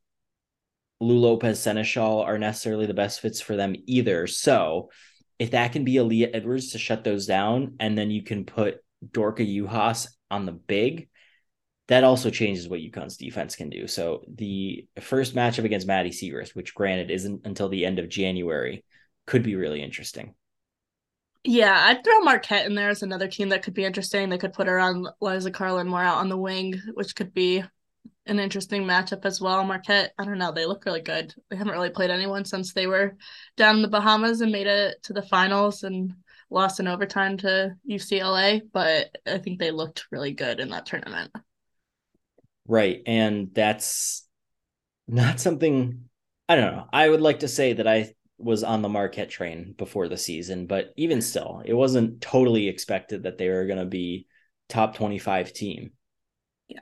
Lou 1.01 1.19
Lopez 1.19 1.61
Seneschal 1.61 2.21
are 2.23 2.39
necessarily 2.39 2.87
the 2.87 2.95
best 2.95 3.21
fits 3.21 3.41
for 3.41 3.57
them 3.57 3.75
either. 3.87 4.27
So 4.27 4.91
if 5.39 5.53
that 5.53 5.73
can 5.73 5.85
be 5.85 5.95
Aaliyah 5.95 6.35
Edwards 6.35 6.73
to 6.73 6.79
shut 6.79 7.05
those 7.05 7.27
down, 7.27 7.77
and 7.79 7.97
then 7.97 8.11
you 8.11 8.23
can 8.23 8.45
put 8.45 8.79
Dorka 9.07 9.47
Juhász 9.47 10.09
on 10.31 10.45
the 10.45 10.53
big, 10.53 11.09
that 11.89 12.05
also 12.05 12.31
changes 12.31 12.69
what 12.69 12.81
UConn's 12.81 13.17
defense 13.17 13.57
can 13.57 13.71
do. 13.71 13.87
So 13.87 14.23
the 14.29 14.87
first 15.01 15.35
matchup 15.35 15.65
against 15.65 15.87
Maddie 15.87 16.11
Siegrist, 16.11 16.55
which 16.55 16.75
granted 16.75 17.11
isn't 17.11 17.47
until 17.47 17.69
the 17.69 17.85
end 17.85 17.99
of 17.99 18.09
January, 18.09 18.85
could 19.27 19.43
be 19.43 19.57
really 19.57 19.83
interesting. 19.83 20.35
Yeah, 21.45 21.75
I'd 21.87 22.05
throw 22.05 22.21
Marquette 22.21 22.67
in 22.67 22.75
there 22.75 22.91
as 22.91 23.03
another 23.03 23.29
team 23.29 23.49
that 23.51 23.63
could 23.63 23.75
be 23.75 23.85
interesting. 23.85 24.29
They 24.29 24.39
could 24.39 24.53
put 24.53 24.67
her 24.67 24.79
on 24.79 25.07
Liza 25.21 25.51
Karlen 25.51 25.87
more 25.87 26.03
out 26.03 26.19
on 26.19 26.29
the 26.29 26.37
wing, 26.37 26.81
which 26.95 27.17
could 27.17 27.33
be 27.33 27.65
an 28.27 28.39
interesting 28.39 28.85
matchup 28.85 29.25
as 29.25 29.41
well. 29.41 29.65
Marquette, 29.65 30.13
I 30.19 30.25
don't 30.25 30.37
know, 30.37 30.53
they 30.53 30.67
look 30.67 30.85
really 30.85 31.01
good. 31.01 31.35
They 31.49 31.57
haven't 31.57 31.73
really 31.73 31.89
played 31.89 32.11
anyone 32.11 32.45
since 32.45 32.75
they 32.75 32.87
were 32.87 33.17
down 33.57 33.77
in 33.77 33.83
the 33.83 33.89
Bahamas 33.89 34.43
and 34.43 34.53
made 34.53 34.67
it 34.67 35.03
to 35.05 35.15
the 35.15 35.23
finals 35.23 35.85
and 35.85 36.13
lost 36.51 36.81
in 36.81 36.89
overtime 36.89 37.39
to 37.39 37.75
UCLA, 37.89 38.61
but 38.73 39.17
I 39.27 39.39
think 39.39 39.59
they 39.59 39.71
looked 39.71 40.07
really 40.11 40.33
good 40.33 40.61
in 40.61 40.69
that 40.71 40.85
tournament. 40.85 41.31
Right. 42.69 43.03
And 43.07 43.51
that's 43.53 44.25
not 45.09 45.41
something 45.41 46.09
I 46.49 46.57
don't 46.57 46.75
know. 46.75 46.87
I 46.93 47.09
would 47.09 47.21
like 47.21 47.41
to 47.41 47.49
say 47.49 47.75
that 47.75 47.87
I 47.87 48.15
was 48.39 48.63
on 48.65 48.83
the 48.83 48.89
Marquette 48.89 49.29
train 49.29 49.75
before 49.77 50.09
the 50.09 50.17
season, 50.17 50.67
but 50.67 50.93
even 50.97 51.21
still, 51.21 51.63
it 51.65 51.75
wasn't 51.75 52.21
totally 52.21 52.69
expected 52.69 53.25
that 53.25 53.37
they 53.37 53.49
were 53.49 53.67
going 53.67 53.81
to 53.81 53.85
be 53.85 54.27
top 54.69 54.97
25 54.97 55.53
team. 55.53 55.91
Yeah. 56.69 56.81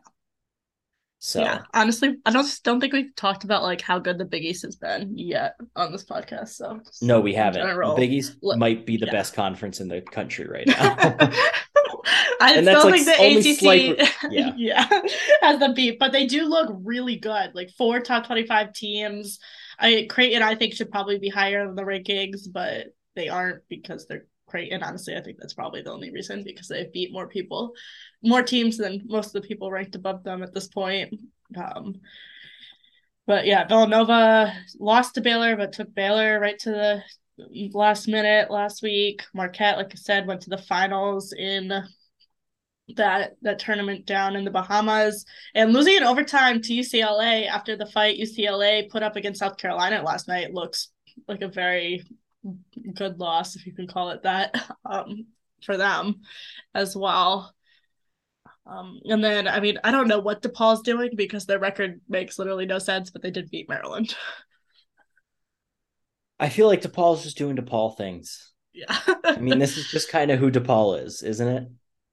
So 1.18 1.40
yeah, 1.40 1.62
honestly, 1.74 2.16
I 2.24 2.30
don't 2.30 2.46
don't 2.62 2.78
think 2.78 2.92
we've 2.92 3.14
talked 3.16 3.42
about 3.42 3.64
like 3.64 3.80
how 3.80 3.98
good 3.98 4.18
the 4.18 4.24
Big 4.24 4.44
East 4.44 4.62
has 4.62 4.76
been 4.76 5.18
yet 5.18 5.56
on 5.74 5.90
this 5.90 6.04
podcast. 6.04 6.50
So 6.50 6.80
no, 7.02 7.20
we 7.20 7.34
haven't. 7.34 7.62
General, 7.62 7.96
the 7.96 8.02
Big 8.02 8.12
East 8.12 8.36
might 8.42 8.86
be 8.86 8.96
the 8.98 9.06
yeah. 9.06 9.12
best 9.12 9.34
conference 9.34 9.80
in 9.80 9.88
the 9.88 10.02
country 10.02 10.46
right 10.46 10.66
now. 10.68 11.16
I 12.40 12.54
and 12.54 12.66
still 12.66 12.90
think 12.90 13.06
like 13.06 13.16
the 13.16 13.50
ACC, 13.50 13.58
slight, 13.58 13.98
yeah. 14.30 14.52
yeah, 14.56 15.00
has 15.42 15.58
the 15.58 15.72
beat, 15.74 15.98
but 15.98 16.12
they 16.12 16.26
do 16.26 16.44
look 16.44 16.70
really 16.82 17.16
good. 17.16 17.54
Like 17.54 17.70
four 17.70 18.00
top 18.00 18.26
twenty-five 18.26 18.72
teams. 18.72 19.38
I 19.78 20.06
Creighton 20.08 20.42
I 20.42 20.54
think 20.54 20.74
should 20.74 20.90
probably 20.90 21.18
be 21.18 21.28
higher 21.28 21.66
than 21.66 21.74
the 21.74 21.82
rankings, 21.82 22.50
but 22.50 22.88
they 23.14 23.28
aren't 23.28 23.62
because 23.68 24.06
they're 24.06 24.26
Creighton. 24.46 24.82
Honestly, 24.82 25.16
I 25.16 25.22
think 25.22 25.38
that's 25.38 25.54
probably 25.54 25.82
the 25.82 25.92
only 25.92 26.10
reason 26.10 26.44
because 26.44 26.68
they've 26.68 26.92
beat 26.92 27.12
more 27.12 27.28
people, 27.28 27.72
more 28.22 28.42
teams 28.42 28.76
than 28.76 29.02
most 29.06 29.34
of 29.34 29.42
the 29.42 29.48
people 29.48 29.70
ranked 29.70 29.94
above 29.94 30.22
them 30.22 30.42
at 30.42 30.54
this 30.54 30.68
point. 30.68 31.14
Um, 31.56 32.00
but 33.26 33.46
yeah, 33.46 33.66
Villanova 33.66 34.52
lost 34.78 35.14
to 35.14 35.20
Baylor, 35.20 35.56
but 35.56 35.72
took 35.72 35.92
Baylor 35.94 36.38
right 36.38 36.58
to 36.60 36.70
the 36.70 37.02
last 37.72 38.08
minute 38.08 38.50
last 38.50 38.82
week. 38.82 39.22
Marquette, 39.34 39.76
like 39.76 39.92
I 39.92 39.96
said, 39.96 40.26
went 40.26 40.42
to 40.42 40.50
the 40.50 40.58
finals 40.58 41.32
in 41.32 41.72
that 42.94 43.32
that 43.42 43.58
tournament 43.58 44.06
down 44.06 44.36
in 44.36 44.44
the 44.44 44.50
Bahamas 44.50 45.24
and 45.54 45.72
losing 45.72 45.96
in 45.96 46.04
overtime 46.04 46.60
to 46.62 46.72
UCLA 46.72 47.48
after 47.48 47.76
the 47.76 47.86
fight 47.86 48.18
UCLA 48.18 48.88
put 48.88 49.02
up 49.02 49.16
against 49.16 49.40
South 49.40 49.56
Carolina 49.56 50.02
last 50.02 50.28
night 50.28 50.54
looks 50.54 50.90
like 51.26 51.42
a 51.42 51.48
very 51.48 52.04
good 52.94 53.18
loss 53.18 53.56
if 53.56 53.66
you 53.66 53.74
can 53.74 53.88
call 53.88 54.10
it 54.10 54.22
that 54.22 54.54
um, 54.84 55.26
for 55.64 55.76
them 55.76 56.20
as 56.74 56.96
well. 56.96 57.52
Um, 58.66 59.00
and 59.04 59.22
then 59.22 59.48
I 59.48 59.58
mean 59.58 59.78
I 59.82 59.90
don't 59.90 60.08
know 60.08 60.20
what 60.20 60.42
DePaul's 60.42 60.82
doing 60.82 61.10
because 61.16 61.44
their 61.44 61.58
record 61.58 62.00
makes 62.08 62.38
literally 62.38 62.66
no 62.66 62.78
sense, 62.78 63.10
but 63.10 63.20
they 63.20 63.30
did 63.32 63.50
beat 63.50 63.68
Maryland. 63.68 64.14
I 66.38 66.48
feel 66.48 66.66
like 66.66 66.82
DePaul's 66.82 67.22
just 67.22 67.38
doing 67.38 67.56
DePaul 67.56 67.96
things. 67.96 68.52
Yeah. 68.72 68.98
I 69.24 69.38
mean, 69.38 69.58
this 69.58 69.76
is 69.76 69.90
just 69.90 70.10
kind 70.10 70.30
of 70.30 70.38
who 70.38 70.50
DePaul 70.50 71.02
is, 71.02 71.22
isn't 71.22 71.48
it? 71.48 71.68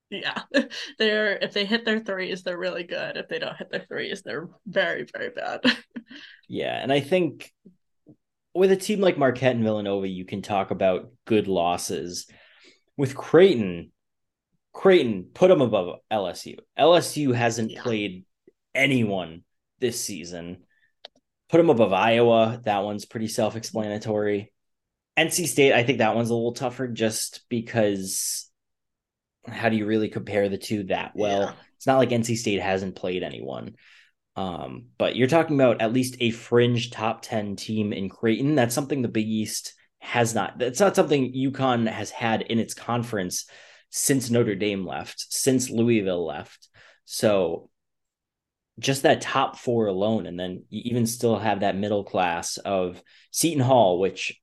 Yeah. 0.10 0.42
They're 0.98 1.38
if 1.38 1.54
they 1.54 1.66
hit 1.66 1.86
their 1.86 2.00
threes, 2.00 2.44
they're 2.44 2.58
really 2.58 2.84
good. 2.84 3.18
If 3.18 3.28
they 3.28 3.40
don't 3.40 3.58
hit 3.58 3.72
their 3.72 3.86
threes, 3.88 4.22
they're 4.22 4.48
very, 4.66 5.06
very 5.12 5.32
bad. 5.32 5.62
yeah. 6.48 6.80
And 6.82 6.94
I 6.94 7.00
think 7.00 7.52
with 8.54 8.72
a 8.72 8.78
team 8.78 9.02
like 9.02 9.18
Marquette 9.18 9.56
and 9.56 9.64
Villanova, 9.64 10.08
you 10.08 10.26
can 10.26 10.42
talk 10.42 10.72
about 10.72 11.12
good 11.26 11.48
losses. 11.48 12.28
With 12.96 13.16
Creighton, 13.16 13.92
Creighton 14.72 15.30
put 15.34 15.48
them 15.48 15.62
above 15.62 16.00
LSU. 16.12 16.58
LSU 16.78 17.34
hasn't 17.34 17.72
yeah. 17.72 17.82
played 17.82 18.26
anyone 18.76 19.44
this 19.80 20.00
season. 20.00 20.64
Put 21.54 21.60
them 21.60 21.70
above 21.70 21.94
Iowa. 21.94 22.60
That 22.66 22.84
one's 22.84 23.06
pretty 23.06 23.28
self 23.28 23.56
explanatory. 23.56 24.52
NC 25.16 25.46
State, 25.46 25.72
I 25.72 25.84
think 25.84 26.00
that 26.00 26.16
one's 26.16 26.32
a 26.32 26.34
little 26.34 26.54
tougher 26.54 26.88
just 26.88 27.42
because 27.48 28.50
how 29.48 29.70
do 29.70 29.76
you 29.76 29.86
really 29.86 30.10
compare 30.10 30.50
the 30.50 30.58
two 30.58 30.86
that 30.86 31.12
well? 31.14 31.42
Yeah. 31.42 31.54
It's 31.76 31.86
not 31.86 32.00
like 32.00 32.10
NC 32.10 32.38
State 32.38 32.60
hasn't 32.60 32.96
played 32.96 33.22
anyone. 33.22 33.76
Um, 34.36 34.86
but 34.98 35.16
you're 35.16 35.28
talking 35.28 35.56
about 35.56 35.80
at 35.80 35.94
least 35.94 36.16
a 36.20 36.32
fringe 36.32 36.90
top 36.90 37.22
10 37.22 37.56
team 37.56 37.94
in 37.94 38.10
Creighton. 38.10 38.56
That's 38.56 38.74
something 38.74 39.04
the 39.04 39.08
Big 39.08 39.28
East 39.28 39.76
has 40.00 40.34
not. 40.34 40.58
That's 40.58 40.80
not 40.80 40.96
something 40.96 41.36
UConn 41.36 41.88
has 41.88 42.10
had 42.10 42.42
in 42.42 42.58
its 42.58 42.74
conference 42.74 43.46
since 43.92 44.32
Notre 44.32 44.56
Dame 44.56 44.88
left, 44.88 45.24
since 45.32 45.70
Louisville 45.70 46.26
left. 46.26 46.68
So 47.06 47.70
just 48.80 49.04
that 49.04 49.22
top 49.22 49.58
four 49.58 49.88
alone, 49.88 50.26
and 50.26 50.40
then 50.40 50.64
you 50.70 50.82
even 50.86 51.06
still 51.06 51.38
have 51.38 51.60
that 51.60 51.78
middle 51.78 52.04
class 52.04 52.58
of 52.58 53.02
Seton 53.32 53.62
Hall, 53.62 54.00
which 54.00 54.40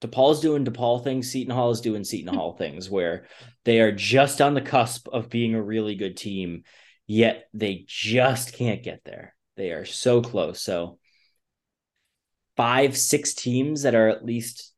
DePaul's 0.00 0.40
doing 0.40 0.64
DePaul 0.64 1.02
things, 1.02 1.30
Seton 1.30 1.54
Hall 1.54 1.70
is 1.70 1.80
doing 1.80 2.04
Seton 2.04 2.34
Hall 2.34 2.52
things, 2.58 2.88
where 2.90 3.26
they 3.64 3.80
are 3.80 3.92
just 3.92 4.40
on 4.40 4.54
the 4.54 4.60
cusp 4.60 5.08
of 5.08 5.30
being 5.30 5.54
a 5.54 5.62
really 5.62 5.94
good 5.94 6.16
team, 6.16 6.64
yet 7.06 7.48
they 7.52 7.84
just 7.86 8.54
can't 8.54 8.82
get 8.82 9.02
there. 9.04 9.34
They 9.56 9.70
are 9.70 9.84
so 9.84 10.22
close. 10.22 10.60
So 10.60 10.98
five, 12.56 12.96
six 12.96 13.34
teams 13.34 13.82
that 13.82 13.94
are 13.94 14.08
at 14.08 14.24
least 14.24 14.72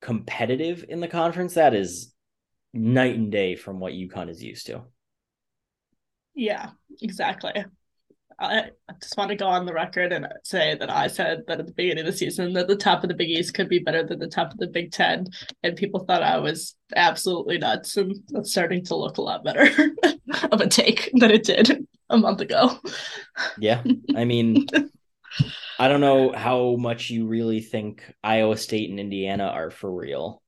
competitive 0.00 0.84
in 0.88 1.00
the 1.00 1.08
conference, 1.08 1.54
that 1.54 1.74
is 1.74 2.12
night 2.72 3.14
and 3.14 3.30
day 3.30 3.54
from 3.54 3.80
what 3.80 3.92
UConn 3.92 4.28
is 4.28 4.42
used 4.42 4.66
to. 4.66 4.82
Yeah, 6.34 6.70
exactly. 7.00 7.52
I 8.38 8.70
just 9.00 9.16
want 9.16 9.30
to 9.30 9.36
go 9.36 9.46
on 9.46 9.66
the 9.66 9.72
record 9.72 10.12
and 10.12 10.26
say 10.44 10.76
that 10.76 10.90
I 10.90 11.06
said 11.06 11.44
that 11.46 11.60
at 11.60 11.66
the 11.66 11.72
beginning 11.72 12.06
of 12.06 12.12
the 12.12 12.18
season 12.18 12.52
that 12.54 12.68
the 12.68 12.76
top 12.76 13.02
of 13.02 13.08
the 13.08 13.14
Big 13.14 13.30
East 13.30 13.54
could 13.54 13.68
be 13.68 13.78
better 13.78 14.02
than 14.02 14.18
the 14.18 14.28
top 14.28 14.52
of 14.52 14.58
the 14.58 14.66
Big 14.66 14.92
Ten, 14.92 15.26
and 15.62 15.76
people 15.76 16.04
thought 16.04 16.22
I 16.22 16.38
was 16.38 16.76
absolutely 16.96 17.58
nuts, 17.58 17.96
and 17.96 18.16
that's 18.28 18.50
starting 18.50 18.84
to 18.86 18.96
look 18.96 19.18
a 19.18 19.22
lot 19.22 19.44
better 19.44 19.68
of 20.52 20.60
a 20.60 20.68
take 20.68 21.10
than 21.14 21.30
it 21.30 21.44
did 21.44 21.86
a 22.10 22.16
month 22.16 22.40
ago. 22.40 22.78
Yeah, 23.58 23.82
I 24.16 24.24
mean, 24.24 24.66
I 25.78 25.88
don't 25.88 26.00
know 26.00 26.32
how 26.32 26.76
much 26.76 27.10
you 27.10 27.26
really 27.26 27.60
think 27.60 28.04
Iowa 28.22 28.56
State 28.56 28.90
and 28.90 29.00
Indiana 29.00 29.44
are 29.44 29.70
for 29.70 29.92
real, 29.92 30.42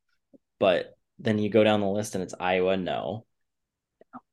but 0.58 0.96
then 1.18 1.38
you 1.38 1.50
go 1.50 1.64
down 1.64 1.80
the 1.80 1.88
list 1.88 2.14
and 2.14 2.22
it's 2.22 2.34
Iowa, 2.38 2.76
no. 2.76 3.24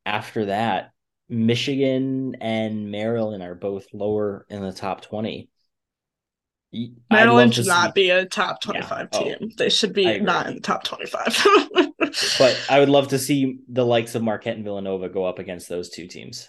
After 0.06 0.46
that, 0.46 0.93
Michigan 1.30 2.36
and 2.42 2.92
Maryland 2.92 3.44
are 3.44 3.56
both 3.56 3.86
lower 3.94 4.46
in 4.50 4.62
the 4.62 4.74
top 4.74 5.02
20. 5.02 5.50
Maryland 7.10 7.54
should 7.54 7.68
not 7.68 7.90
see... 7.90 8.04
be 8.04 8.10
a 8.10 8.26
top 8.26 8.62
25 8.62 9.10
yeah. 9.14 9.20
team. 9.20 9.36
Oh, 9.42 9.48
they 9.58 9.70
should 9.70 9.94
be 9.94 10.20
not 10.20 10.48
in 10.48 10.56
the 10.56 10.62
top 10.62 10.84
25. 10.84 11.46
but 12.38 12.66
I 12.70 12.80
would 12.80 12.90
love 12.90 13.10
to 13.10 13.20
see 13.20 13.60
the 13.70 13.86
likes 13.86 14.16
of 14.16 14.24
Marquette 14.24 14.56
and 14.56 14.64
Villanova 14.64 15.10
go 15.10 15.26
up 15.26 15.40
against 15.40 15.70
those 15.70 15.90
two 15.90 16.08
teams. 16.08 16.48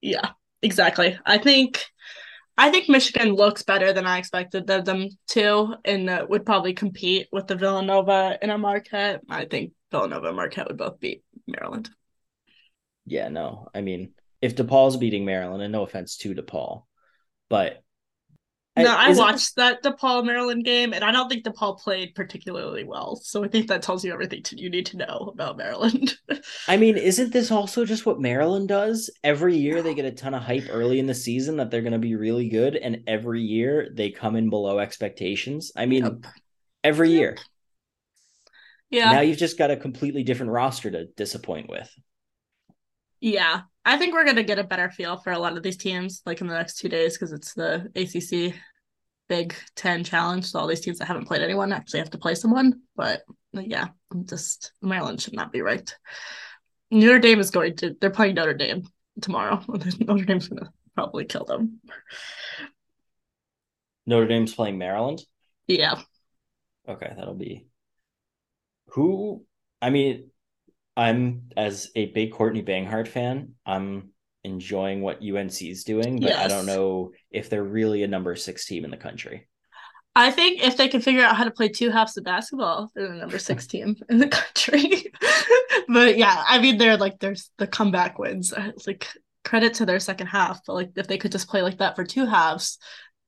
Yeah, 0.00 0.30
exactly. 0.62 1.18
I 1.24 1.38
think 1.38 1.84
I 2.58 2.70
think 2.70 2.88
Michigan 2.88 3.34
looks 3.34 3.62
better 3.62 3.92
than 3.92 4.06
I 4.06 4.18
expected 4.18 4.66
them 4.66 5.08
to, 5.28 5.74
and 5.84 6.08
uh, 6.08 6.26
would 6.28 6.46
probably 6.46 6.72
compete 6.72 7.28
with 7.30 7.46
the 7.46 7.54
Villanova 7.54 8.38
and 8.40 8.50
a 8.50 8.56
Marquette. 8.56 9.20
I 9.28 9.44
think 9.44 9.72
Villanova 9.90 10.28
and 10.28 10.36
Marquette 10.36 10.68
would 10.68 10.78
both 10.78 10.98
beat 10.98 11.22
Maryland. 11.46 11.90
Yeah, 13.06 13.28
no. 13.28 13.68
I 13.74 13.80
mean, 13.80 14.12
if 14.42 14.56
DePaul's 14.56 14.96
beating 14.96 15.24
Maryland, 15.24 15.62
and 15.62 15.72
no 15.72 15.82
offense 15.82 16.16
to 16.18 16.34
DePaul, 16.34 16.84
but 17.48 17.82
no, 18.76 18.94
I, 18.94 19.10
I 19.10 19.14
watched 19.14 19.50
it... 19.50 19.56
that 19.56 19.82
DePaul 19.82 20.24
Maryland 20.26 20.64
game, 20.64 20.92
and 20.92 21.02
I 21.02 21.10
don't 21.10 21.28
think 21.28 21.44
DePaul 21.44 21.78
played 21.78 22.14
particularly 22.14 22.84
well. 22.84 23.16
So 23.16 23.42
I 23.42 23.48
think 23.48 23.68
that 23.68 23.80
tells 23.80 24.04
you 24.04 24.12
everything 24.12 24.42
to, 24.44 24.60
you 24.60 24.68
need 24.68 24.86
to 24.86 24.98
know 24.98 25.32
about 25.32 25.56
Maryland. 25.56 26.14
I 26.68 26.76
mean, 26.76 26.96
isn't 26.98 27.32
this 27.32 27.50
also 27.50 27.86
just 27.86 28.04
what 28.04 28.20
Maryland 28.20 28.68
does? 28.68 29.10
Every 29.24 29.56
year 29.56 29.82
they 29.82 29.94
get 29.94 30.04
a 30.04 30.10
ton 30.10 30.34
of 30.34 30.42
hype 30.42 30.66
early 30.70 30.98
in 30.98 31.06
the 31.06 31.14
season 31.14 31.56
that 31.56 31.70
they're 31.70 31.80
going 31.80 31.92
to 31.92 31.98
be 31.98 32.16
really 32.16 32.48
good, 32.48 32.76
and 32.76 33.02
every 33.06 33.40
year 33.40 33.88
they 33.94 34.10
come 34.10 34.36
in 34.36 34.50
below 34.50 34.78
expectations. 34.78 35.72
I 35.74 35.86
mean, 35.86 36.04
yep. 36.04 36.32
every 36.84 37.10
yep. 37.10 37.18
year. 37.18 37.36
Yeah. 38.90 39.12
Now 39.12 39.20
you've 39.20 39.38
just 39.38 39.58
got 39.58 39.70
a 39.70 39.76
completely 39.76 40.22
different 40.22 40.52
roster 40.52 40.90
to 40.90 41.06
disappoint 41.06 41.70
with. 41.70 41.90
Yeah, 43.26 43.62
I 43.84 43.96
think 43.96 44.14
we're 44.14 44.24
gonna 44.24 44.44
get 44.44 44.60
a 44.60 44.62
better 44.62 44.88
feel 44.88 45.16
for 45.16 45.32
a 45.32 45.38
lot 45.40 45.56
of 45.56 45.64
these 45.64 45.76
teams 45.76 46.22
like 46.24 46.40
in 46.40 46.46
the 46.46 46.54
next 46.54 46.78
two 46.78 46.88
days 46.88 47.14
because 47.14 47.32
it's 47.32 47.54
the 47.54 47.90
ACC 47.96 48.54
Big 49.28 49.52
Ten 49.74 50.04
Challenge. 50.04 50.44
So 50.44 50.60
all 50.60 50.68
these 50.68 50.80
teams 50.80 51.00
that 51.00 51.06
haven't 51.06 51.26
played 51.26 51.42
anyone 51.42 51.72
actually 51.72 51.98
have 51.98 52.10
to 52.10 52.18
play 52.18 52.36
someone. 52.36 52.82
But 52.94 53.22
yeah, 53.52 53.88
just 54.26 54.70
Maryland 54.80 55.20
should 55.20 55.34
not 55.34 55.50
be 55.50 55.60
ranked. 55.60 55.98
Notre 56.92 57.18
Dame 57.18 57.40
is 57.40 57.50
going 57.50 57.74
to. 57.78 57.96
They're 58.00 58.10
playing 58.10 58.36
Notre 58.36 58.54
Dame 58.54 58.86
tomorrow. 59.20 59.60
Notre 59.98 60.24
Dame's 60.24 60.46
gonna 60.46 60.70
probably 60.94 61.24
kill 61.24 61.46
them. 61.46 61.80
Notre 64.06 64.28
Dame's 64.28 64.54
playing 64.54 64.78
Maryland. 64.78 65.20
Yeah. 65.66 66.00
Okay, 66.88 67.12
that'll 67.16 67.34
be. 67.34 67.66
Who? 68.90 69.44
I 69.82 69.90
mean, 69.90 70.30
I'm 70.96 71.50
as 71.56 71.90
a 71.94 72.06
big 72.06 72.32
Courtney 72.32 72.62
Banghart 72.62 73.08
fan, 73.08 73.54
I'm 73.64 74.10
enjoying 74.44 75.02
what 75.02 75.20
UNC 75.22 75.60
is 75.62 75.84
doing, 75.84 76.20
but 76.20 76.30
yes. 76.30 76.44
I 76.44 76.48
don't 76.48 76.66
know 76.66 77.12
if 77.30 77.50
they're 77.50 77.64
really 77.64 78.02
a 78.02 78.08
number 78.08 78.34
six 78.36 78.64
team 78.64 78.84
in 78.84 78.90
the 78.90 78.96
country. 78.96 79.48
I 80.14 80.30
think 80.30 80.62
if 80.62 80.78
they 80.78 80.88
can 80.88 81.02
figure 81.02 81.22
out 81.22 81.36
how 81.36 81.44
to 81.44 81.50
play 81.50 81.68
two 81.68 81.90
halves 81.90 82.16
of 82.16 82.24
basketball, 82.24 82.90
they're 82.94 83.08
the 83.08 83.14
number 83.14 83.38
six 83.38 83.66
team 83.66 83.96
in 84.08 84.18
the 84.18 84.28
country. 84.28 85.12
but 85.88 86.16
yeah, 86.16 86.42
I 86.46 86.58
mean, 86.58 86.78
they're 86.78 86.96
like 86.96 87.18
there's 87.18 87.50
the 87.58 87.66
comeback 87.66 88.18
wins. 88.18 88.54
It's 88.56 88.86
like 88.86 89.06
credit 89.44 89.74
to 89.74 89.86
their 89.86 90.00
second 90.00 90.28
half, 90.28 90.60
but 90.66 90.74
like 90.74 90.90
if 90.96 91.06
they 91.06 91.18
could 91.18 91.32
just 91.32 91.48
play 91.48 91.60
like 91.60 91.78
that 91.78 91.96
for 91.96 92.04
two 92.04 92.24
halves, 92.24 92.78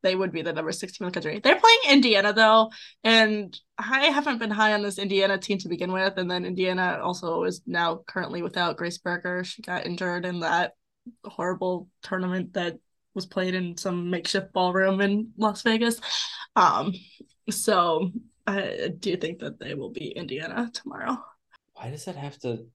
they 0.02 0.14
would 0.14 0.32
be 0.32 0.42
the 0.42 0.52
number 0.52 0.72
six 0.72 0.92
team 0.92 1.06
in 1.06 1.12
the 1.12 1.14
country. 1.14 1.40
They're 1.42 1.60
playing 1.60 1.78
Indiana 1.88 2.32
though, 2.32 2.70
and 3.04 3.58
I 3.78 4.06
haven't 4.06 4.38
been 4.38 4.50
high 4.50 4.74
on 4.74 4.82
this 4.82 4.98
Indiana 4.98 5.38
team 5.38 5.58
to 5.58 5.68
begin 5.68 5.92
with. 5.92 6.16
And 6.16 6.30
then 6.30 6.44
Indiana 6.44 7.00
also 7.02 7.44
is 7.44 7.62
now 7.66 8.02
currently 8.06 8.42
without 8.42 8.76
Grace 8.76 8.98
Berger. 8.98 9.44
She 9.44 9.62
got 9.62 9.86
injured 9.86 10.24
in 10.24 10.40
that 10.40 10.72
horrible 11.24 11.88
tournament 12.02 12.54
that 12.54 12.78
was 13.14 13.26
played 13.26 13.54
in 13.54 13.76
some 13.76 14.10
makeshift 14.10 14.52
ballroom 14.52 15.00
in 15.00 15.32
Las 15.36 15.62
Vegas. 15.62 16.00
Um, 16.54 16.94
so 17.50 18.10
I 18.46 18.90
do 18.98 19.16
think 19.16 19.40
that 19.40 19.58
they 19.58 19.74
will 19.74 19.90
be 19.90 20.10
Indiana 20.10 20.70
tomorrow. 20.72 21.18
Why 21.74 21.90
does 21.90 22.04
that 22.04 22.16
have 22.16 22.38
to 22.40 22.66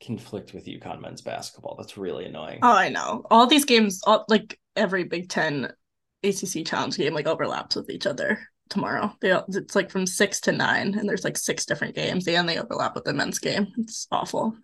conflict 0.00 0.54
with 0.54 0.66
UConn 0.66 1.00
men's 1.00 1.22
basketball? 1.22 1.76
That's 1.76 1.98
really 1.98 2.26
annoying. 2.26 2.60
Oh, 2.62 2.72
I 2.72 2.88
know. 2.88 3.24
All 3.30 3.46
these 3.46 3.64
games, 3.64 4.00
all, 4.06 4.24
like 4.28 4.58
every 4.76 5.04
Big 5.04 5.28
Ten 5.28 5.72
ACC 6.22 6.64
challenge 6.66 6.96
game 6.96 7.14
like 7.14 7.26
overlaps 7.26 7.76
with 7.76 7.90
each 7.90 8.06
other 8.06 8.40
tomorrow. 8.68 9.14
They 9.20 9.32
it's 9.48 9.76
like 9.76 9.90
from 9.90 10.06
six 10.06 10.40
to 10.42 10.52
nine, 10.52 10.94
and 10.98 11.08
there's 11.08 11.24
like 11.24 11.36
six 11.36 11.64
different 11.64 11.94
games, 11.94 12.26
and 12.28 12.48
they 12.48 12.58
overlap 12.58 12.94
with 12.94 13.04
the 13.04 13.14
men's 13.14 13.38
game. 13.38 13.68
It's 13.78 14.06
awful. 14.10 14.56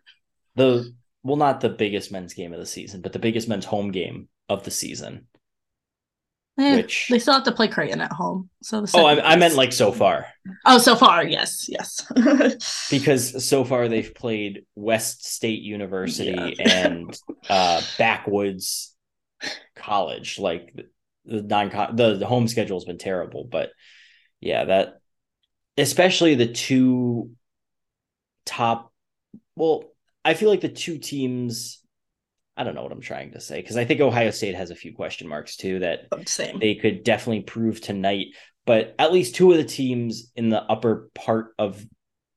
The 0.57 0.93
well, 1.23 1.37
not 1.37 1.61
the 1.61 1.71
biggest 1.71 2.13
men's 2.13 2.35
game 2.35 2.53
of 2.53 2.61
the 2.61 2.67
season, 2.67 3.01
but 3.01 3.13
the 3.13 3.19
biggest 3.19 3.49
men's 3.49 3.65
home 3.65 3.91
game 3.91 4.29
of 4.49 4.65
the 4.65 4.71
season. 4.71 5.27
Eh, 6.57 6.77
which 6.77 7.09
they 7.11 7.19
still 7.19 7.35
have 7.35 7.43
to 7.45 7.53
play 7.53 7.67
Creighton 7.67 8.01
at 8.01 8.13
home. 8.13 8.49
So 8.63 8.85
oh, 8.95 9.07
I, 9.07 9.33
I, 9.33 9.37
meant 9.37 9.57
like 9.57 9.73
so 9.73 9.91
far. 9.91 10.27
Oh, 10.65 10.79
so 10.79 10.95
far, 10.95 11.27
yes, 11.27 11.69
yes. 11.69 12.07
because 12.91 13.45
so 13.45 13.65
far 13.65 13.89
they've 13.89 14.15
played 14.15 14.65
West 14.77 15.27
State 15.27 15.63
University 15.63 16.55
yeah. 16.57 16.87
and 16.87 17.19
uh, 17.49 17.83
Backwoods 17.99 18.95
College. 19.75 20.39
Like 20.39 20.73
the 21.25 21.43
non 21.43 21.71
the, 21.97 22.17
the 22.17 22.27
home 22.27 22.49
schedule 22.49 22.77
has 22.77 22.85
been 22.85 22.99
terrible, 22.99 23.45
but 23.45 23.71
yeah, 24.41 24.65
that 24.65 25.01
especially 25.77 26.35
the 26.35 26.53
two 26.53 27.31
top 28.47 28.93
well, 29.57 29.85
I 30.25 30.35
feel 30.35 30.51
like 30.51 30.61
the 30.61 30.69
two 30.69 30.99
teams 30.99 31.81
I 32.57 32.63
don't 32.63 32.75
know 32.75 32.83
what 32.83 32.93
I'm 32.93 33.01
trying 33.01 33.33
to 33.33 33.41
say 33.41 33.61
because 33.61 33.77
I 33.77 33.85
think 33.85 34.01
Ohio 34.01 34.31
State 34.31 34.55
has 34.55 34.71
a 34.71 34.77
few 34.77 34.95
question 34.95 35.27
marks 35.29 35.57
too 35.57 35.81
that 35.81 36.07
oh, 36.13 36.23
Same. 36.27 36.59
they 36.59 36.77
could 36.77 37.03
definitely 37.03 37.43
prove 37.43 37.81
tonight. 37.81 38.29
But 38.67 38.95
at 38.99 39.13
least 39.13 39.35
two 39.35 39.51
of 39.51 39.59
the 39.59 39.65
teams 39.65 40.31
in 40.37 40.49
the 40.49 40.63
upper 40.63 41.11
part 41.15 41.55
of 41.59 41.85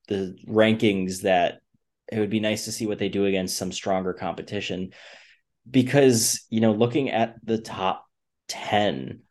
the 0.07 0.35
rankings 0.47 1.21
that 1.21 1.59
it 2.11 2.19
would 2.19 2.29
be 2.29 2.39
nice 2.39 2.65
to 2.65 2.71
see 2.71 2.87
what 2.87 2.99
they 2.99 3.09
do 3.09 3.25
against 3.25 3.57
some 3.57 3.71
stronger 3.71 4.13
competition 4.13 4.91
because 5.69 6.45
you 6.49 6.61
know 6.61 6.71
looking 6.71 7.09
at 7.09 7.35
the 7.43 7.57
top 7.57 8.06
10. 8.47 9.21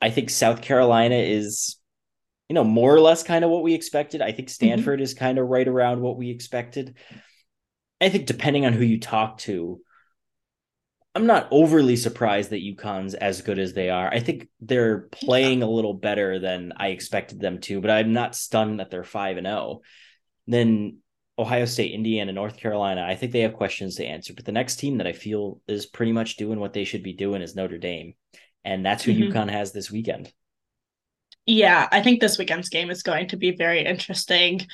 I 0.00 0.10
think 0.10 0.30
South 0.30 0.62
Carolina 0.62 1.16
is, 1.16 1.76
you 2.48 2.54
know, 2.54 2.64
more 2.64 2.94
or 2.94 3.00
less 3.00 3.22
kind 3.22 3.44
of 3.44 3.50
what 3.50 3.62
we 3.62 3.74
expected. 3.74 4.20
I 4.20 4.32
think 4.32 4.48
mm-hmm. 4.48 4.54
Stanford 4.54 4.98
mm-hmm. 4.98 5.04
is 5.04 5.14
kind 5.14 5.38
of 5.38 5.48
right 5.48 5.66
around 5.66 6.00
what 6.00 6.16
we 6.16 6.30
expected. 6.30 6.96
I 8.00 8.08
think 8.08 8.26
depending 8.26 8.66
on 8.66 8.72
who 8.72 8.84
you 8.84 8.98
talk 8.98 9.38
to, 9.38 9.80
I'm 11.14 11.26
not 11.26 11.48
overly 11.50 11.96
surprised 11.96 12.50
that 12.50 12.64
UConn's 12.64 13.14
as 13.14 13.42
good 13.42 13.58
as 13.58 13.74
they 13.74 13.90
are. 13.90 14.08
I 14.08 14.20
think 14.20 14.48
they're 14.60 15.00
playing 15.12 15.60
yeah. 15.60 15.66
a 15.66 15.68
little 15.68 15.94
better 15.94 16.38
than 16.38 16.72
I 16.76 16.88
expected 16.88 17.38
them 17.38 17.60
to, 17.60 17.80
but 17.80 17.90
I'm 17.90 18.12
not 18.12 18.34
stunned 18.34 18.80
that 18.80 18.90
they're 18.90 19.04
5 19.04 19.36
and 19.36 19.46
0. 19.46 19.82
Then 20.46 20.98
Ohio 21.38 21.66
State, 21.66 21.92
Indiana, 21.92 22.32
North 22.32 22.56
Carolina, 22.56 23.04
I 23.06 23.14
think 23.14 23.32
they 23.32 23.40
have 23.40 23.54
questions 23.54 23.96
to 23.96 24.06
answer. 24.06 24.32
But 24.34 24.46
the 24.46 24.52
next 24.52 24.76
team 24.76 24.98
that 24.98 25.06
I 25.06 25.12
feel 25.12 25.60
is 25.68 25.86
pretty 25.86 26.12
much 26.12 26.36
doing 26.36 26.58
what 26.58 26.72
they 26.72 26.84
should 26.84 27.02
be 27.02 27.12
doing 27.12 27.42
is 27.42 27.54
Notre 27.54 27.78
Dame 27.78 28.14
and 28.64 28.84
that's 28.84 29.02
who 29.02 29.12
mm-hmm. 29.12 29.36
UConn 29.36 29.50
has 29.50 29.72
this 29.72 29.90
weekend. 29.90 30.32
Yeah, 31.46 31.88
I 31.90 32.02
think 32.02 32.20
this 32.20 32.38
weekend's 32.38 32.68
game 32.68 32.90
is 32.90 33.02
going 33.02 33.28
to 33.28 33.36
be 33.36 33.56
very 33.56 33.84
interesting. 33.84 34.66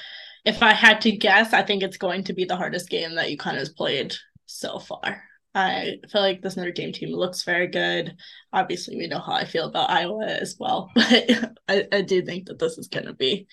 if 0.45 0.63
I 0.63 0.73
had 0.73 1.01
to 1.03 1.13
guess, 1.13 1.53
I 1.53 1.63
think 1.63 1.83
it's 1.83 1.97
going 1.97 2.25
to 2.25 2.33
be 2.33 2.45
the 2.45 2.57
hardest 2.57 2.89
game 2.89 3.15
that 3.15 3.29
UConn 3.29 3.55
has 3.55 3.71
played 3.71 4.15
so 4.47 4.79
far. 4.79 5.23
I 5.55 5.97
feel 6.11 6.21
like 6.21 6.43
this 6.43 6.57
Notre 6.57 6.73
Dame 6.73 6.93
team 6.93 7.13
looks 7.15 7.43
very 7.43 7.67
good. 7.67 8.17
Obviously, 8.53 8.97
we 8.97 9.09
know 9.09 9.19
how 9.19 9.33
I 9.33 9.45
feel 9.45 9.67
about 9.67 9.91
Iowa 9.91 10.27
as 10.27 10.57
well, 10.59 10.91
but 10.95 11.55
I, 11.69 11.87
I 11.91 12.03
do 12.03 12.23
think 12.23 12.47
that 12.47 12.59
this 12.59 12.79
is 12.79 12.89
going 12.89 13.07
to 13.07 13.15
be 13.15 13.47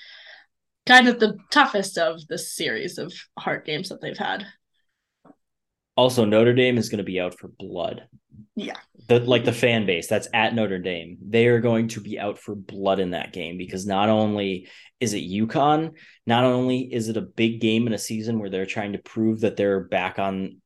kind 0.85 1.07
of 1.07 1.19
the 1.19 1.37
toughest 1.51 1.97
of 1.97 2.25
the 2.27 2.37
series 2.37 2.97
of 2.97 3.13
hard 3.39 3.65
games 3.65 3.89
that 3.89 4.01
they've 4.01 4.17
had. 4.17 4.45
Also, 5.95 6.25
Notre 6.25 6.53
Dame 6.53 6.77
is 6.77 6.89
going 6.89 6.97
to 6.97 7.03
be 7.03 7.19
out 7.19 7.39
for 7.39 7.47
blood. 7.47 8.07
Yeah. 8.55 8.77
The 9.07 9.19
like 9.19 9.45
the 9.45 9.51
fan 9.51 9.85
base 9.85 10.07
that's 10.07 10.27
at 10.33 10.55
Notre 10.55 10.79
Dame, 10.79 11.17
they 11.21 11.47
are 11.47 11.59
going 11.59 11.89
to 11.89 12.01
be 12.01 12.17
out 12.17 12.39
for 12.39 12.55
blood 12.55 12.99
in 12.99 13.11
that 13.11 13.33
game 13.33 13.57
because 13.57 13.85
not 13.85 14.09
only 14.09 14.69
is 14.99 15.13
it 15.13 15.29
UConn, 15.29 15.93
not 16.25 16.45
only 16.45 16.81
is 16.81 17.09
it 17.09 17.17
a 17.17 17.21
big 17.21 17.59
game 17.59 17.85
in 17.85 17.93
a 17.93 17.97
season 17.97 18.39
where 18.39 18.49
they're 18.49 18.65
trying 18.65 18.93
to 18.93 18.99
prove 18.99 19.41
that 19.41 19.57
they're 19.57 19.81
back 19.81 20.19
on 20.19 20.61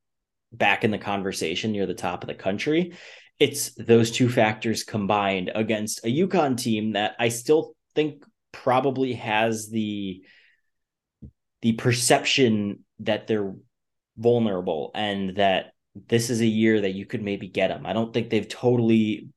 back 0.54 0.84
in 0.84 0.92
the 0.92 0.98
conversation 0.98 1.72
near 1.72 1.86
the 1.86 1.94
top 1.94 2.24
of 2.24 2.28
the 2.28 2.36
country, 2.36 2.94
it's 3.40 3.72
those 3.76 4.12
two 4.12 4.30
factors 4.30 4.84
combined 4.84 5.52
against 5.56 6.06
a 6.06 6.08
UConn 6.08 6.58
team 6.58 6.94
that 6.94 7.16
I 7.20 7.30
still 7.30 7.76
think 7.96 8.24
probably 8.52 9.14
has 9.14 9.70
the 9.70 10.22
the 11.62 11.74
perception 11.74 12.86
that 13.00 13.28
they're 13.28 13.54
vulnerable 14.18 14.92
and 14.94 15.36
that 15.38 15.74
this 16.08 16.30
is 16.30 16.42
a 16.42 16.46
year 16.46 16.82
that 16.82 16.94
you 16.94 17.06
could 17.06 17.24
maybe 17.24 17.48
get 17.48 17.70
them. 17.70 17.86
I 17.86 17.94
don't 17.94 18.14
think 18.14 18.30
they've 18.30 18.48
totally 18.48 19.30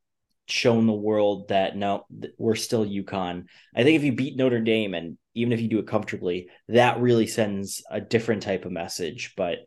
shown 0.47 0.87
the 0.87 0.93
world 0.93 1.49
that 1.49 1.77
no, 1.77 2.05
we're 2.39 2.55
still 2.55 2.85
UConn. 2.85 3.45
I 3.75 3.83
think 3.83 3.97
if 3.97 4.05
you 4.05 4.13
beat 4.13 4.37
Notre 4.37 4.61
Dame 4.61 4.95
and 4.95 5.17
even 5.35 5.53
if 5.53 5.61
you 5.61 5.69
do 5.69 5.79
it 5.79 5.87
comfortably, 5.87 6.49
that 6.69 7.01
really 7.01 7.27
sends 7.27 7.83
a 7.91 8.01
different 8.01 8.43
type 8.43 8.65
of 8.65 8.73
message. 8.73 9.35
But 9.37 9.59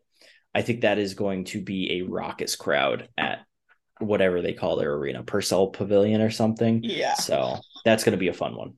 I 0.54 0.62
think 0.62 0.82
that 0.82 0.98
is 0.98 1.14
going 1.14 1.44
to 1.46 1.62
be 1.62 1.98
a 1.98 2.02
raucous 2.02 2.56
crowd 2.56 3.08
at 3.18 3.40
whatever 3.98 4.42
they 4.42 4.52
call 4.52 4.76
their 4.76 4.94
arena, 4.94 5.22
Purcell 5.22 5.68
Pavilion 5.68 6.20
or 6.20 6.30
something. 6.30 6.82
Yeah. 6.82 7.14
So 7.14 7.58
that's 7.84 8.04
going 8.04 8.12
to 8.12 8.18
be 8.18 8.28
a 8.28 8.34
fun 8.34 8.56
one. 8.56 8.74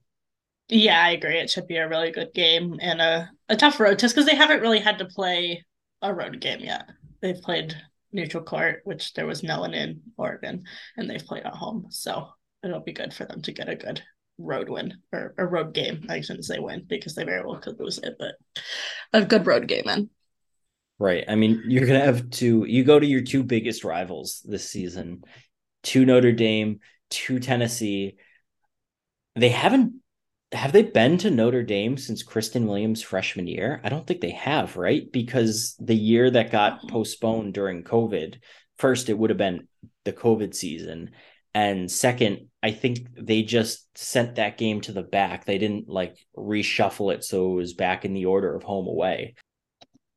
Yeah, 0.69 1.03
I 1.03 1.11
agree. 1.11 1.39
It 1.39 1.51
should 1.51 1.67
be 1.67 1.77
a 1.77 1.89
really 1.89 2.11
good 2.11 2.33
game 2.35 2.79
and 2.81 3.01
a, 3.01 3.31
a 3.49 3.57
tough 3.57 3.81
road 3.81 3.99
test 3.99 4.15
because 4.15 4.27
they 4.29 4.37
haven't 4.37 4.61
really 4.61 4.81
had 4.81 4.99
to 4.99 5.07
play 5.07 5.65
a 6.03 6.13
road 6.13 6.41
game 6.41 6.61
yet. 6.61 6.85
They've 7.21 7.41
played 7.41 7.75
neutral 8.13 8.43
court, 8.43 8.81
which 8.85 9.13
there 9.15 9.27
was 9.27 9.43
no 9.43 9.61
one 9.61 9.75
in 9.75 10.01
Oregon, 10.17 10.65
and 10.97 11.09
they've 11.09 11.25
played 11.25 11.45
at 11.45 11.55
home. 11.55 11.87
So 11.91 12.29
it'll 12.65 12.81
be 12.81 12.93
good 12.93 13.13
for 13.13 13.25
them 13.25 13.43
to 13.43 13.53
get 13.53 13.69
a 13.69 13.77
good 13.77 14.03
road 14.39 14.69
win 14.69 14.95
or 15.13 15.35
a 15.37 15.47
road 15.47 15.75
game. 15.75 16.07
I 16.09 16.21
shouldn't 16.21 16.45
say 16.45 16.59
win 16.59 16.85
because 16.89 17.15
they 17.15 17.25
very 17.25 17.45
well 17.45 17.59
could 17.59 17.79
lose 17.79 17.99
it, 17.99 18.17
but 18.19 18.35
a 19.13 19.25
good 19.25 19.47
road 19.47 19.67
game 19.69 19.89
in. 19.89 20.11
Right. 20.99 21.25
I 21.29 21.37
mean, 21.37 21.63
you're 21.67 21.87
gonna 21.87 22.05
have 22.05 22.29
to 22.31 22.65
you 22.65 22.85
go 22.85 22.99
to 22.99 23.07
your 23.07 23.23
two 23.23 23.45
biggest 23.45 23.85
rivals 23.85 24.43
this 24.45 24.69
season, 24.69 25.23
to 25.85 26.05
Notre 26.05 26.33
Dame, 26.33 26.81
to 27.11 27.39
Tennessee. 27.39 28.17
They 29.37 29.51
haven't 29.51 29.98
have 30.53 30.73
they 30.73 30.83
been 30.83 31.19
to 31.19 31.31
Notre 31.31 31.63
Dame 31.63 31.99
since 31.99 32.23
Christyn 32.23 32.67
Williams' 32.67 33.03
freshman 33.03 33.47
year? 33.47 33.81
I 33.85 33.89
don't 33.89 34.07
think 34.07 34.21
they 34.21 34.31
have, 34.31 34.77
right? 34.77 35.11
Because 35.13 35.77
the 35.79 35.95
year 35.95 36.31
that 36.31 36.51
got 36.51 36.81
oh. 36.83 36.87
postponed 36.89 37.55
during 37.55 37.85
COVID, 37.85 38.37
first, 38.79 39.09
it 39.09 39.19
would 39.19 39.31
have 39.31 39.37
been 39.39 39.69
the 40.05 40.13
COVID 40.13 40.55
season. 40.55 41.11
And 41.55 41.91
second, 41.91 42.49
I 42.63 42.71
think 42.71 43.09
they 43.17 43.43
just 43.43 43.87
sent 43.97 44.37
that 44.37 44.59
game 44.59 44.81
to 44.83 44.93
the 44.93 45.03
back. 45.03 45.45
They 45.45 45.59
didn't 45.59 45.89
like 45.89 46.17
reshuffle 46.37 47.13
it 47.13 47.25
so 47.25 47.53
it 47.53 47.57
was 47.57 47.75
back 47.75 48.05
in 48.05 48.15
the 48.15 48.27
order 48.27 48.55
of 48.55 48.63
home 48.63 48.87
away. 48.87 49.35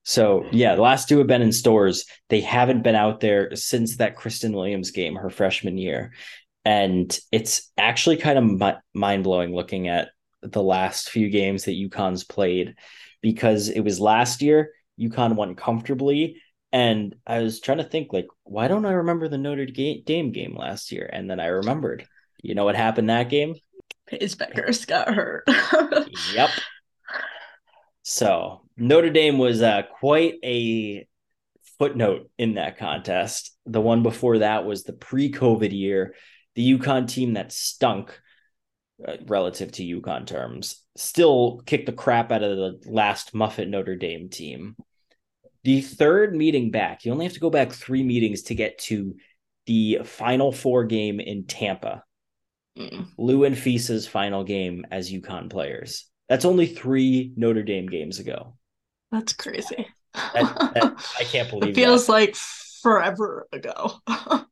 So 0.03 0.45
yeah, 0.51 0.75
the 0.75 0.81
last 0.81 1.09
two 1.09 1.19
have 1.19 1.27
been 1.27 1.41
in 1.41 1.51
Storrs. 1.51 2.05
They 2.29 2.41
haven't 2.41 2.83
been 2.83 2.95
out 2.95 3.19
there 3.19 3.55
since 3.55 3.97
that 3.97 4.15
Christyn 4.15 4.53
Williams 4.53 4.91
game, 4.91 5.15
her 5.15 5.29
freshman 5.29 5.77
year. 5.77 6.13
And 6.65 7.17
it's 7.31 7.71
actually 7.77 8.17
kind 8.17 8.37
of 8.61 8.75
mind 8.93 9.23
blowing 9.23 9.53
looking 9.53 9.87
at 9.87 10.09
the 10.41 10.63
last 10.63 11.09
few 11.09 11.29
games 11.29 11.65
that 11.65 11.71
UConn's 11.71 12.23
played 12.23 12.75
because 13.21 13.69
it 13.69 13.81
was 13.81 13.99
last 13.99 14.41
year 14.41 14.71
UConn 14.99 15.35
won 15.35 15.55
comfortably. 15.55 16.41
And 16.71 17.15
I 17.27 17.39
was 17.39 17.59
trying 17.59 17.79
to 17.79 17.83
think, 17.83 18.13
like, 18.13 18.27
why 18.43 18.67
don't 18.67 18.85
I 18.85 18.91
remember 18.91 19.27
the 19.27 19.37
Notre 19.37 19.65
Dame 19.65 20.31
game 20.31 20.55
last 20.55 20.91
year? 20.91 21.09
And 21.11 21.29
then 21.29 21.39
I 21.39 21.47
remembered. 21.47 22.05
You 22.41 22.55
know 22.55 22.65
what 22.65 22.75
happened 22.75 23.09
that 23.09 23.29
game? 23.29 23.55
Paige 24.07 24.35
Bueckers 24.37 24.87
got 24.87 25.13
hurt. 25.13 25.43
yep. 26.33 26.49
So 28.03 28.61
Notre 28.77 29.09
Dame 29.11 29.37
was 29.37 29.61
uh, 29.61 29.83
quite 29.99 30.35
a 30.43 31.07
footnote 31.77 32.29
in 32.37 32.55
that 32.55 32.77
contest. 32.77 33.55
The 33.65 33.81
one 33.81 34.01
before 34.01 34.39
that 34.39 34.65
was 34.65 34.83
the 34.83 34.93
pre-COVID 34.93 35.71
year, 35.71 36.15
the 36.55 36.77
UConn 36.77 37.07
team 37.07 37.33
that 37.33 37.51
stunk 37.51 38.19
uh, 39.05 39.17
relative 39.27 39.71
to 39.73 40.01
UConn 40.01 40.25
terms, 40.25 40.83
still 40.95 41.61
kicked 41.65 41.85
the 41.85 41.91
crap 41.91 42.31
out 42.31 42.43
of 42.43 42.57
the 42.57 42.79
last 42.85 43.33
Muffet 43.33 43.67
Notre 43.67 43.95
Dame 43.95 44.29
team. 44.29 44.75
The 45.63 45.81
third 45.81 46.35
meeting 46.35 46.71
back, 46.71 47.05
you 47.05 47.11
only 47.11 47.25
have 47.25 47.35
to 47.35 47.39
go 47.39 47.49
back 47.49 47.71
three 47.71 48.03
meetings 48.03 48.43
to 48.43 48.55
get 48.55 48.79
to 48.79 49.15
the 49.67 49.99
final 50.03 50.51
four 50.51 50.85
game 50.85 51.19
in 51.19 51.45
Tampa. 51.45 52.03
Mm. 52.77 53.07
Lou 53.17 53.43
and 53.43 53.57
Fisa's 53.57 54.07
final 54.07 54.43
game 54.43 54.85
as 54.91 55.11
UConn 55.11 55.49
players. 55.49 56.05
That's 56.29 56.45
only 56.45 56.65
three 56.65 57.33
Notre 57.35 57.63
Dame 57.63 57.87
games 57.87 58.19
ago. 58.19 58.55
That's 59.11 59.33
crazy. 59.33 59.87
That, 60.13 60.71
that, 60.73 61.13
I 61.19 61.23
can't 61.25 61.49
believe 61.49 61.71
it 61.71 61.75
feels 61.75 62.07
that. 62.07 62.11
like 62.13 62.35
forever 62.81 63.47
ago. 63.51 63.93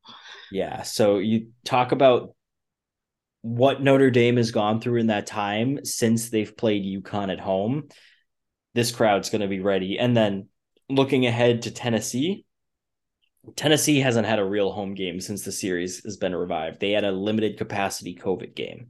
yeah. 0.51 0.83
So 0.83 1.17
you 1.17 1.49
talk 1.65 1.91
about 1.91 2.35
what 3.41 3.81
Notre 3.81 4.11
Dame 4.11 4.37
has 4.37 4.51
gone 4.51 4.81
through 4.81 4.99
in 4.99 5.07
that 5.07 5.27
time 5.27 5.83
since 5.85 6.29
they've 6.29 6.55
played 6.55 6.83
UConn 6.83 7.31
at 7.31 7.39
home, 7.39 7.87
this 8.73 8.91
crowd's 8.91 9.29
going 9.29 9.41
to 9.41 9.47
be 9.47 9.61
ready. 9.61 9.97
And 9.97 10.15
then 10.15 10.49
looking 10.89 11.25
ahead 11.25 11.63
to 11.63 11.71
Tennessee, 11.71 12.45
Tennessee 13.55 13.99
hasn't 13.99 14.27
had 14.27 14.39
a 14.39 14.45
real 14.45 14.71
home 14.71 14.93
game 14.93 15.21
since 15.21 15.43
the 15.43 15.51
series 15.51 16.03
has 16.03 16.17
been 16.17 16.35
revived. 16.35 16.79
They 16.79 16.91
had 16.91 17.05
a 17.05 17.11
limited 17.11 17.57
capacity 17.57 18.15
COVID 18.15 18.55
game. 18.55 18.89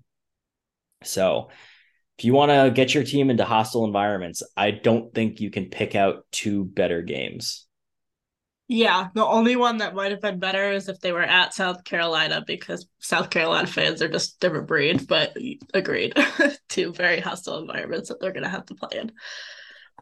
So 1.03 1.49
if 2.17 2.25
you 2.25 2.33
want 2.33 2.51
to 2.51 2.71
get 2.73 2.93
your 2.93 3.03
team 3.03 3.29
into 3.29 3.45
hostile 3.45 3.85
environments, 3.85 4.43
I 4.57 4.71
don't 4.71 5.13
think 5.13 5.39
you 5.39 5.49
can 5.49 5.69
pick 5.69 5.95
out 5.95 6.25
two 6.31 6.65
better 6.65 7.01
games. 7.01 7.68
Yeah, 8.71 9.07
the 9.15 9.25
only 9.25 9.55
one 9.55 9.79
that 9.79 9.95
might 9.95 10.11
have 10.11 10.21
been 10.21 10.37
better 10.37 10.71
is 10.71 10.89
if 10.89 10.99
they 10.99 11.11
were 11.11 11.23
at 11.23 11.55
South 11.55 11.83
Carolina 11.83 12.43
because 12.45 12.87
South 12.99 13.31
Carolina 13.31 13.65
fans 13.65 13.99
are 14.03 14.07
just 14.07 14.39
different 14.39 14.67
breed, 14.67 15.07
but 15.07 15.35
agreed. 15.73 16.13
Two 16.69 16.93
very 16.93 17.19
hostile 17.19 17.57
environments 17.57 18.09
that 18.09 18.21
they're 18.21 18.31
going 18.31 18.43
to 18.43 18.49
have 18.49 18.67
to 18.67 18.75
play 18.75 18.99
in. 18.99 19.11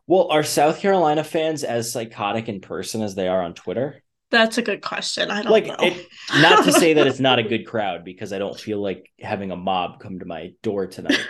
Well, 0.06 0.28
are 0.32 0.44
South 0.44 0.82
Carolina 0.82 1.24
fans 1.24 1.64
as 1.64 1.94
psychotic 1.94 2.50
in 2.50 2.60
person 2.60 3.02
as 3.02 3.16
they 3.16 3.30
are 3.30 3.42
on 3.42 3.54
Twitter? 3.54 4.04
That's 4.32 4.58
a 4.58 4.62
good 4.62 4.82
question. 4.82 5.32
I 5.32 5.44
don't 5.44 5.52
like 5.52 5.68
know. 5.68 5.78
It, 5.80 6.06
not 6.42 6.66
to 6.66 6.74
say 6.74 6.94
that 6.96 7.08
it's 7.08 7.22
not 7.22 7.40
a 7.40 7.44
good 7.48 7.66
crowd 7.66 8.04
because 8.04 8.34
I 8.34 8.38
don't 8.38 8.60
feel 8.60 8.82
like 8.82 9.10
having 9.22 9.52
a 9.52 9.56
mob 9.56 10.02
come 10.02 10.20
to 10.20 10.26
my 10.26 10.52
door 10.62 10.88
tonight. 10.88 11.26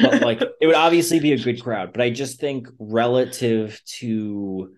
but 0.00 0.22
like 0.22 0.40
it 0.40 0.66
would 0.66 0.76
obviously 0.76 1.20
be 1.20 1.34
a 1.34 1.38
good 1.38 1.62
crowd, 1.62 1.92
but 1.92 2.00
I 2.00 2.08
just 2.08 2.40
think 2.40 2.68
relative 2.78 3.78
to 3.98 4.72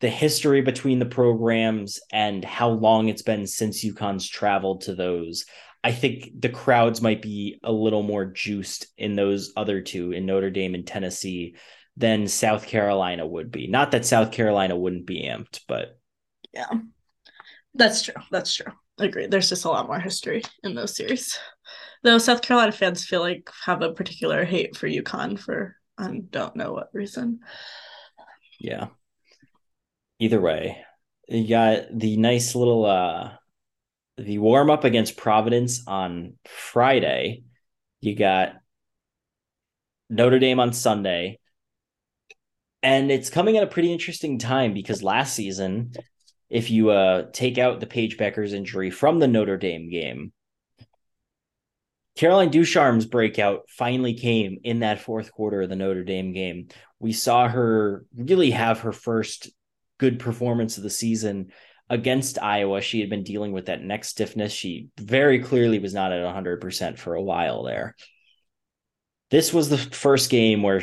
the 0.00 0.08
history 0.08 0.60
between 0.60 0.98
the 0.98 1.06
programs 1.06 2.00
and 2.12 2.44
how 2.44 2.68
long 2.68 3.08
it's 3.08 3.22
been 3.22 3.46
since 3.46 3.84
UConn's 3.84 4.28
traveled 4.28 4.82
to 4.82 4.94
those. 4.94 5.46
I 5.82 5.92
think 5.92 6.40
the 6.40 6.48
crowds 6.48 7.00
might 7.00 7.22
be 7.22 7.58
a 7.62 7.72
little 7.72 8.02
more 8.02 8.26
juiced 8.26 8.86
in 8.98 9.14
those 9.14 9.52
other 9.56 9.80
two 9.80 10.12
in 10.12 10.26
Notre 10.26 10.50
Dame 10.50 10.74
and 10.74 10.86
Tennessee 10.86 11.56
than 11.96 12.28
South 12.28 12.66
Carolina 12.66 13.26
would 13.26 13.50
be. 13.50 13.68
Not 13.68 13.92
that 13.92 14.04
South 14.04 14.32
Carolina 14.32 14.76
wouldn't 14.76 15.06
be 15.06 15.22
amped, 15.22 15.60
but 15.66 15.98
yeah. 16.52 16.70
That's 17.74 18.02
true. 18.02 18.14
That's 18.30 18.54
true. 18.54 18.72
I 18.98 19.04
agree. 19.04 19.26
There's 19.26 19.48
just 19.48 19.64
a 19.64 19.70
lot 19.70 19.86
more 19.86 20.00
history 20.00 20.42
in 20.62 20.74
those 20.74 20.96
series. 20.96 21.38
Though 22.02 22.18
South 22.18 22.42
Carolina 22.42 22.72
fans 22.72 23.04
feel 23.04 23.20
like 23.20 23.48
have 23.64 23.82
a 23.82 23.92
particular 23.92 24.44
hate 24.44 24.76
for 24.76 24.88
UConn 24.88 25.38
for 25.38 25.76
I 25.98 26.20
don't 26.30 26.56
know 26.56 26.72
what 26.72 26.90
reason. 26.92 27.40
Yeah 28.58 28.88
either 30.18 30.40
way, 30.40 30.84
you 31.28 31.48
got 31.48 31.86
the 31.92 32.16
nice 32.16 32.54
little 32.54 32.84
uh 32.84 33.32
the 34.18 34.38
warm 34.38 34.70
up 34.70 34.84
against 34.84 35.16
Providence 35.16 35.86
on 35.86 36.34
Friday. 36.46 37.42
You 38.00 38.14
got 38.14 38.54
Notre 40.08 40.38
Dame 40.38 40.60
on 40.60 40.72
Sunday. 40.72 41.38
And 42.82 43.10
it's 43.10 43.30
coming 43.30 43.56
at 43.56 43.64
a 43.64 43.68
pretty 43.68 43.92
interesting 43.92 44.38
time 44.38 44.72
because 44.72 45.02
last 45.02 45.34
season, 45.34 45.92
if 46.48 46.70
you 46.70 46.90
uh 46.90 47.24
take 47.32 47.58
out 47.58 47.80
the 47.80 47.86
Paige 47.86 48.16
Bueckers 48.16 48.52
injury 48.52 48.90
from 48.90 49.18
the 49.18 49.28
Notre 49.28 49.58
Dame 49.58 49.90
game, 49.90 50.32
Caroline 52.16 52.50
Ducharme's 52.50 53.04
breakout 53.04 53.68
finally 53.68 54.14
came 54.14 54.58
in 54.64 54.80
that 54.80 55.00
fourth 55.00 55.30
quarter 55.30 55.62
of 55.62 55.68
the 55.68 55.76
Notre 55.76 56.04
Dame 56.04 56.32
game 56.32 56.68
We 56.98 57.12
saw 57.12 57.48
her 57.48 58.06
really 58.16 58.52
have 58.52 58.80
her 58.80 58.92
first 58.92 59.50
good 59.98 60.18
performance 60.18 60.76
of 60.76 60.82
the 60.82 60.90
season 60.90 61.52
against 61.88 62.42
Iowa. 62.42 62.80
She 62.80 63.00
had 63.00 63.10
been 63.10 63.22
dealing 63.22 63.52
with 63.52 63.66
that 63.66 63.82
neck 63.82 64.04
stiffness. 64.04 64.52
She 64.52 64.88
very 64.98 65.40
clearly 65.40 65.78
was 65.78 65.94
not 65.94 66.12
at 66.12 66.22
100% 66.22 66.98
for 66.98 67.14
a 67.14 67.22
while 67.22 67.62
there. 67.62 67.94
This 69.30 69.52
was 69.52 69.68
the 69.68 69.78
first 69.78 70.30
game 70.30 70.62
where 70.62 70.82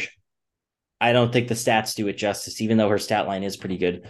I 0.99 1.13
don't 1.13 1.31
think 1.31 1.47
the 1.47 1.53
stats 1.53 1.95
do 1.95 2.07
it 2.07 2.17
justice, 2.17 2.61
even 2.61 2.77
though 2.77 2.89
her 2.89 2.99
stat 2.99 3.27
line 3.27 3.43
is 3.43 3.57
pretty 3.57 3.77
good. 3.77 4.07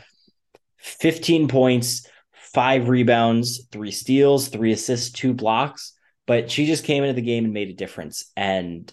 15 0.77 1.47
points, 1.47 2.05
five 2.31 2.89
rebounds, 2.89 3.67
three 3.71 3.91
steals, 3.91 4.47
three 4.47 4.71
assists, 4.71 5.11
two 5.11 5.33
blocks. 5.33 5.93
But 6.25 6.49
she 6.49 6.65
just 6.65 6.85
came 6.85 7.03
into 7.03 7.15
the 7.15 7.21
game 7.21 7.45
and 7.45 7.53
made 7.53 7.69
a 7.69 7.73
difference. 7.73 8.31
And 8.37 8.91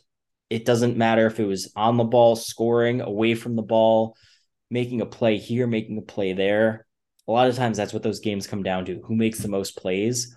it 0.48 0.64
doesn't 0.64 0.96
matter 0.96 1.26
if 1.26 1.38
it 1.38 1.44
was 1.44 1.72
on 1.76 1.96
the 1.96 2.04
ball, 2.04 2.36
scoring, 2.36 3.00
away 3.00 3.34
from 3.34 3.54
the 3.54 3.62
ball, 3.62 4.16
making 4.70 5.00
a 5.00 5.06
play 5.06 5.38
here, 5.38 5.66
making 5.66 5.98
a 5.98 6.02
play 6.02 6.32
there. 6.32 6.86
A 7.28 7.32
lot 7.32 7.48
of 7.48 7.56
times 7.56 7.76
that's 7.76 7.92
what 7.92 8.02
those 8.02 8.20
games 8.20 8.46
come 8.46 8.62
down 8.62 8.86
to 8.86 9.00
who 9.04 9.14
makes 9.14 9.38
the 9.38 9.48
most 9.48 9.76
plays. 9.76 10.34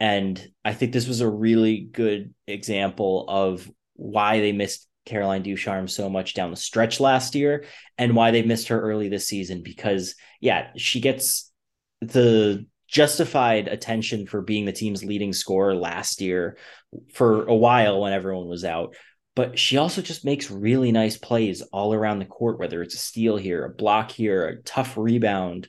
And 0.00 0.44
I 0.64 0.74
think 0.74 0.92
this 0.92 1.08
was 1.08 1.20
a 1.20 1.28
really 1.28 1.88
good 1.92 2.34
example 2.46 3.26
of 3.28 3.70
why 3.94 4.40
they 4.40 4.52
missed 4.52 4.88
Caroline 5.06 5.42
Ducharme 5.42 5.88
so 5.88 6.08
much 6.08 6.34
down 6.34 6.50
the 6.50 6.56
stretch 6.56 6.98
last 6.98 7.34
year 7.34 7.64
and 7.98 8.16
why 8.16 8.30
they 8.30 8.42
missed 8.42 8.68
her 8.68 8.80
early 8.80 9.08
this 9.08 9.28
season 9.28 9.62
because 9.62 10.14
yeah, 10.40 10.70
she 10.76 11.00
gets 11.00 11.52
the 12.00 12.66
justified 12.88 13.68
attention 13.68 14.26
for 14.26 14.40
being 14.40 14.64
the 14.64 14.72
team's 14.72 15.04
leading 15.04 15.32
scorer 15.32 15.74
last 15.74 16.20
year 16.20 16.56
for 17.12 17.44
a 17.46 17.54
while 17.54 18.00
when 18.00 18.12
everyone 18.12 18.48
was 18.48 18.64
out. 18.64 18.94
But 19.36 19.58
she 19.58 19.76
also 19.76 20.00
just 20.00 20.24
makes 20.24 20.50
really 20.50 20.92
nice 20.92 21.16
plays 21.16 21.62
all 21.62 21.92
around 21.92 22.20
the 22.20 22.24
court, 22.24 22.58
whether 22.58 22.82
it's 22.82 22.94
a 22.94 22.98
steal 22.98 23.36
here, 23.36 23.64
a 23.64 23.70
block 23.70 24.12
here, 24.12 24.46
a 24.46 24.62
tough 24.62 24.96
rebound, 24.96 25.68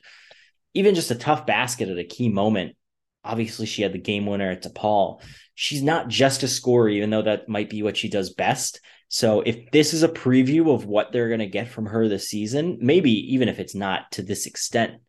even 0.74 0.94
just 0.94 1.10
a 1.10 1.16
tough 1.16 1.46
basket 1.46 1.88
at 1.88 1.98
a 1.98 2.04
key 2.04 2.28
moment. 2.28 2.76
Obviously, 3.24 3.66
she 3.66 3.82
had 3.82 3.92
the 3.92 3.98
game 3.98 4.26
winner 4.26 4.52
at 4.52 4.62
DePaul. 4.62 5.20
She's 5.54 5.82
not 5.82 6.08
just 6.08 6.44
a 6.44 6.48
scorer, 6.48 6.88
even 6.88 7.10
though 7.10 7.22
that 7.22 7.48
might 7.48 7.68
be 7.68 7.82
what 7.82 7.96
she 7.96 8.08
does 8.08 8.32
best. 8.32 8.80
So 9.08 9.40
if 9.40 9.70
this 9.72 9.94
is 9.94 10.02
a 10.02 10.08
preview 10.08 10.72
of 10.72 10.84
what 10.84 11.10
they're 11.10 11.28
going 11.28 11.40
to 11.40 11.46
get 11.46 11.68
from 11.68 11.86
her 11.86 12.08
this 12.08 12.28
season, 12.28 12.78
maybe 12.80 13.34
even 13.34 13.48
if 13.48 13.58
it's 13.58 13.74
not 13.74 14.12
to 14.12 14.22
this 14.22 14.46
extent, 14.46 15.00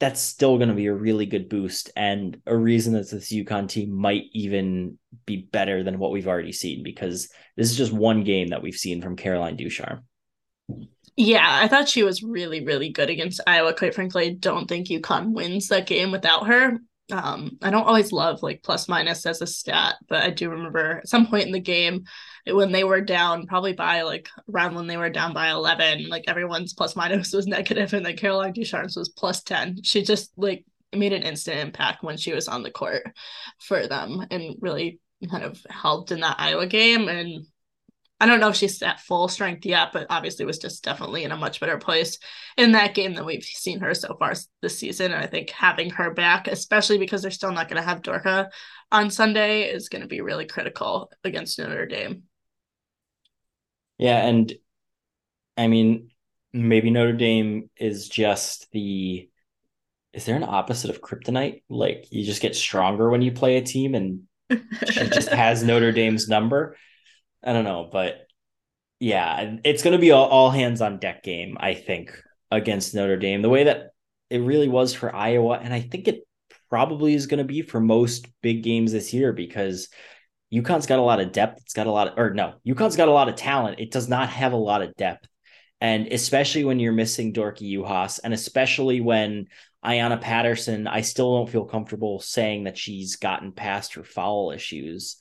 that's 0.00 0.20
still 0.20 0.56
going 0.56 0.68
to 0.68 0.74
be 0.74 0.86
a 0.86 0.94
really 0.94 1.26
good 1.26 1.48
boost 1.48 1.90
and 1.96 2.40
a 2.46 2.56
reason 2.56 2.94
that 2.94 3.10
this 3.10 3.32
UConn 3.32 3.68
team 3.68 3.92
might 3.92 4.24
even 4.32 4.98
be 5.24 5.48
better 5.52 5.82
than 5.82 5.98
what 5.98 6.10
we've 6.10 6.26
already 6.26 6.52
seen 6.52 6.82
because 6.82 7.28
this 7.56 7.70
is 7.70 7.76
just 7.76 7.92
one 7.92 8.24
game 8.24 8.48
that 8.48 8.62
we've 8.62 8.74
seen 8.74 9.00
from 9.00 9.16
Caroline 9.16 9.56
Ducharme. 9.56 10.04
Yeah, 11.16 11.46
I 11.46 11.68
thought 11.68 11.88
she 11.88 12.02
was 12.02 12.24
really, 12.24 12.64
really 12.64 12.90
good 12.90 13.08
against 13.08 13.40
Iowa. 13.46 13.72
Quite 13.72 13.94
frankly, 13.94 14.26
I 14.26 14.34
don't 14.34 14.66
think 14.66 14.88
UConn 14.88 15.32
wins 15.32 15.68
that 15.68 15.86
game 15.86 16.10
without 16.10 16.48
her 16.48 16.80
um 17.12 17.58
i 17.60 17.70
don't 17.70 17.86
always 17.86 18.12
love 18.12 18.42
like 18.42 18.62
plus 18.62 18.88
minus 18.88 19.26
as 19.26 19.42
a 19.42 19.46
stat 19.46 19.96
but 20.08 20.22
i 20.22 20.30
do 20.30 20.48
remember 20.48 20.98
at 20.98 21.08
some 21.08 21.26
point 21.26 21.46
in 21.46 21.52
the 21.52 21.60
game 21.60 22.04
when 22.46 22.72
they 22.72 22.84
were 22.84 23.00
down 23.00 23.46
probably 23.46 23.72
by 23.72 24.02
like 24.02 24.28
around 24.52 24.74
when 24.74 24.86
they 24.86 24.96
were 24.96 25.10
down 25.10 25.32
by 25.32 25.50
11 25.50 26.08
like 26.08 26.24
everyone's 26.28 26.74
plus 26.74 26.94
minus 26.94 27.32
was 27.32 27.46
negative 27.48 27.92
and 27.94 28.04
then 28.04 28.16
caroline 28.16 28.52
ducharme's 28.52 28.96
was 28.96 29.08
plus 29.08 29.42
10 29.42 29.82
she 29.82 30.02
just 30.02 30.30
like 30.36 30.64
made 30.94 31.12
an 31.12 31.22
instant 31.22 31.58
impact 31.58 32.02
when 32.02 32.16
she 32.16 32.32
was 32.32 32.48
on 32.48 32.62
the 32.62 32.70
court 32.70 33.02
for 33.60 33.86
them 33.86 34.26
and 34.30 34.56
really 34.60 35.00
kind 35.30 35.42
of 35.42 35.58
helped 35.70 36.12
in 36.12 36.20
that 36.20 36.38
iowa 36.38 36.66
game 36.66 37.08
and 37.08 37.46
I 38.20 38.26
don't 38.26 38.40
know 38.40 38.48
if 38.48 38.56
she's 38.56 38.80
at 38.80 39.00
full 39.00 39.28
strength 39.28 39.66
yet, 39.66 39.92
but 39.92 40.06
obviously 40.08 40.46
was 40.46 40.58
just 40.58 40.84
definitely 40.84 41.24
in 41.24 41.32
a 41.32 41.36
much 41.36 41.58
better 41.58 41.78
place 41.78 42.18
in 42.56 42.72
that 42.72 42.94
game 42.94 43.12
than 43.12 43.26
we've 43.26 43.42
seen 43.42 43.80
her 43.80 43.92
so 43.92 44.16
far 44.18 44.34
this 44.62 44.78
season. 44.78 45.12
And 45.12 45.22
I 45.22 45.26
think 45.26 45.50
having 45.50 45.90
her 45.90 46.14
back, 46.14 46.46
especially 46.46 46.96
because 46.96 47.22
they're 47.22 47.30
still 47.30 47.52
not 47.52 47.68
going 47.68 47.82
to 47.82 47.86
have 47.86 48.02
Dorka 48.02 48.50
on 48.92 49.10
Sunday, 49.10 49.64
is 49.64 49.88
going 49.88 50.02
to 50.02 50.08
be 50.08 50.20
really 50.20 50.46
critical 50.46 51.10
against 51.24 51.58
Notre 51.58 51.86
Dame. 51.86 52.22
Yeah, 53.98 54.26
and 54.26 54.52
I 55.56 55.68
mean, 55.68 56.10
maybe 56.52 56.90
Notre 56.90 57.12
Dame 57.12 57.70
is 57.76 58.08
just 58.08 58.70
the. 58.72 59.28
Is 60.12 60.26
there 60.26 60.36
an 60.36 60.44
opposite 60.44 60.90
of 60.90 61.00
kryptonite? 61.00 61.62
Like 61.68 62.06
you 62.10 62.24
just 62.24 62.42
get 62.42 62.54
stronger 62.54 63.10
when 63.10 63.22
you 63.22 63.32
play 63.32 63.56
a 63.56 63.62
team, 63.62 63.94
and 63.94 64.22
she 64.50 65.08
just 65.08 65.28
has 65.30 65.62
Notre 65.64 65.92
Dame's 65.92 66.28
number. 66.28 66.76
I 67.42 67.52
don't 67.52 67.64
know, 67.64 67.88
but 67.90 68.26
yeah, 69.00 69.56
it's 69.64 69.82
going 69.82 69.92
to 69.92 70.00
be 70.00 70.12
all, 70.12 70.26
all 70.28 70.50
hands 70.50 70.80
on 70.80 70.98
deck 70.98 71.22
game, 71.22 71.56
I 71.60 71.74
think, 71.74 72.16
against 72.50 72.94
Notre 72.94 73.16
Dame. 73.16 73.42
The 73.42 73.50
way 73.50 73.64
that 73.64 73.90
it 74.30 74.38
really 74.38 74.68
was 74.68 74.94
for 74.94 75.14
Iowa, 75.14 75.58
and 75.62 75.74
I 75.74 75.80
think 75.80 76.08
it 76.08 76.26
probably 76.70 77.14
is 77.14 77.26
going 77.26 77.38
to 77.38 77.44
be 77.44 77.62
for 77.62 77.80
most 77.80 78.26
big 78.42 78.62
games 78.62 78.92
this 78.92 79.12
year 79.12 79.32
because 79.32 79.88
UConn's 80.54 80.86
got 80.86 80.98
a 80.98 81.02
lot 81.02 81.20
of 81.20 81.32
depth. 81.32 81.62
It's 81.62 81.74
got 81.74 81.86
a 81.86 81.90
lot 81.90 82.08
of, 82.08 82.18
or 82.18 82.32
no, 82.32 82.54
UConn's 82.66 82.96
got 82.96 83.08
a 83.08 83.12
lot 83.12 83.28
of 83.28 83.36
talent. 83.36 83.80
It 83.80 83.90
does 83.90 84.08
not 84.08 84.28
have 84.28 84.52
a 84.52 84.56
lot 84.56 84.82
of 84.82 84.94
depth. 84.94 85.26
And 85.80 86.06
especially 86.08 86.64
when 86.64 86.78
you're 86.78 86.92
missing 86.92 87.32
Dorka 87.32 87.60
Juhász, 87.60 88.20
and 88.22 88.32
especially 88.32 89.00
when 89.00 89.46
Ayanna 89.84 90.20
Patterson, 90.20 90.86
I 90.86 91.02
still 91.02 91.36
don't 91.36 91.50
feel 91.50 91.64
comfortable 91.64 92.20
saying 92.20 92.64
that 92.64 92.78
she's 92.78 93.16
gotten 93.16 93.52
past 93.52 93.94
her 93.94 94.04
foul 94.04 94.50
issues. 94.50 95.16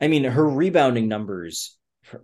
I 0.00 0.08
mean, 0.08 0.24
her 0.24 0.48
rebounding 0.48 1.06
numbers 1.06 1.76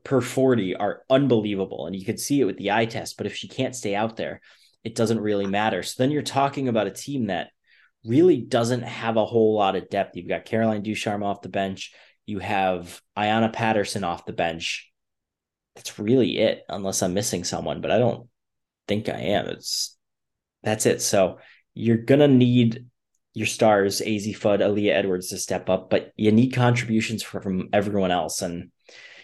per 0.02 0.20
40 0.20 0.76
are 0.76 1.02
unbelievable. 1.08 1.86
And 1.86 1.94
you 1.94 2.04
could 2.04 2.18
see 2.18 2.40
it 2.40 2.46
with 2.46 2.56
the 2.56 2.72
eye 2.72 2.86
test. 2.86 3.16
But 3.16 3.26
if 3.26 3.36
she 3.36 3.48
can't 3.48 3.76
stay 3.76 3.94
out 3.94 4.16
there, 4.16 4.40
it 4.82 4.94
doesn't 4.94 5.20
really 5.20 5.46
matter. 5.46 5.82
So 5.82 6.02
then 6.02 6.10
you're 6.10 6.22
talking 6.22 6.68
about 6.68 6.86
a 6.86 6.90
team 6.90 7.26
that 7.26 7.50
really 8.04 8.38
doesn't 8.38 8.82
have 8.82 9.16
a 9.16 9.26
whole 9.26 9.54
lot 9.54 9.76
of 9.76 9.90
depth. 9.90 10.16
You've 10.16 10.28
got 10.28 10.44
Caroline 10.44 10.82
Ducharme 10.82 11.22
off 11.22 11.42
the 11.42 11.48
bench. 11.48 11.92
You 12.26 12.38
have 12.38 13.00
Ayanna 13.16 13.52
Patterson 13.52 14.04
off 14.04 14.26
the 14.26 14.32
bench. 14.32 14.90
That's 15.74 15.98
really 15.98 16.38
it, 16.38 16.62
unless 16.68 17.02
I'm 17.02 17.14
missing 17.14 17.44
someone, 17.44 17.80
but 17.80 17.90
I 17.90 17.98
don't 17.98 18.28
think 18.88 19.08
I 19.08 19.18
am. 19.18 19.46
It's 19.46 19.96
that's 20.62 20.86
it. 20.86 21.00
So 21.02 21.38
you're 21.74 21.96
gonna 21.96 22.28
need 22.28 22.86
your 23.34 23.46
stars, 23.46 24.00
Azzi 24.00 24.36
Fudd, 24.36 24.60
Aaliyah 24.60 24.94
Edwards 24.94 25.28
to 25.28 25.38
step 25.38 25.70
up, 25.70 25.90
but 25.90 26.12
you 26.16 26.32
need 26.32 26.52
contributions 26.52 27.22
from 27.22 27.68
everyone 27.72 28.10
else. 28.10 28.42
And, 28.42 28.70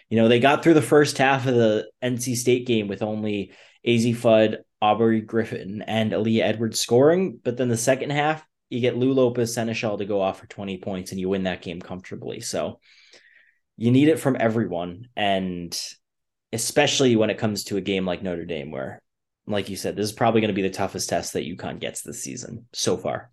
you 0.08 0.16
know, 0.16 0.28
they 0.28 0.38
got 0.38 0.62
through 0.62 0.74
the 0.74 0.82
first 0.82 1.18
half 1.18 1.46
of 1.46 1.54
the 1.54 1.90
NC 2.02 2.36
State 2.36 2.66
game 2.66 2.86
with 2.88 3.02
only 3.02 3.52
Azzi 3.86 4.14
Fudd, 4.14 4.58
Aubrey 4.80 5.20
Griffin, 5.20 5.82
and 5.86 6.12
Aaliyah 6.12 6.42
Edwards 6.42 6.78
scoring. 6.78 7.40
But 7.42 7.56
then 7.56 7.68
the 7.68 7.76
second 7.76 8.10
half, 8.10 8.46
you 8.68 8.80
get 8.80 8.96
Lou 8.96 9.12
Lopez 9.12 9.54
Sénéchal 9.54 9.98
to 9.98 10.04
go 10.04 10.20
off 10.20 10.40
for 10.40 10.46
20 10.46 10.78
points 10.78 11.10
and 11.10 11.20
you 11.20 11.28
win 11.28 11.44
that 11.44 11.62
game 11.62 11.80
comfortably. 11.80 12.40
So 12.40 12.80
you 13.76 13.90
need 13.90 14.08
it 14.08 14.18
from 14.18 14.36
everyone. 14.38 15.08
And 15.16 15.78
especially 16.52 17.16
when 17.16 17.30
it 17.30 17.38
comes 17.38 17.64
to 17.64 17.76
a 17.76 17.82
game 17.82 18.06
like 18.06 18.22
Notre 18.22 18.44
Dame, 18.44 18.70
where, 18.70 19.02
like 19.46 19.68
you 19.68 19.76
said, 19.76 19.94
this 19.94 20.06
is 20.06 20.12
probably 20.12 20.40
going 20.40 20.48
to 20.48 20.54
be 20.54 20.62
the 20.62 20.70
toughest 20.70 21.08
test 21.08 21.32
that 21.34 21.46
UConn 21.46 21.78
gets 21.78 22.02
this 22.02 22.22
season 22.22 22.66
so 22.72 22.96
far. 22.96 23.30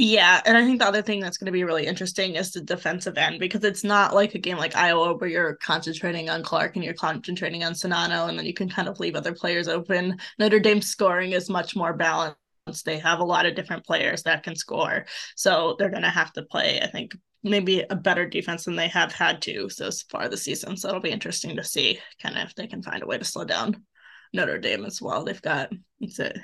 Yeah, 0.00 0.40
and 0.46 0.56
I 0.56 0.64
think 0.64 0.78
the 0.78 0.86
other 0.86 1.02
thing 1.02 1.18
that's 1.18 1.38
going 1.38 1.46
to 1.46 1.52
be 1.52 1.64
really 1.64 1.84
interesting 1.84 2.36
is 2.36 2.52
the 2.52 2.60
defensive 2.60 3.18
end 3.18 3.40
because 3.40 3.64
it's 3.64 3.82
not 3.82 4.14
like 4.14 4.36
a 4.36 4.38
game 4.38 4.56
like 4.56 4.76
Iowa 4.76 5.14
where 5.14 5.28
you're 5.28 5.56
concentrating 5.56 6.30
on 6.30 6.44
Clark 6.44 6.76
and 6.76 6.84
you're 6.84 6.94
concentrating 6.94 7.64
on 7.64 7.72
Czinano 7.72 8.28
and 8.28 8.38
then 8.38 8.46
you 8.46 8.54
can 8.54 8.68
kind 8.68 8.86
of 8.86 9.00
leave 9.00 9.16
other 9.16 9.32
players 9.32 9.66
open. 9.66 10.16
Notre 10.38 10.60
Dame's 10.60 10.86
scoring 10.86 11.32
is 11.32 11.50
much 11.50 11.74
more 11.74 11.92
balanced. 11.92 12.38
They 12.76 12.98
have 12.98 13.20
a 13.20 13.24
lot 13.24 13.46
of 13.46 13.54
different 13.54 13.84
players 13.84 14.22
that 14.22 14.42
can 14.42 14.56
score. 14.56 15.06
So 15.36 15.76
they're 15.78 15.90
going 15.90 16.02
to 16.02 16.10
have 16.10 16.32
to 16.34 16.42
play, 16.42 16.80
I 16.80 16.86
think, 16.86 17.16
maybe 17.42 17.84
a 17.88 17.96
better 17.96 18.26
defense 18.28 18.64
than 18.64 18.76
they 18.76 18.88
have 18.88 19.12
had 19.12 19.40
to 19.42 19.68
so 19.68 19.90
far 20.10 20.28
this 20.28 20.42
season. 20.42 20.76
So 20.76 20.88
it'll 20.88 21.00
be 21.00 21.10
interesting 21.10 21.56
to 21.56 21.64
see 21.64 22.00
kind 22.22 22.36
of 22.36 22.48
if 22.48 22.54
they 22.54 22.66
can 22.66 22.82
find 22.82 23.02
a 23.02 23.06
way 23.06 23.18
to 23.18 23.24
slow 23.24 23.44
down 23.44 23.84
Notre 24.32 24.58
Dame 24.58 24.84
as 24.84 25.00
well. 25.00 25.24
They've 25.24 25.40
got, 25.40 25.70
it's 26.00 26.18
it 26.18 26.38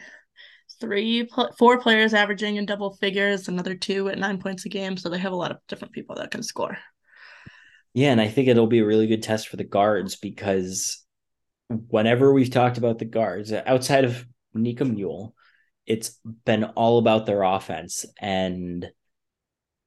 three, 0.81 1.29
four 1.59 1.81
players 1.81 2.15
averaging 2.15 2.57
in 2.57 2.67
double 2.67 2.95
figures, 2.95 3.49
another 3.49 3.75
two 3.75 4.09
at 4.09 4.19
nine 4.19 4.39
points 4.39 4.65
a 4.67 4.69
game. 4.69 4.97
So 4.97 5.09
they 5.09 5.19
have 5.19 5.33
a 5.33 5.37
lot 5.37 5.51
of 5.51 5.59
different 5.69 5.95
people 5.95 6.17
that 6.17 6.31
can 6.31 6.43
score. 6.43 6.77
Yeah, 7.93 8.11
and 8.11 8.21
I 8.21 8.29
think 8.29 8.49
it'll 8.49 8.67
be 8.67 8.81
a 8.81 8.87
really 8.87 9.07
good 9.07 9.23
test 9.23 9.49
for 9.49 9.57
the 9.57 9.65
guards 9.65 10.17
because 10.17 11.05
whenever 11.69 12.33
we've 12.33 12.51
talked 12.51 12.77
about 12.77 12.99
the 12.99 13.05
guards 13.05 13.53
outside 13.53 14.05
of 14.05 14.27
Nika 14.53 14.85
Mühl, 14.85 15.33
it's 15.87 16.19
been 16.45 16.65
all 16.65 16.99
about 16.99 17.27
their 17.27 17.43
offense 17.43 18.07
and 18.21 18.87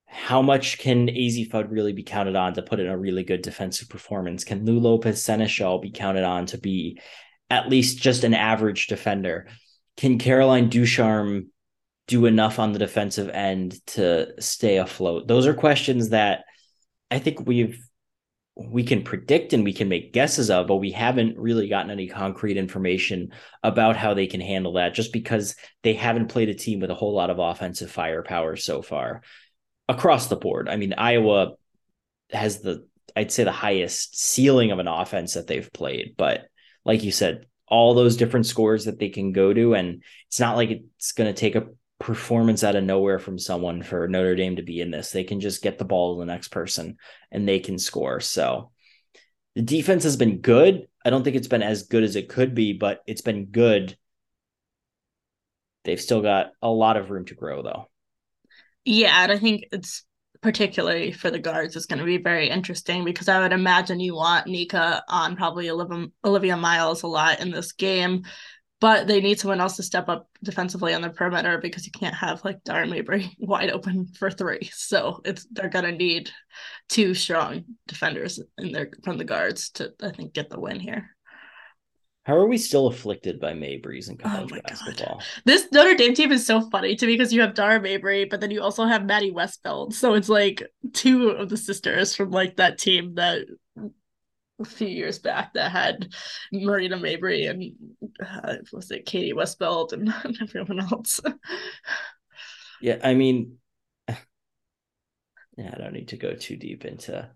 how 0.05 0.41
much 0.41 0.77
can 0.77 1.07
Azzi 1.07 1.49
Fudd 1.49 1.69
really 1.69 1.91
be 1.91 2.03
counted 2.03 2.35
on 2.35 2.53
to 2.53 2.61
put 2.61 2.79
in 2.79 2.87
a 2.87 2.97
really 2.97 3.23
good 3.23 3.41
defensive 3.41 3.89
performance? 3.89 4.43
Can 4.43 4.65
Lou 4.65 4.79
Lopez 4.79 5.21
Sénéchal 5.21 5.81
be 5.81 5.91
counted 5.91 6.23
on 6.23 6.45
to 6.47 6.57
be 6.57 6.99
at 7.49 7.69
least 7.69 7.99
just 7.99 8.23
an 8.23 8.33
average 8.33 8.87
defender? 8.87 9.47
can 9.97 10.19
Caroline 10.19 10.69
Ducharme 10.69 11.47
do 12.07 12.25
enough 12.25 12.59
on 12.59 12.71
the 12.71 12.79
defensive 12.79 13.29
end 13.29 13.85
to 13.87 14.41
stay 14.41 14.77
afloat? 14.77 15.27
Those 15.27 15.47
are 15.47 15.53
questions 15.53 16.09
that 16.09 16.45
I 17.11 17.19
think 17.19 17.45
we've 17.45 17.85
we 18.59 18.83
can 18.83 19.03
predict 19.03 19.53
and 19.53 19.63
we 19.63 19.73
can 19.73 19.87
make 19.87 20.13
guesses 20.13 20.49
of, 20.49 20.67
but 20.67 20.77
we 20.77 20.91
haven't 20.91 21.37
really 21.37 21.69
gotten 21.69 21.91
any 21.91 22.07
concrete 22.07 22.57
information 22.57 23.31
about 23.63 23.95
how 23.95 24.13
they 24.13 24.25
can 24.25 24.41
handle 24.41 24.73
that 24.73 24.95
just 24.95 25.13
because 25.13 25.55
they 25.83 25.93
haven't 25.93 26.29
played 26.29 26.49
a 26.49 26.55
team 26.55 26.79
with 26.79 26.89
a 26.89 26.95
whole 26.95 27.13
lot 27.13 27.29
of 27.29 27.39
offensive 27.39 27.91
firepower 27.91 28.55
so 28.55 28.81
far 28.81 29.21
across 29.87 30.27
the 30.27 30.35
board. 30.35 30.69
I 30.69 30.75
mean, 30.75 30.93
Iowa 30.97 31.53
has 32.31 32.61
the, 32.61 32.87
I'd 33.15 33.31
say, 33.31 33.43
the 33.43 33.51
highest 33.51 34.19
ceiling 34.19 34.71
of 34.71 34.79
an 34.79 34.87
offense 34.87 35.35
that 35.35 35.47
they've 35.47 35.71
played. 35.71 36.15
But 36.17 36.47
like 36.83 37.03
you 37.03 37.11
said, 37.11 37.45
all 37.67 37.93
those 37.93 38.17
different 38.17 38.47
scores 38.47 38.85
that 38.85 38.97
they 38.97 39.09
can 39.09 39.33
go 39.33 39.53
to. 39.53 39.75
And 39.75 40.03
it's 40.29 40.39
not 40.39 40.55
like 40.55 40.71
it's 40.71 41.11
going 41.11 41.31
to 41.31 41.39
take 41.39 41.55
a 41.55 41.67
performance 41.99 42.63
out 42.63 42.75
of 42.75 42.83
nowhere 42.83 43.19
from 43.19 43.39
someone 43.39 43.81
for 43.81 44.07
Notre 44.07 44.35
Dame 44.35 44.57
to 44.57 44.61
be 44.61 44.81
in 44.81 44.91
this. 44.91 45.11
They 45.11 45.23
can 45.23 45.39
just 45.39 45.63
get 45.63 45.77
the 45.77 45.85
ball 45.85 46.15
to 46.15 46.19
the 46.19 46.31
next 46.31 46.49
person 46.49 46.97
and 47.31 47.47
they 47.47 47.59
can 47.59 47.79
score. 47.79 48.19
So 48.19 48.71
the 49.55 49.61
defense 49.61 50.03
has 50.03 50.15
been 50.15 50.41
good. 50.41 50.87
I 51.03 51.09
don't 51.09 51.23
think 51.23 51.35
it's 51.35 51.47
been 51.47 51.63
as 51.63 51.83
good 51.83 52.03
as 52.03 52.15
it 52.15 52.29
could 52.29 52.53
be, 52.53 52.73
but 52.73 53.01
it's 53.07 53.21
been 53.21 53.45
good. 53.45 53.97
They've 55.85 55.99
still 56.01 56.21
got 56.21 56.51
a 56.61 56.69
lot 56.69 56.97
of 56.97 57.09
room 57.09 57.25
to 57.25 57.35
grow, 57.35 57.63
though. 57.63 57.89
Yeah, 58.85 59.23
and 59.23 59.31
I 59.31 59.37
think 59.37 59.65
it's 59.71 60.03
particularly 60.41 61.11
for 61.11 61.31
the 61.31 61.39
guards 61.39 61.75
is 61.75 61.87
going 61.87 61.99
to 61.99 62.05
be 62.05 62.17
very 62.17 62.49
interesting 62.49 63.03
because 63.03 63.27
I 63.27 63.39
would 63.39 63.53
imagine 63.53 63.99
you 63.99 64.15
want 64.15 64.47
Nika 64.47 65.03
on 65.07 65.35
probably 65.35 65.69
Olivia, 65.69 66.07
Olivia 66.23 66.57
Miles 66.57 67.03
a 67.03 67.07
lot 67.07 67.39
in 67.39 67.51
this 67.51 67.71
game 67.71 68.23
but 68.79 69.07
they 69.07 69.21
need 69.21 69.39
someone 69.39 69.59
else 69.59 69.75
to 69.77 69.83
step 69.83 70.07
up 70.07 70.27
defensively 70.43 70.93
on 70.93 71.01
the 71.01 71.09
perimeter 71.09 71.57
because 71.57 71.85
you 71.85 71.91
can't 71.91 72.15
have 72.15 72.43
like 72.45 72.63
Dara 72.63 72.85
Mabrey 72.85 73.29
wide 73.39 73.71
open 73.71 74.07
for 74.07 74.29
three. 74.29 74.69
So 74.73 75.21
it's 75.25 75.45
they're 75.51 75.69
gonna 75.69 75.91
need 75.91 76.29
two 76.89 77.13
strong 77.13 77.65
defenders 77.87 78.39
in 78.57 78.71
there 78.71 78.91
from 79.03 79.17
the 79.17 79.23
guards 79.23 79.71
to 79.71 79.93
I 80.01 80.11
think 80.11 80.33
get 80.33 80.49
the 80.49 80.59
win 80.59 80.79
here. 80.79 81.11
How 82.27 82.35
are 82.35 82.45
we 82.45 82.57
still 82.57 82.87
afflicted 82.87 83.39
by 83.39 83.53
Mabreys 83.53 84.09
in 84.09 84.17
oh 84.21 84.29
college 84.29 84.51
oh 84.53 84.59
basketball? 84.67 85.15
God. 85.15 85.23
This 85.45 85.67
Notre 85.71 85.95
Dame 85.95 86.13
team 86.13 86.31
is 86.33 86.45
so 86.45 86.69
funny 86.69 86.93
to 86.97 87.05
me 87.05 87.13
because 87.13 87.31
you 87.31 87.39
have 87.39 87.53
Dara 87.53 87.79
Mabrey, 87.79 88.29
but 88.29 88.41
then 88.41 88.51
you 88.51 88.61
also 88.61 88.83
have 88.83 89.05
Maddy 89.05 89.31
Westbeld. 89.31 89.93
So 89.93 90.13
it's 90.13 90.27
like 90.27 90.61
two 90.91 91.29
of 91.29 91.47
the 91.47 91.55
sisters 91.55 92.13
from 92.13 92.29
like 92.31 92.57
that 92.57 92.79
team 92.79 93.15
that 93.15 93.45
a 94.59 94.65
few 94.65 94.87
years 94.87 95.19
back 95.19 95.53
that 95.53 95.71
had 95.71 96.09
Marina 96.51 96.97
Mabrey 96.97 97.49
and 97.49 97.73
uh, 98.25 98.55
was 98.73 98.89
it 98.91 99.05
Katie 99.05 99.33
Westbeld 99.33 99.93
and, 99.93 100.13
and 100.23 100.37
everyone 100.41 100.79
else. 100.79 101.19
yeah, 102.81 102.97
I 103.03 103.13
mean, 103.13 103.57
yeah, 104.07 105.71
I 105.73 105.77
don't 105.77 105.93
need 105.93 106.09
to 106.09 106.17
go 106.17 106.33
too 106.33 106.57
deep 106.57 106.85
into 106.85 107.29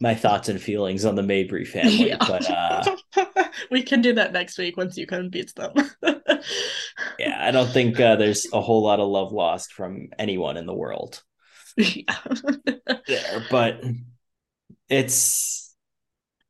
my 0.00 0.14
thoughts 0.14 0.48
and 0.48 0.60
feelings 0.60 1.04
on 1.04 1.14
the 1.14 1.22
Mabrey 1.22 1.66
family, 1.68 2.08
yeah. 2.08 2.16
but 2.18 2.50
uh, 2.50 2.96
we 3.70 3.82
can 3.82 4.00
do 4.00 4.14
that 4.14 4.32
next 4.32 4.58
week 4.58 4.76
once 4.76 4.98
UConn 4.98 5.30
beats 5.30 5.52
them. 5.52 5.72
yeah, 7.18 7.38
I 7.40 7.52
don't 7.52 7.70
think 7.70 8.00
uh, 8.00 8.16
there's 8.16 8.46
a 8.52 8.60
whole 8.60 8.82
lot 8.82 9.00
of 9.00 9.08
love 9.08 9.32
lost 9.32 9.72
from 9.72 10.08
anyone 10.18 10.56
in 10.56 10.66
the 10.66 10.74
world. 10.74 11.22
Yeah. 11.76 12.02
there, 13.06 13.44
but 13.50 13.82
it's 14.88 15.63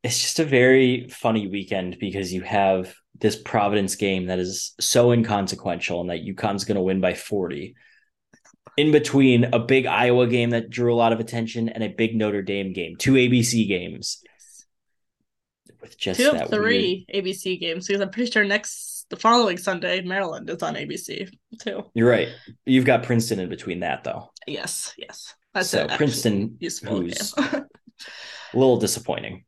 it's 0.05 0.21
just 0.21 0.37
a 0.37 0.45
very 0.45 1.07
funny 1.09 1.47
weekend 1.47 1.97
because 1.99 2.31
you 2.31 2.41
have 2.41 2.93
this 3.19 3.35
Providence 3.35 3.95
game 3.95 4.27
that 4.27 4.37
is 4.37 4.75
so 4.79 5.11
inconsequential 5.11 5.99
and 5.99 6.11
that 6.11 6.23
UConn's 6.23 6.63
going 6.63 6.75
to 6.75 6.81
win 6.81 7.01
by 7.01 7.15
40. 7.15 7.75
In 8.77 8.91
between 8.91 9.45
a 9.45 9.57
big 9.57 9.87
Iowa 9.87 10.27
game 10.27 10.51
that 10.51 10.69
drew 10.69 10.93
a 10.93 10.95
lot 10.95 11.11
of 11.11 11.19
attention 11.19 11.69
and 11.69 11.83
a 11.83 11.87
big 11.87 12.15
Notre 12.15 12.43
Dame 12.43 12.71
game, 12.71 12.97
two 12.97 13.13
ABC 13.13 13.67
games. 13.67 14.21
With 15.81 15.97
just 15.97 16.19
two 16.19 16.29
of 16.29 16.51
three 16.51 17.07
weird... 17.11 17.25
ABC 17.25 17.59
games 17.59 17.87
because 17.87 18.01
I'm 18.01 18.11
pretty 18.11 18.29
sure 18.29 18.45
next 18.45 19.07
the 19.09 19.15
following 19.15 19.57
Sunday 19.57 20.01
Maryland 20.01 20.47
is 20.51 20.61
on 20.61 20.75
ABC 20.75 21.35
too. 21.61 21.83
You're 21.95 22.09
right. 22.09 22.27
You've 22.67 22.85
got 22.85 23.01
Princeton 23.01 23.39
in 23.39 23.49
between 23.49 23.79
that 23.79 24.03
though. 24.03 24.29
Yes, 24.45 24.93
yes. 24.99 25.33
That's 25.55 25.69
so 25.69 25.87
Princeton, 25.87 26.57
who's 26.59 27.33
a 27.37 27.65
little 28.53 28.77
disappointing. 28.77 29.45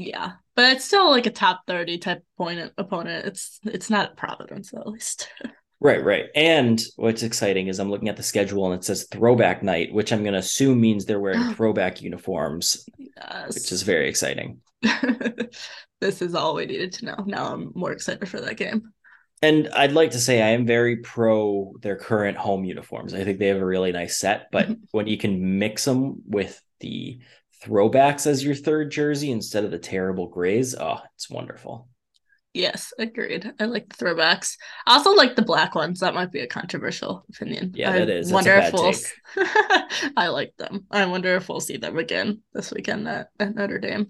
Yeah, 0.00 0.34
but 0.54 0.76
it's 0.76 0.84
still 0.84 1.10
like 1.10 1.26
a 1.26 1.30
top 1.30 1.62
thirty 1.66 1.98
type 1.98 2.22
opponent. 2.38 2.72
Opponent. 2.78 3.26
It's 3.26 3.58
it's 3.64 3.90
not 3.90 4.16
Providence 4.16 4.72
at 4.72 4.86
least. 4.86 5.28
Right, 5.80 6.02
right. 6.02 6.24
And 6.34 6.82
what's 6.96 7.22
exciting 7.22 7.68
is 7.68 7.78
I'm 7.78 7.88
looking 7.88 8.08
at 8.08 8.16
the 8.16 8.22
schedule 8.24 8.66
and 8.66 8.74
it 8.74 8.84
says 8.84 9.06
throwback 9.12 9.62
night, 9.62 9.92
which 9.92 10.12
I'm 10.12 10.24
going 10.24 10.32
to 10.32 10.40
assume 10.40 10.80
means 10.80 11.04
they're 11.04 11.20
wearing 11.20 11.54
throwback 11.54 12.02
uniforms, 12.02 12.84
yes. 12.98 13.54
which 13.54 13.70
is 13.70 13.82
very 13.82 14.08
exciting. 14.08 14.60
this 16.00 16.20
is 16.20 16.34
all 16.34 16.56
we 16.56 16.66
needed 16.66 16.94
to 16.94 17.04
know. 17.04 17.24
Now 17.24 17.54
I'm 17.54 17.70
more 17.76 17.92
excited 17.92 18.28
for 18.28 18.40
that 18.40 18.56
game. 18.56 18.92
And 19.40 19.68
I'd 19.68 19.92
like 19.92 20.10
to 20.12 20.20
say 20.20 20.42
I 20.42 20.48
am 20.48 20.66
very 20.66 20.96
pro 20.96 21.74
their 21.80 21.94
current 21.94 22.36
home 22.36 22.64
uniforms. 22.64 23.14
I 23.14 23.22
think 23.22 23.38
they 23.38 23.46
have 23.46 23.58
a 23.58 23.64
really 23.64 23.92
nice 23.92 24.18
set, 24.18 24.48
but 24.50 24.68
when 24.90 25.06
you 25.06 25.16
can 25.16 25.60
mix 25.60 25.84
them 25.84 26.22
with 26.26 26.60
the 26.80 27.20
throwbacks 27.62 28.26
as 28.26 28.44
your 28.44 28.54
third 28.54 28.90
jersey 28.90 29.30
instead 29.30 29.64
of 29.64 29.70
the 29.70 29.78
terrible 29.78 30.28
grays. 30.28 30.74
Oh, 30.74 31.00
it's 31.14 31.30
wonderful. 31.30 31.88
Yes, 32.54 32.92
agreed. 32.98 33.52
I 33.60 33.66
like 33.66 33.88
the 33.88 34.04
throwbacks. 34.04 34.56
I 34.86 34.94
also 34.94 35.12
like 35.12 35.36
the 35.36 35.42
black 35.42 35.74
ones. 35.74 36.00
That 36.00 36.14
might 36.14 36.32
be 36.32 36.40
a 36.40 36.46
controversial 36.46 37.24
opinion. 37.28 37.72
Yeah, 37.74 37.92
I 37.92 37.98
that 38.00 38.10
is. 38.10 38.32
wonder 38.32 38.54
if 38.54 38.72
we'll. 38.72 38.92
I 40.16 40.28
like 40.28 40.56
them. 40.56 40.86
I 40.90 41.06
wonder 41.06 41.36
if 41.36 41.48
we'll 41.48 41.60
see 41.60 41.76
them 41.76 41.98
again 41.98 42.40
this 42.54 42.72
weekend 42.72 43.06
at, 43.06 43.28
at 43.38 43.54
Notre 43.54 43.78
Dame. 43.78 44.08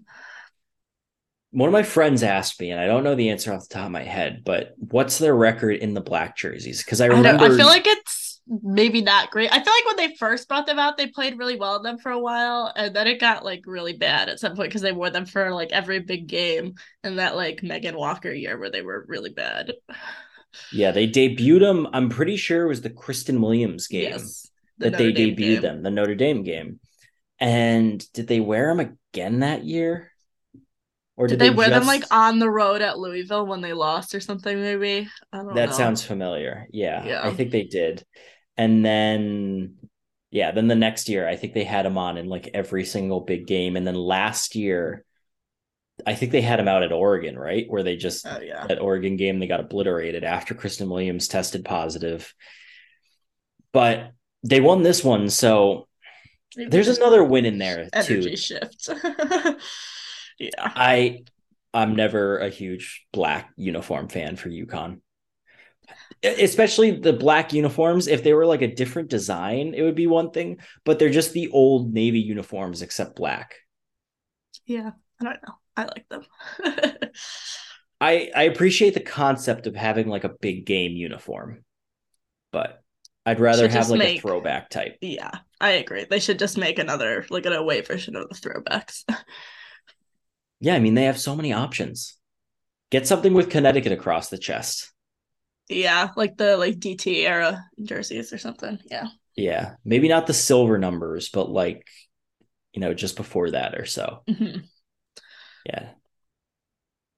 One 1.50 1.68
of 1.68 1.72
my 1.72 1.82
friends 1.82 2.22
asked 2.22 2.60
me, 2.60 2.70
and 2.70 2.80
I 2.80 2.86
don't 2.86 3.04
know 3.04 3.14
the 3.14 3.30
answer 3.30 3.52
off 3.52 3.68
the 3.68 3.74
top 3.74 3.86
of 3.86 3.92
my 3.92 4.04
head, 4.04 4.42
but 4.44 4.74
what's 4.78 5.18
their 5.18 5.34
record 5.34 5.76
in 5.76 5.94
the 5.94 6.00
black 6.00 6.36
jerseys? 6.36 6.84
Because 6.84 7.00
I 7.00 7.06
remember. 7.06 7.44
I, 7.44 7.48
I 7.48 7.56
feel 7.56 7.66
like 7.66 7.86
it's 7.86 8.17
maybe 8.48 9.02
not 9.02 9.30
great. 9.30 9.52
I 9.52 9.62
feel 9.62 9.72
like 9.72 9.86
when 9.86 9.96
they 9.96 10.16
first 10.16 10.48
brought 10.48 10.66
them 10.66 10.78
out, 10.78 10.96
they 10.96 11.06
played 11.06 11.38
really 11.38 11.56
well 11.56 11.76
in 11.76 11.82
them 11.82 11.98
for 11.98 12.10
a 12.10 12.18
while, 12.18 12.72
and 12.74 12.94
then 12.94 13.06
it 13.06 13.20
got 13.20 13.44
like 13.44 13.62
really 13.66 13.92
bad 13.92 14.28
at 14.28 14.40
some 14.40 14.56
point 14.56 14.70
because 14.70 14.82
they 14.82 14.92
wore 14.92 15.10
them 15.10 15.26
for 15.26 15.52
like 15.52 15.72
every 15.72 16.00
big 16.00 16.26
game, 16.26 16.74
and 17.02 17.18
that 17.18 17.36
like 17.36 17.62
Megan 17.62 17.96
Walker 17.96 18.32
year 18.32 18.58
where 18.58 18.70
they 18.70 18.82
were 18.82 19.04
really 19.08 19.30
bad. 19.30 19.72
Yeah, 20.72 20.92
they 20.92 21.06
debuted 21.06 21.60
them. 21.60 21.88
I'm 21.92 22.08
pretty 22.08 22.36
sure 22.36 22.64
it 22.64 22.68
was 22.68 22.80
the 22.80 22.90
Christyn 22.90 23.40
Williams 23.40 23.86
game 23.86 24.12
yes, 24.12 24.50
the 24.78 24.90
that 24.90 24.92
Notre 24.92 25.04
they 25.04 25.12
Dame 25.12 25.36
debuted 25.36 25.36
game. 25.36 25.62
them, 25.62 25.82
the 25.82 25.90
Notre 25.90 26.14
Dame 26.14 26.42
game. 26.42 26.80
And 27.38 28.04
did 28.12 28.26
they 28.26 28.40
wear 28.40 28.74
them 28.74 28.96
again 29.12 29.40
that 29.40 29.64
year? 29.64 30.10
Or 31.16 31.26
did, 31.26 31.34
did 31.34 31.40
they, 31.40 31.48
they, 31.50 31.54
wear 31.54 31.68
just... 31.68 31.80
them 31.80 31.86
like 31.86 32.04
on 32.10 32.38
the 32.38 32.50
road 32.50 32.80
at 32.80 32.98
Louisville 32.98 33.46
when 33.46 33.60
they 33.60 33.72
lost 33.72 34.14
or 34.14 34.20
something? 34.20 34.60
Maybe 34.60 35.08
I 35.32 35.38
don't 35.38 35.54
that 35.54 35.70
know. 35.70 35.74
sounds 35.74 36.02
familiar. 36.02 36.66
Yeah, 36.70 37.04
yeah, 37.04 37.20
I 37.26 37.32
think 37.32 37.50
they 37.50 37.64
did 37.64 38.04
and 38.58 38.84
then 38.84 39.76
yeah, 40.30 40.50
then 40.50 40.68
the 40.68 40.74
next 40.74 41.08
year 41.08 41.26
I 41.26 41.36
think 41.36 41.54
they 41.54 41.64
had 41.64 41.86
him 41.86 41.96
on 41.96 42.18
in 42.18 42.28
like 42.28 42.50
every 42.52 42.84
single 42.84 43.20
big 43.20 43.46
game, 43.46 43.76
and 43.76 43.86
then 43.86 43.94
last 43.94 44.54
year. 44.54 45.04
I 46.06 46.14
think 46.14 46.30
they 46.30 46.42
had 46.42 46.60
him 46.60 46.68
out 46.68 46.84
at 46.84 46.92
Oregon, 46.92 47.36
right? 47.36 47.68
Where 47.68 47.82
they 47.82 47.96
just 47.96 48.24
oh, 48.24 48.38
yeah. 48.40 48.68
that 48.68 48.80
Oregon 48.80 49.16
game 49.16 49.40
they 49.40 49.48
got 49.48 49.58
obliterated 49.58 50.22
after 50.22 50.54
Christyn 50.54 50.88
Williams 50.88 51.26
tested 51.26 51.64
positive. 51.64 52.32
But 53.72 54.12
they 54.44 54.60
won 54.60 54.84
this 54.84 55.02
one, 55.02 55.28
so 55.28 55.88
there's 56.54 56.86
another 56.86 57.24
win 57.24 57.46
in 57.46 57.58
there 57.58 57.88
energy 57.92 58.30
too. 58.30 58.36
shift. 58.36 58.88
yeah. 60.38 60.50
I 60.58 61.24
I'm 61.74 61.96
never 61.96 62.38
a 62.38 62.48
huge 62.48 63.06
black 63.12 63.50
uniform 63.56 64.08
fan 64.08 64.36
for 64.36 64.48
UConn 64.50 65.00
especially 66.22 66.90
the 66.90 67.12
black 67.12 67.52
uniforms 67.52 68.08
if 68.08 68.24
they 68.24 68.32
were 68.32 68.46
like 68.46 68.62
a 68.62 68.74
different 68.74 69.08
design 69.08 69.74
it 69.74 69.82
would 69.82 69.94
be 69.94 70.06
one 70.06 70.30
thing 70.30 70.58
but 70.84 70.98
they're 70.98 71.10
just 71.10 71.32
the 71.32 71.48
old 71.50 71.92
navy 71.92 72.20
uniforms 72.20 72.82
except 72.82 73.16
black. 73.16 73.54
Yeah 74.66 74.90
i 75.20 75.24
don't 75.24 75.42
know. 75.46 75.54
I 75.76 75.82
like 75.84 76.08
them. 76.08 76.24
I 78.00 78.30
i 78.34 78.42
appreciate 78.44 78.94
the 78.94 79.00
concept 79.00 79.66
of 79.66 79.76
having 79.76 80.08
like 80.08 80.24
a 80.24 80.28
big 80.28 80.66
game 80.66 80.92
uniform 80.92 81.64
but 82.52 82.82
i'd 83.26 83.40
rather 83.40 83.68
have 83.68 83.88
like 83.88 83.98
make, 83.98 84.18
a 84.18 84.20
throwback 84.20 84.70
type. 84.70 84.96
Yeah 85.00 85.30
i 85.60 85.70
agree. 85.70 86.06
They 86.08 86.20
should 86.20 86.38
just 86.38 86.58
make 86.58 86.78
another 86.78 87.26
like 87.30 87.46
an 87.46 87.52
away 87.52 87.80
version 87.82 88.16
of 88.16 88.28
the 88.28 88.34
throwbacks. 88.34 89.04
Yeah 90.60 90.74
i 90.74 90.80
mean 90.80 90.94
they 90.94 91.04
have 91.04 91.20
so 91.20 91.36
many 91.36 91.52
options. 91.52 92.16
Get 92.90 93.06
something 93.06 93.32
with 93.32 93.50
connecticut 93.50 93.92
across 93.92 94.28
the 94.28 94.38
chest 94.38 94.92
yeah, 95.68 96.10
like 96.16 96.36
the 96.36 96.56
like 96.56 96.78
DT 96.78 97.24
era 97.24 97.64
jerseys 97.82 98.32
or 98.32 98.38
something. 98.38 98.78
Yeah. 98.90 99.08
Yeah, 99.36 99.74
maybe 99.84 100.08
not 100.08 100.26
the 100.26 100.34
silver 100.34 100.78
numbers, 100.78 101.28
but 101.28 101.48
like 101.48 101.86
you 102.72 102.80
know, 102.80 102.94
just 102.94 103.16
before 103.16 103.50
that 103.50 103.74
or 103.74 103.86
so. 103.86 104.22
Mm-hmm. 104.28 104.60
Yeah, 105.66 105.90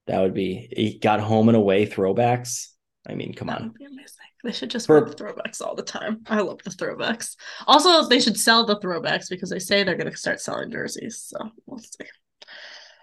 that 0.07 0.21
would 0.21 0.33
be. 0.33 0.67
He 0.71 0.99
got 0.99 1.19
home 1.19 1.49
and 1.49 1.55
away 1.55 1.87
throwbacks. 1.87 2.67
I 3.07 3.15
mean, 3.15 3.33
come 3.33 3.47
that 3.47 3.61
on. 3.61 3.73
They 4.43 4.51
should 4.51 4.71
just 4.71 4.87
For, 4.87 5.05
throwbacks 5.05 5.61
all 5.61 5.75
the 5.75 5.83
time. 5.83 6.21
I 6.27 6.41
love 6.41 6.63
the 6.63 6.71
throwbacks. 6.71 7.35
Also, 7.67 8.07
they 8.07 8.19
should 8.19 8.39
sell 8.39 8.65
the 8.65 8.79
throwbacks 8.79 9.29
because 9.29 9.51
they 9.51 9.59
say 9.59 9.83
they're 9.83 9.95
going 9.95 10.09
to 10.09 10.17
start 10.17 10.41
selling 10.41 10.71
jerseys. 10.71 11.23
So 11.27 11.51
we'll 11.67 11.77
see. 11.77 12.05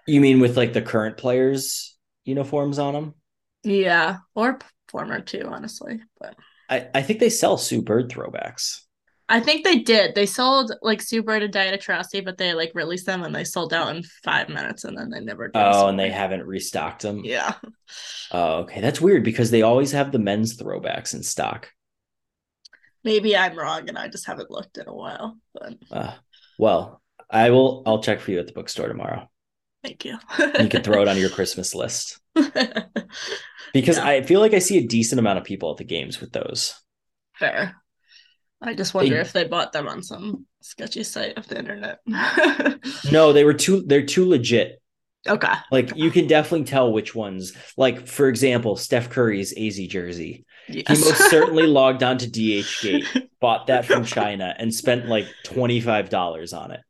You 0.05 0.19
mean 0.19 0.39
with 0.41 0.57
like 0.57 0.73
the 0.73 0.81
current 0.81 1.17
players' 1.17 1.97
uniforms 2.25 2.77
on 2.77 2.93
them? 2.93 3.13
Yeah, 3.63 4.17
or 4.35 4.59
former 4.89 5.21
too, 5.21 5.43
honestly. 5.45 6.01
But 6.19 6.35
I, 6.69 6.87
I 6.93 7.01
think 7.01 7.19
they 7.19 7.29
sell 7.29 7.57
Sue 7.57 7.81
Bird 7.81 8.09
throwbacks. 8.09 8.81
I 9.31 9.39
think 9.39 9.63
they 9.63 9.77
did. 9.77 10.15
They 10.15 10.25
sold 10.25 10.71
like 10.81 11.03
Sue 11.03 11.21
Bird 11.21 11.43
and 11.43 11.53
Diana 11.53 11.77
Taurasi, 11.77 12.25
but 12.25 12.39
they 12.39 12.55
like 12.55 12.71
released 12.73 13.05
them 13.05 13.21
and 13.21 13.33
they 13.33 13.43
sold 13.43 13.73
out 13.73 13.95
in 13.95 14.01
five 14.23 14.49
minutes 14.49 14.85
and 14.85 14.97
then 14.97 15.11
they 15.11 15.19
never 15.19 15.47
did. 15.47 15.61
Oh, 15.61 15.87
and 15.87 15.99
they 15.99 16.09
haven't 16.09 16.47
restocked 16.47 17.03
them. 17.03 17.21
Yeah. 17.23 17.53
Oh, 18.31 18.57
okay. 18.61 18.81
That's 18.81 18.99
weird 18.99 19.23
because 19.23 19.51
they 19.51 19.61
always 19.61 19.91
have 19.91 20.11
the 20.11 20.19
men's 20.19 20.57
throwbacks 20.57 21.13
in 21.13 21.21
stock. 21.21 21.69
Maybe 23.03 23.37
I'm 23.37 23.57
wrong 23.57 23.87
and 23.87 23.97
I 23.97 24.07
just 24.07 24.25
haven't 24.25 24.51
looked 24.51 24.77
in 24.77 24.87
a 24.87 24.93
while. 24.93 25.37
But 25.53 25.75
uh, 25.91 26.13
well, 26.57 27.01
I 27.29 27.51
will 27.51 27.83
I'll 27.85 28.01
check 28.01 28.19
for 28.19 28.31
you 28.31 28.39
at 28.39 28.47
the 28.47 28.53
bookstore 28.53 28.87
tomorrow. 28.87 29.29
Thank 29.83 30.05
you. 30.05 30.17
you 30.59 30.69
can 30.69 30.83
throw 30.83 31.01
it 31.01 31.07
on 31.07 31.17
your 31.17 31.29
Christmas 31.31 31.73
list. 31.73 32.18
because 33.73 33.97
yeah. 33.97 34.07
I 34.07 34.21
feel 34.23 34.39
like 34.39 34.53
I 34.53 34.59
see 34.59 34.77
a 34.77 34.87
decent 34.87 35.19
amount 35.19 35.39
of 35.39 35.43
people 35.43 35.71
at 35.71 35.77
the 35.77 35.83
games 35.83 36.19
with 36.19 36.31
those. 36.31 36.73
Fair. 37.35 37.75
I 38.61 38.73
just 38.73 38.93
wonder 38.93 39.15
they, 39.15 39.21
if 39.21 39.31
they 39.31 39.45
bought 39.45 39.71
them 39.71 39.87
on 39.87 40.03
some 40.03 40.45
sketchy 40.61 41.03
site 41.03 41.37
of 41.37 41.47
the 41.47 41.57
internet. 41.57 41.99
no, 43.11 43.31
they 43.31 43.43
were 43.43 43.53
too 43.53 43.81
they're 43.81 44.05
too 44.05 44.27
legit. 44.27 44.81
Okay. 45.27 45.53
Like 45.71 45.95
you 45.95 46.11
can 46.11 46.27
definitely 46.27 46.65
tell 46.65 46.91
which 46.91 47.15
ones. 47.15 47.53
Like 47.77 48.07
for 48.07 48.27
example, 48.27 48.75
Steph 48.75 49.09
Curry's 49.09 49.53
Azzi 49.55 49.87
jersey. 49.87 50.45
Yes. 50.67 50.85
He 50.87 51.05
most 51.05 51.29
certainly 51.29 51.67
logged 51.67 52.03
on 52.03 52.17
to 52.19 52.27
DHgate, 52.27 53.29
bought 53.41 53.67
that 53.67 53.85
from 53.85 54.05
China, 54.05 54.53
and 54.57 54.73
spent 54.73 55.07
like 55.07 55.25
twenty 55.43 55.79
five 55.79 56.09
dollars 56.09 56.53
on 56.53 56.71
it. 56.71 56.81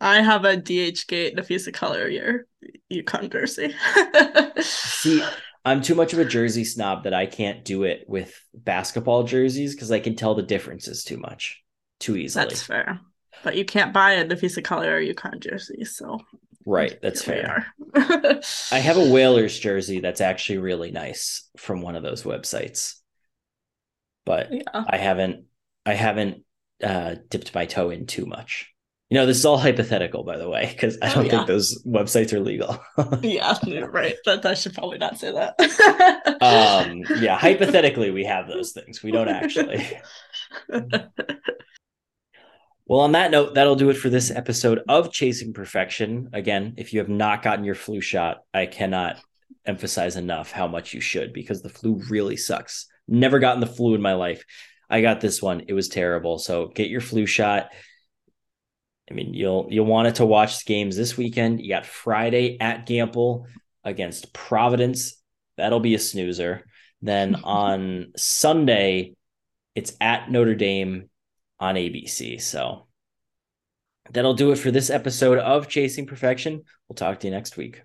I 0.00 0.22
have 0.22 0.44
a 0.44 0.56
DH 0.56 1.06
gate 1.06 1.32
and 1.32 1.38
a 1.38 1.42
piece 1.42 1.66
DHgate 1.66 1.70
Napheesa 1.70 1.74
Collier 1.74 2.46
UConn 2.90 3.30
jersey. 3.30 3.74
See, 4.62 5.22
I'm 5.64 5.82
too 5.82 5.94
much 5.94 6.12
of 6.12 6.18
a 6.18 6.24
jersey 6.24 6.64
snob 6.64 7.04
that 7.04 7.14
I 7.14 7.26
can't 7.26 7.64
do 7.64 7.84
it 7.84 8.04
with 8.08 8.34
basketball 8.54 9.24
jerseys 9.24 9.74
because 9.74 9.90
I 9.90 10.00
can 10.00 10.16
tell 10.16 10.34
the 10.34 10.42
differences 10.42 11.04
too 11.04 11.18
much, 11.18 11.62
too 11.98 12.16
easily. 12.16 12.46
That's 12.46 12.62
fair. 12.62 13.00
But 13.44 13.56
you 13.56 13.64
can't 13.64 13.92
buy 13.92 14.12
a 14.12 14.24
Napheesa 14.24 14.64
Collier 14.64 14.96
or 14.96 15.00
UConn 15.00 15.40
jersey, 15.40 15.84
so 15.84 16.20
right, 16.66 16.98
that's 17.00 17.22
fair. 17.22 17.66
I 17.94 18.78
have 18.78 18.96
a 18.96 19.10
Whalers 19.10 19.58
jersey 19.58 20.00
that's 20.00 20.20
actually 20.20 20.58
really 20.58 20.90
nice 20.90 21.48
from 21.56 21.82
one 21.82 21.94
of 21.94 22.02
those 22.02 22.22
websites, 22.22 22.96
but 24.26 24.52
yeah. 24.52 24.84
I 24.88 24.96
haven't, 24.96 25.44
I 25.86 25.94
haven't 25.94 26.44
uh, 26.82 27.16
dipped 27.28 27.54
my 27.54 27.66
toe 27.66 27.90
in 27.90 28.06
too 28.06 28.26
much. 28.26 28.70
You 29.10 29.18
know, 29.18 29.26
this 29.26 29.38
is 29.38 29.44
all 29.44 29.58
hypothetical, 29.58 30.22
by 30.22 30.38
the 30.38 30.48
way, 30.48 30.68
because 30.70 30.96
I 31.02 31.10
oh, 31.10 31.14
don't 31.14 31.18
oh, 31.18 31.22
yeah. 31.22 31.30
think 31.30 31.46
those 31.48 31.82
websites 31.84 32.32
are 32.32 32.38
legal. 32.38 32.80
yeah, 33.22 33.58
right. 33.90 34.14
But 34.24 34.46
I 34.46 34.54
should 34.54 34.72
probably 34.72 34.98
not 34.98 35.18
say 35.18 35.32
that. 35.32 35.58
um, 36.40 37.02
yeah, 37.20 37.36
hypothetically, 37.38 38.12
we 38.12 38.24
have 38.24 38.46
those 38.46 38.70
things. 38.70 39.02
We 39.02 39.10
don't 39.10 39.26
actually. 39.26 39.84
well, 42.86 43.00
on 43.00 43.10
that 43.12 43.32
note, 43.32 43.54
that'll 43.54 43.74
do 43.74 43.90
it 43.90 43.96
for 43.96 44.10
this 44.10 44.30
episode 44.30 44.82
of 44.88 45.10
Chasing 45.10 45.52
Perfection. 45.52 46.30
Again, 46.32 46.74
if 46.76 46.92
you 46.92 47.00
have 47.00 47.08
not 47.08 47.42
gotten 47.42 47.64
your 47.64 47.74
flu 47.74 48.00
shot, 48.00 48.44
I 48.54 48.66
cannot 48.66 49.20
emphasize 49.66 50.14
enough 50.14 50.52
how 50.52 50.68
much 50.68 50.94
you 50.94 51.00
should 51.00 51.32
because 51.32 51.62
the 51.62 51.68
flu 51.68 52.00
really 52.08 52.36
sucks. 52.36 52.86
Never 53.08 53.40
gotten 53.40 53.58
the 53.58 53.66
flu 53.66 53.96
in 53.96 54.02
my 54.02 54.14
life. 54.14 54.44
I 54.88 55.00
got 55.02 55.20
this 55.20 55.42
one. 55.42 55.64
It 55.66 55.72
was 55.72 55.88
terrible. 55.88 56.38
So 56.38 56.68
get 56.68 56.90
your 56.90 57.00
flu 57.00 57.26
shot 57.26 57.70
I 59.10 59.14
mean, 59.14 59.34
you'll 59.34 59.66
you'll 59.70 59.86
want 59.86 60.08
it 60.08 60.16
to 60.16 60.26
watch 60.26 60.58
the 60.58 60.68
games 60.68 60.96
this 60.96 61.16
weekend. 61.16 61.60
You 61.60 61.68
got 61.68 61.86
Friday 61.86 62.58
at 62.60 62.86
Gampel 62.86 63.46
against 63.82 64.32
Providence. 64.32 65.20
That'll 65.56 65.80
be 65.80 65.94
a 65.94 65.98
snoozer. 65.98 66.64
Then 67.02 67.34
on 67.44 68.12
Sunday, 68.16 69.16
it's 69.74 69.94
at 70.00 70.30
Notre 70.30 70.54
Dame 70.54 71.10
on 71.58 71.74
ABC. 71.74 72.40
So 72.40 72.86
that'll 74.10 74.34
do 74.34 74.52
it 74.52 74.56
for 74.56 74.70
this 74.70 74.90
episode 74.90 75.38
of 75.38 75.68
Chasing 75.68 76.06
Perfection. 76.06 76.62
We'll 76.88 76.96
talk 76.96 77.20
to 77.20 77.26
you 77.26 77.32
next 77.32 77.56
week. 77.56 77.82